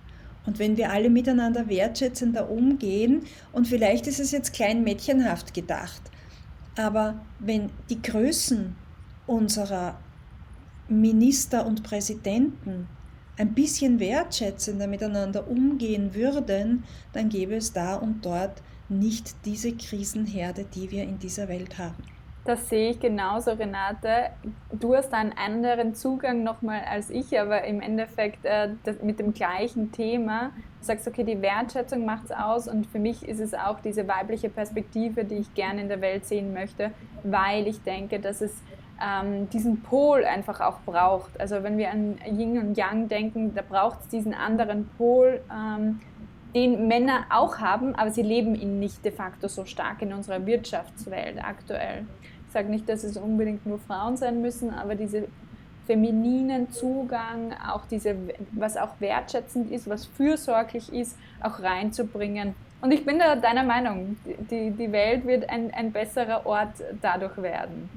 Und 0.47 0.59
wenn 0.59 0.77
wir 0.77 0.91
alle 0.91 1.11
miteinander 1.11 1.69
wertschätzender 1.69 2.51
umgehen, 2.51 3.23
und 3.53 3.67
vielleicht 3.69 4.07
ist 4.07 4.21
es 4.21 4.33
jetzt 4.33 4.53
klein 4.53 4.83
mädchenhaft 4.83 5.55
gedacht, 5.55 6.03
aber 6.77 7.21
wenn 7.39 7.71
die 7.91 8.01
Größen 8.01 8.75
unserer 9.27 9.99
Minister 10.89 11.67
und 11.67 11.83
Präsidenten 11.83 12.89
ein 13.39 13.55
bisschen 13.55 13.99
wertschätzender 14.01 14.87
miteinander 14.87 15.49
umgehen 15.49 16.15
würden, 16.15 16.85
dann 17.13 17.29
gäbe 17.29 17.55
es 17.57 17.73
da 17.73 17.97
und 17.97 18.25
dort 18.25 18.63
nicht 18.89 19.35
diese 19.47 19.73
Krisenherde, 19.73 20.65
die 20.65 20.91
wir 20.91 21.05
in 21.05 21.19
dieser 21.19 21.49
Welt 21.49 21.79
haben. 21.79 21.97
Das 22.45 22.69
sehe 22.69 22.91
ich 22.91 22.99
genauso, 22.99 23.53
Renate. 23.53 24.31
Du 24.73 24.97
hast 24.97 25.15
einen 25.15 25.33
anderen 25.33 25.95
Zugang 25.95 26.43
nochmal 26.43 26.83
als 26.91 27.09
ich, 27.09 27.39
aber 27.39 27.63
im 27.63 27.81
Endeffekt 27.81 28.45
äh, 28.45 28.71
mit 29.01 29.21
dem 29.21 29.33
gleichen 29.33 29.93
Thema. 29.93 30.51
Du 30.81 30.87
sagst, 30.87 31.07
okay, 31.07 31.23
die 31.23 31.41
Wertschätzung 31.41 32.05
macht 32.05 32.25
es 32.25 32.33
aus 32.33 32.67
und 32.67 32.89
für 32.89 32.99
mich 32.99 33.29
ist 33.29 33.39
es 33.39 33.55
auch 33.55 33.79
diese 33.79 34.09
weibliche 34.09 34.49
Perspektive, 34.49 35.25
die 35.25 35.37
ich 35.37 35.55
gerne 35.55 35.83
in 35.83 35.89
der 35.89 36.01
Welt 36.01 36.27
sehen 36.27 36.53
möchte, 36.53 36.91
weil 37.23 37.69
ich 37.69 37.81
denke, 37.85 38.19
dass 38.19 38.41
es 38.41 38.53
ähm, 39.03 39.51
diesen 39.51 39.83
Pol 39.83 40.25
einfach 40.25 40.61
auch 40.61 40.81
braucht. 40.81 41.41
Also 41.41 41.63
wenn 41.63 41.79
wir 41.79 41.91
an 41.91 42.19
Yin 42.27 42.59
und 42.59 42.77
Yang 42.77 43.09
denken, 43.09 43.55
da 43.55 43.63
braucht 43.63 44.01
es 44.01 44.09
diesen 44.09 44.35
anderen 44.35 44.89
Pol. 44.97 45.41
Ähm, 45.51 46.01
den 46.55 46.87
Männer 46.87 47.25
auch 47.31 47.59
haben, 47.59 47.95
aber 47.95 48.11
sie 48.11 48.23
leben 48.23 48.55
ihn 48.55 48.79
nicht 48.79 49.05
de 49.05 49.13
facto 49.13 49.49
so 49.49 49.65
stark 49.65 50.03
in 50.03 50.13
unserer 50.13 50.45
Wirtschaftswelt 50.45 51.43
aktuell. 51.43 52.05
Ich 52.47 52.53
sage 52.53 52.69
nicht, 52.69 52.89
dass 52.89 53.05
es 53.05 53.17
unbedingt 53.17 53.65
nur 53.65 53.79
Frauen 53.79 54.17
sein 54.17 54.43
müssen, 54.43 54.71
aber 54.71 54.95
diese 54.95 55.29
femininen 55.87 56.71
Zugang, 56.71 57.55
auch 57.67 57.87
diese, 57.87 58.15
was 58.53 58.77
auch 58.77 59.01
wertschätzend 59.01 59.71
ist, 59.71 59.89
was 59.89 60.05
fürsorglich 60.05 60.93
ist, 60.93 61.17
auch 61.41 61.61
reinzubringen. 61.61 62.55
Und 62.83 62.93
ich 62.93 63.05
bin 63.05 63.19
da 63.19 63.37
deiner 63.37 63.63
Meinung, 63.63 64.17
die, 64.51 64.71
die 64.73 64.93
Welt 64.93 65.27
wird 65.27 65.49
ein, 65.49 65.73
ein 65.73 65.93
besserer 65.93 66.45
Ort 66.45 66.75
dadurch 67.01 67.37
werden. 67.41 67.89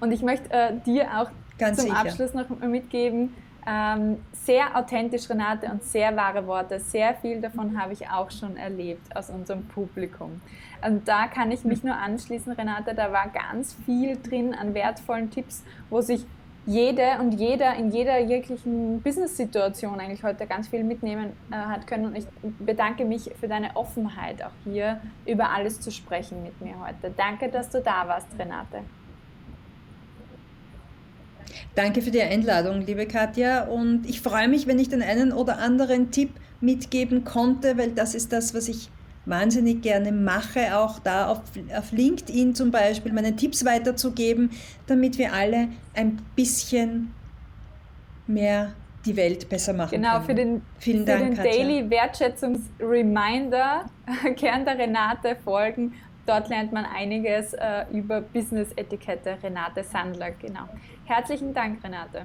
Und 0.00 0.12
ich 0.12 0.22
möchte 0.22 0.50
äh, 0.50 0.72
dir 0.84 1.08
auch 1.18 1.30
Ganz 1.58 1.78
zum 1.78 1.88
sicher. 1.88 2.00
Abschluss 2.00 2.34
noch 2.34 2.48
mitgeben, 2.60 3.34
ähm, 3.66 4.18
sehr 4.32 4.76
authentisch, 4.76 5.28
Renate, 5.28 5.66
und 5.66 5.84
sehr 5.84 6.16
wahre 6.16 6.46
Worte. 6.46 6.80
Sehr 6.80 7.14
viel 7.14 7.40
davon 7.40 7.80
habe 7.80 7.92
ich 7.92 8.08
auch 8.08 8.30
schon 8.30 8.56
erlebt 8.56 9.14
aus 9.14 9.30
unserem 9.30 9.64
Publikum. 9.66 10.40
Und 10.86 11.06
da 11.06 11.26
kann 11.26 11.50
ich 11.50 11.64
mich 11.64 11.84
nur 11.84 11.94
anschließen, 11.94 12.52
Renate. 12.52 12.94
Da 12.94 13.12
war 13.12 13.28
ganz 13.28 13.76
viel 13.84 14.18
drin 14.20 14.54
an 14.54 14.74
wertvollen 14.74 15.30
Tipps, 15.30 15.62
wo 15.90 16.00
sich 16.00 16.24
jede 16.66 17.18
und 17.18 17.32
jeder 17.32 17.74
in 17.74 17.90
jeder 17.90 18.18
jeglichen 18.18 19.00
Business-Situation 19.02 19.98
eigentlich 19.98 20.22
heute 20.22 20.46
ganz 20.46 20.68
viel 20.68 20.84
mitnehmen 20.84 21.32
äh, 21.50 21.54
hat 21.54 21.86
können. 21.86 22.06
Und 22.06 22.16
ich 22.16 22.26
bedanke 22.58 23.04
mich 23.04 23.30
für 23.38 23.48
deine 23.48 23.76
Offenheit, 23.76 24.42
auch 24.42 24.52
hier 24.64 25.00
über 25.26 25.50
alles 25.50 25.80
zu 25.80 25.90
sprechen 25.90 26.42
mit 26.42 26.60
mir 26.60 26.74
heute. 26.80 27.12
Danke, 27.16 27.48
dass 27.48 27.70
du 27.70 27.80
da 27.80 28.06
warst, 28.08 28.28
Renate. 28.38 28.82
Danke 31.74 32.02
für 32.02 32.10
die 32.10 32.22
Einladung, 32.22 32.84
liebe 32.86 33.06
Katja. 33.06 33.64
Und 33.64 34.08
ich 34.08 34.20
freue 34.20 34.48
mich, 34.48 34.66
wenn 34.66 34.78
ich 34.78 34.88
den 34.88 35.02
einen 35.02 35.32
oder 35.32 35.58
anderen 35.58 36.10
Tipp 36.10 36.30
mitgeben 36.60 37.24
konnte, 37.24 37.78
weil 37.78 37.92
das 37.92 38.14
ist 38.14 38.32
das, 38.32 38.54
was 38.54 38.68
ich 38.68 38.90
wahnsinnig 39.26 39.82
gerne 39.82 40.12
mache, 40.12 40.76
auch 40.76 40.98
da 40.98 41.28
auf, 41.28 41.42
auf 41.76 41.92
LinkedIn 41.92 42.54
zum 42.54 42.70
Beispiel, 42.70 43.12
meine 43.12 43.36
Tipps 43.36 43.64
weiterzugeben, 43.64 44.50
damit 44.86 45.18
wir 45.18 45.32
alle 45.32 45.68
ein 45.94 46.20
bisschen 46.34 47.14
mehr 48.26 48.72
die 49.06 49.16
Welt 49.16 49.48
besser 49.48 49.72
machen 49.72 49.92
genau, 49.92 50.14
können. 50.14 50.26
für 50.26 50.34
den, 50.34 50.62
Vielen 50.78 51.06
für 51.06 51.12
Dank, 51.12 51.34
den 51.36 51.44
Daily 51.44 51.88
Wertschätzungs-Reminder 51.88 53.86
gern 54.36 54.64
der 54.64 54.78
Renate 54.78 55.36
folgen 55.42 55.94
dort 56.30 56.48
lernt 56.48 56.72
man 56.72 56.84
einiges 56.84 57.54
äh, 57.54 57.84
über 57.92 58.20
Business-Etikette. 58.20 59.36
Renate 59.42 59.82
Sandler, 59.82 60.30
genau. 60.30 60.68
Herzlichen 61.04 61.52
Dank, 61.52 61.82
Renate. 61.82 62.22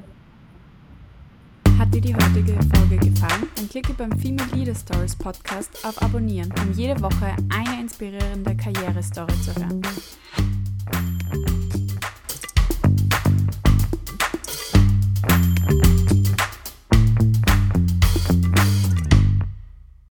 Hat 1.79 1.93
dir 1.93 2.01
die 2.01 2.13
heutige 2.13 2.53
Folge 2.73 2.97
gefallen? 2.97 3.49
Dann 3.55 3.67
klicke 3.67 3.93
beim 3.93 4.11
Female 4.19 4.47
Leader 4.53 4.75
Stories 4.75 5.15
Podcast 5.15 5.83
auf 5.83 5.99
Abonnieren, 6.01 6.53
um 6.61 6.71
jede 6.73 7.01
Woche 7.01 7.35
eine 7.49 7.81
inspirierende 7.81 8.55
Karrierestory 8.55 9.33
zu 9.41 9.55
hören. 9.55 9.81